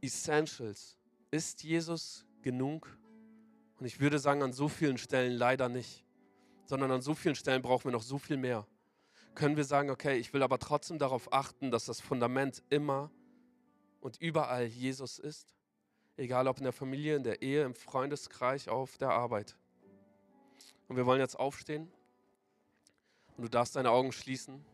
Essentials. 0.00 0.96
Ist 1.36 1.64
Jesus 1.64 2.24
genug? 2.40 2.88
Und 3.78 3.84
ich 3.84 4.00
würde 4.00 4.18
sagen, 4.18 4.42
an 4.42 4.54
so 4.54 4.70
vielen 4.70 4.96
Stellen 4.96 5.34
leider 5.34 5.68
nicht, 5.68 6.02
sondern 6.64 6.90
an 6.90 7.02
so 7.02 7.14
vielen 7.14 7.34
Stellen 7.34 7.60
brauchen 7.60 7.84
wir 7.84 7.92
noch 7.92 8.00
so 8.00 8.16
viel 8.16 8.38
mehr. 8.38 8.66
Können 9.34 9.58
wir 9.58 9.64
sagen, 9.64 9.90
okay, 9.90 10.16
ich 10.16 10.32
will 10.32 10.42
aber 10.42 10.58
trotzdem 10.58 10.98
darauf 10.98 11.30
achten, 11.34 11.70
dass 11.70 11.84
das 11.84 12.00
Fundament 12.00 12.62
immer 12.70 13.10
und 14.00 14.16
überall 14.18 14.64
Jesus 14.64 15.18
ist? 15.18 15.54
Egal 16.16 16.48
ob 16.48 16.56
in 16.56 16.64
der 16.64 16.72
Familie, 16.72 17.16
in 17.16 17.22
der 17.22 17.42
Ehe, 17.42 17.64
im 17.64 17.74
Freundeskreis, 17.74 18.66
auf 18.66 18.96
der 18.96 19.10
Arbeit. 19.10 19.58
Und 20.88 20.96
wir 20.96 21.04
wollen 21.04 21.20
jetzt 21.20 21.38
aufstehen 21.38 21.92
und 23.36 23.42
du 23.42 23.50
darfst 23.50 23.76
deine 23.76 23.90
Augen 23.90 24.12
schließen. 24.12 24.64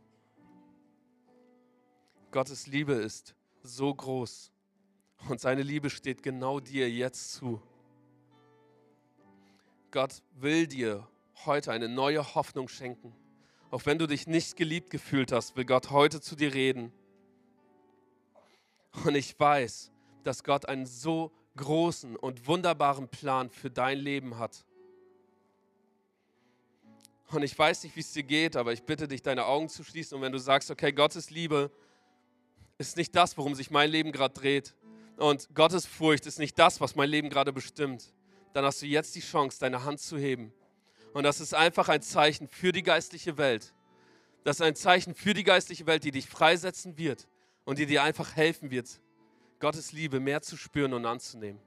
Gottes 2.30 2.68
Liebe 2.68 2.92
ist 2.92 3.34
so 3.64 3.92
groß 3.92 4.52
und 5.28 5.40
seine 5.40 5.62
Liebe 5.62 5.90
steht 5.90 6.22
genau 6.22 6.60
dir 6.60 6.90
jetzt 6.90 7.32
zu. 7.32 7.62
Gott 9.90 10.22
will 10.34 10.66
dir 10.66 11.06
heute 11.44 11.72
eine 11.72 11.88
neue 11.88 12.34
Hoffnung 12.34 12.68
schenken. 12.68 13.14
Auch 13.70 13.86
wenn 13.86 13.98
du 13.98 14.06
dich 14.06 14.26
nicht 14.26 14.56
geliebt 14.56 14.90
gefühlt 14.90 15.32
hast, 15.32 15.56
will 15.56 15.64
Gott 15.64 15.90
heute 15.90 16.20
zu 16.20 16.36
dir 16.36 16.52
reden. 16.54 16.92
Und 19.04 19.14
ich 19.14 19.38
weiß, 19.38 19.90
dass 20.24 20.44
Gott 20.44 20.68
einen 20.68 20.86
so 20.86 21.32
großen 21.56 22.16
und 22.16 22.46
wunderbaren 22.46 23.08
Plan 23.08 23.50
für 23.50 23.70
dein 23.70 23.98
Leben 23.98 24.38
hat. 24.38 24.64
Und 27.28 27.42
ich 27.42 27.58
weiß 27.58 27.84
nicht, 27.84 27.96
wie 27.96 28.00
es 28.00 28.12
dir 28.12 28.22
geht, 28.22 28.56
aber 28.56 28.72
ich 28.72 28.82
bitte 28.82 29.08
dich, 29.08 29.22
deine 29.22 29.46
Augen 29.46 29.68
zu 29.68 29.84
schließen. 29.84 30.16
Und 30.16 30.22
wenn 30.22 30.32
du 30.32 30.38
sagst, 30.38 30.70
okay, 30.70 30.92
Gottes 30.92 31.30
Liebe 31.30 31.70
ist 32.76 32.96
nicht 32.96 33.14
das, 33.16 33.38
worum 33.38 33.54
sich 33.54 33.70
mein 33.70 33.90
Leben 33.90 34.12
gerade 34.12 34.34
dreht. 34.34 34.74
Und 35.16 35.54
Gottes 35.54 35.86
Furcht 35.86 36.26
ist 36.26 36.38
nicht 36.38 36.58
das, 36.58 36.80
was 36.80 36.96
mein 36.96 37.08
Leben 37.08 37.30
gerade 37.30 37.52
bestimmt. 37.52 38.12
Dann 38.52 38.64
hast 38.64 38.82
du 38.82 38.86
jetzt 38.86 39.14
die 39.14 39.20
Chance, 39.20 39.58
deine 39.60 39.84
Hand 39.84 40.00
zu 40.00 40.18
heben. 40.18 40.52
Und 41.12 41.24
das 41.24 41.40
ist 41.40 41.54
einfach 41.54 41.88
ein 41.88 42.02
Zeichen 42.02 42.48
für 42.48 42.72
die 42.72 42.82
geistliche 42.82 43.36
Welt. 43.36 43.74
Das 44.44 44.56
ist 44.56 44.62
ein 44.62 44.74
Zeichen 44.74 45.14
für 45.14 45.34
die 45.34 45.44
geistliche 45.44 45.86
Welt, 45.86 46.04
die 46.04 46.10
dich 46.10 46.28
freisetzen 46.28 46.98
wird 46.98 47.28
und 47.64 47.78
die 47.78 47.86
dir 47.86 48.02
einfach 48.02 48.34
helfen 48.34 48.70
wird, 48.70 49.00
Gottes 49.60 49.92
Liebe 49.92 50.18
mehr 50.18 50.42
zu 50.42 50.56
spüren 50.56 50.94
und 50.94 51.06
anzunehmen. 51.06 51.60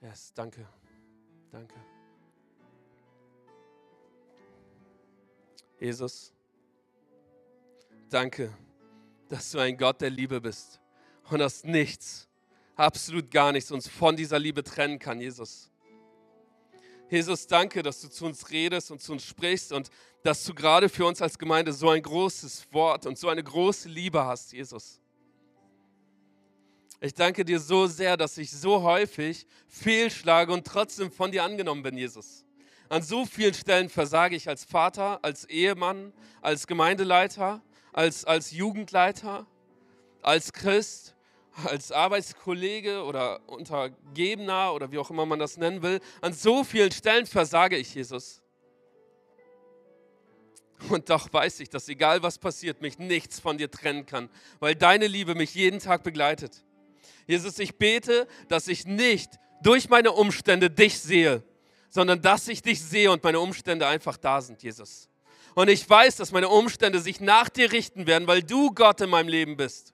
Yes, 0.00 0.32
danke. 0.34 0.66
Danke. 1.50 1.74
Jesus, 5.80 6.32
danke, 8.10 8.52
dass 9.28 9.50
du 9.50 9.58
ein 9.58 9.76
Gott 9.76 10.00
der 10.00 10.10
Liebe 10.10 10.40
bist 10.40 10.80
und 11.30 11.38
dass 11.38 11.64
nichts, 11.64 12.28
absolut 12.76 13.30
gar 13.30 13.52
nichts 13.52 13.70
uns 13.70 13.88
von 13.88 14.16
dieser 14.16 14.38
Liebe 14.38 14.62
trennen 14.62 14.98
kann, 14.98 15.20
Jesus. 15.20 15.70
Jesus, 17.10 17.46
danke, 17.46 17.82
dass 17.82 18.00
du 18.00 18.08
zu 18.08 18.26
uns 18.26 18.50
redest 18.50 18.90
und 18.90 19.00
zu 19.00 19.12
uns 19.12 19.24
sprichst 19.24 19.72
und 19.72 19.90
dass 20.22 20.44
du 20.44 20.54
gerade 20.54 20.88
für 20.88 21.06
uns 21.06 21.22
als 21.22 21.38
Gemeinde 21.38 21.72
so 21.72 21.88
ein 21.88 22.02
großes 22.02 22.66
Wort 22.72 23.06
und 23.06 23.16
so 23.18 23.28
eine 23.28 23.42
große 23.42 23.88
Liebe 23.88 24.24
hast, 24.24 24.52
Jesus. 24.52 25.00
Ich 27.00 27.14
danke 27.14 27.44
dir 27.44 27.60
so 27.60 27.86
sehr, 27.86 28.16
dass 28.16 28.36
ich 28.38 28.50
so 28.50 28.82
häufig 28.82 29.46
fehlschlage 29.68 30.52
und 30.52 30.66
trotzdem 30.66 31.12
von 31.12 31.30
dir 31.30 31.44
angenommen 31.44 31.82
bin, 31.82 31.96
Jesus. 31.96 32.44
An 32.88 33.02
so 33.02 33.24
vielen 33.24 33.54
Stellen 33.54 33.88
versage 33.88 34.34
ich 34.34 34.48
als 34.48 34.64
Vater, 34.64 35.20
als 35.22 35.44
Ehemann, 35.44 36.12
als 36.40 36.66
Gemeindeleiter, 36.66 37.62
als, 37.92 38.24
als 38.24 38.50
Jugendleiter, 38.50 39.46
als 40.22 40.52
Christ, 40.52 41.14
als 41.64 41.90
Arbeitskollege 41.90 43.02
oder 43.02 43.40
Untergebener 43.48 44.72
oder 44.74 44.92
wie 44.92 44.98
auch 44.98 45.10
immer 45.10 45.26
man 45.26 45.38
das 45.38 45.56
nennen 45.56 45.82
will. 45.82 46.00
An 46.20 46.32
so 46.32 46.64
vielen 46.64 46.92
Stellen 46.92 47.26
versage 47.26 47.76
ich, 47.76 47.94
Jesus. 47.94 48.42
Und 50.88 51.10
doch 51.10 51.32
weiß 51.32 51.60
ich, 51.60 51.70
dass 51.70 51.88
egal 51.88 52.22
was 52.22 52.38
passiert, 52.38 52.80
mich 52.80 52.98
nichts 52.98 53.40
von 53.40 53.58
dir 53.58 53.70
trennen 53.70 54.06
kann, 54.06 54.30
weil 54.60 54.76
deine 54.76 55.08
Liebe 55.08 55.34
mich 55.34 55.54
jeden 55.54 55.80
Tag 55.80 56.04
begleitet. 56.04 56.64
Jesus, 57.26 57.58
ich 57.58 57.76
bete, 57.76 58.28
dass 58.48 58.68
ich 58.68 58.86
nicht 58.86 59.38
durch 59.60 59.88
meine 59.88 60.12
Umstände 60.12 60.70
dich 60.70 61.00
sehe, 61.00 61.42
sondern 61.90 62.22
dass 62.22 62.46
ich 62.48 62.62
dich 62.62 62.80
sehe 62.80 63.10
und 63.10 63.24
meine 63.24 63.40
Umstände 63.40 63.86
einfach 63.86 64.16
da 64.16 64.40
sind, 64.40 64.62
Jesus. 64.62 65.08
Und 65.58 65.66
ich 65.66 65.90
weiß, 65.90 66.14
dass 66.14 66.30
meine 66.30 66.48
Umstände 66.48 67.00
sich 67.00 67.18
nach 67.18 67.48
dir 67.48 67.72
richten 67.72 68.06
werden, 68.06 68.28
weil 68.28 68.44
du 68.44 68.70
Gott 68.70 69.00
in 69.00 69.10
meinem 69.10 69.26
Leben 69.26 69.56
bist. 69.56 69.92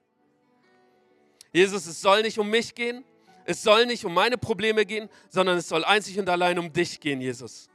Jesus, 1.51 1.87
es 1.87 2.03
soll 2.03 2.21
nicht 2.21 2.37
um 2.37 2.51
mich 2.51 2.75
gehen, 2.75 3.03
es 3.45 3.63
soll 3.63 3.87
nicht 3.87 4.05
um 4.05 4.13
meine 4.13 4.37
Probleme 4.37 4.85
gehen, 4.85 5.09
sondern 5.27 5.57
es 5.57 5.67
soll 5.67 5.83
einzig 5.83 6.19
und 6.19 6.29
allein 6.29 6.59
um 6.59 6.71
dich 6.71 6.99
gehen, 6.99 7.19
Jesus. 7.19 7.67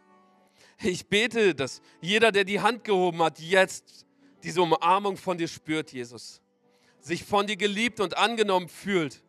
Ich 0.80 1.08
bete, 1.08 1.52
dass 1.52 1.82
jeder, 2.00 2.30
der 2.30 2.44
die 2.44 2.60
Hand 2.60 2.84
gehoben 2.84 3.20
hat, 3.24 3.40
jetzt 3.40 4.06
diese 4.44 4.62
Umarmung 4.62 5.16
von 5.16 5.36
dir 5.36 5.48
spürt, 5.48 5.90
Jesus. 5.90 6.40
Sich 7.00 7.24
von 7.24 7.48
dir 7.48 7.56
geliebt 7.56 7.98
und 7.98 8.16
angenommen 8.16 8.68
fühlt. 8.68 9.20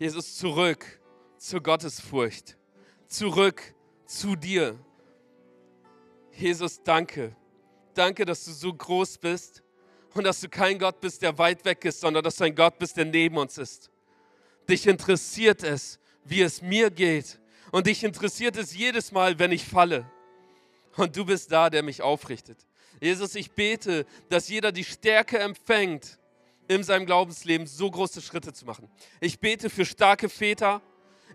Jesus, 0.00 0.36
zurück 0.36 0.84
zur 1.36 1.62
Gottesfurcht, 1.62 2.56
zurück 3.06 3.62
zu 4.04 4.34
dir. 4.34 4.76
Jesus, 6.38 6.82
danke. 6.82 7.34
Danke, 7.94 8.24
dass 8.24 8.44
du 8.44 8.52
so 8.52 8.72
groß 8.72 9.18
bist 9.18 9.62
und 10.14 10.24
dass 10.24 10.40
du 10.40 10.48
kein 10.48 10.78
Gott 10.78 11.00
bist, 11.00 11.20
der 11.22 11.36
weit 11.36 11.64
weg 11.64 11.84
ist, 11.84 12.00
sondern 12.00 12.22
dass 12.22 12.36
du 12.36 12.44
ein 12.44 12.54
Gott 12.54 12.78
bist, 12.78 12.96
der 12.96 13.06
neben 13.06 13.36
uns 13.36 13.58
ist. 13.58 13.90
Dich 14.68 14.86
interessiert 14.86 15.64
es, 15.64 15.98
wie 16.24 16.42
es 16.42 16.62
mir 16.62 16.90
geht. 16.90 17.40
Und 17.72 17.86
dich 17.86 18.04
interessiert 18.04 18.56
es 18.56 18.76
jedes 18.76 19.10
Mal, 19.10 19.38
wenn 19.38 19.50
ich 19.50 19.64
falle. 19.64 20.10
Und 20.96 21.16
du 21.16 21.24
bist 21.24 21.50
da, 21.50 21.70
der 21.70 21.82
mich 21.82 22.02
aufrichtet. 22.02 22.66
Jesus, 23.00 23.34
ich 23.34 23.52
bete, 23.52 24.06
dass 24.28 24.48
jeder 24.48 24.72
die 24.72 24.84
Stärke 24.84 25.38
empfängt, 25.38 26.18
in 26.68 26.84
seinem 26.84 27.06
Glaubensleben 27.06 27.66
so 27.66 27.90
große 27.90 28.20
Schritte 28.20 28.52
zu 28.52 28.64
machen. 28.64 28.88
Ich 29.20 29.40
bete 29.40 29.70
für 29.70 29.86
starke 29.86 30.28
Väter, 30.28 30.82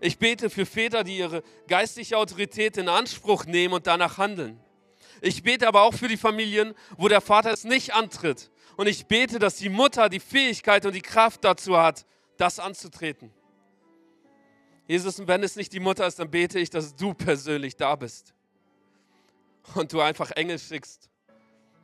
ich 0.00 0.18
bete 0.18 0.48
für 0.48 0.64
Väter, 0.64 1.04
die 1.04 1.18
ihre 1.18 1.42
geistliche 1.66 2.16
Autorität 2.16 2.76
in 2.76 2.88
Anspruch 2.88 3.44
nehmen 3.44 3.74
und 3.74 3.86
danach 3.86 4.18
handeln. 4.18 4.60
Ich 5.24 5.42
bete 5.42 5.66
aber 5.66 5.84
auch 5.84 5.94
für 5.94 6.06
die 6.06 6.18
Familien, 6.18 6.74
wo 6.98 7.08
der 7.08 7.22
Vater 7.22 7.50
es 7.50 7.64
nicht 7.64 7.94
antritt. 7.94 8.50
Und 8.76 8.88
ich 8.88 9.06
bete, 9.06 9.38
dass 9.38 9.56
die 9.56 9.70
Mutter 9.70 10.10
die 10.10 10.20
Fähigkeit 10.20 10.84
und 10.84 10.94
die 10.94 11.00
Kraft 11.00 11.42
dazu 11.44 11.78
hat, 11.78 12.04
das 12.36 12.58
anzutreten. 12.58 13.32
Jesus, 14.86 15.18
und 15.18 15.26
wenn 15.26 15.42
es 15.42 15.56
nicht 15.56 15.72
die 15.72 15.80
Mutter 15.80 16.06
ist, 16.06 16.18
dann 16.18 16.30
bete 16.30 16.58
ich, 16.58 16.68
dass 16.68 16.94
du 16.94 17.14
persönlich 17.14 17.74
da 17.74 17.96
bist. 17.96 18.34
Und 19.74 19.94
du 19.94 20.02
einfach 20.02 20.30
Engel 20.32 20.58
schickst, 20.58 21.08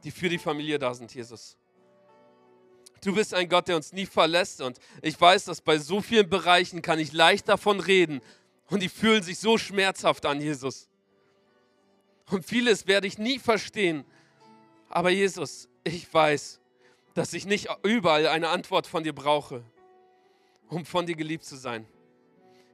die 0.04 0.10
für 0.10 0.28
die 0.28 0.36
Familie 0.36 0.78
da 0.78 0.92
sind, 0.92 1.14
Jesus. 1.14 1.56
Du 3.02 3.14
bist 3.14 3.32
ein 3.32 3.48
Gott, 3.48 3.68
der 3.68 3.76
uns 3.76 3.94
nie 3.94 4.04
verlässt. 4.04 4.60
Und 4.60 4.78
ich 5.00 5.18
weiß, 5.18 5.46
dass 5.46 5.62
bei 5.62 5.78
so 5.78 6.02
vielen 6.02 6.28
Bereichen 6.28 6.82
kann 6.82 6.98
ich 6.98 7.14
leicht 7.14 7.48
davon 7.48 7.80
reden. 7.80 8.20
Und 8.68 8.82
die 8.82 8.90
fühlen 8.90 9.22
sich 9.22 9.38
so 9.38 9.56
schmerzhaft 9.56 10.26
an, 10.26 10.42
Jesus. 10.42 10.89
Und 12.30 12.44
vieles 12.44 12.86
werde 12.86 13.06
ich 13.06 13.18
nie 13.18 13.38
verstehen. 13.38 14.04
Aber 14.88 15.10
Jesus, 15.10 15.68
ich 15.84 16.12
weiß, 16.12 16.60
dass 17.14 17.32
ich 17.32 17.44
nicht 17.44 17.68
überall 17.82 18.26
eine 18.26 18.48
Antwort 18.48 18.86
von 18.86 19.02
dir 19.02 19.12
brauche, 19.12 19.64
um 20.68 20.84
von 20.84 21.06
dir 21.06 21.16
geliebt 21.16 21.44
zu 21.44 21.56
sein. 21.56 21.86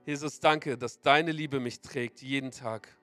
Jesus, 0.05 0.41
danke, 0.41 0.77
dass 0.77 1.01
deine 1.01 1.33
Liebe 1.33 1.59
mich 1.59 1.81
trägt 1.81 2.23
jeden 2.23 2.51
Tag. 2.51 2.97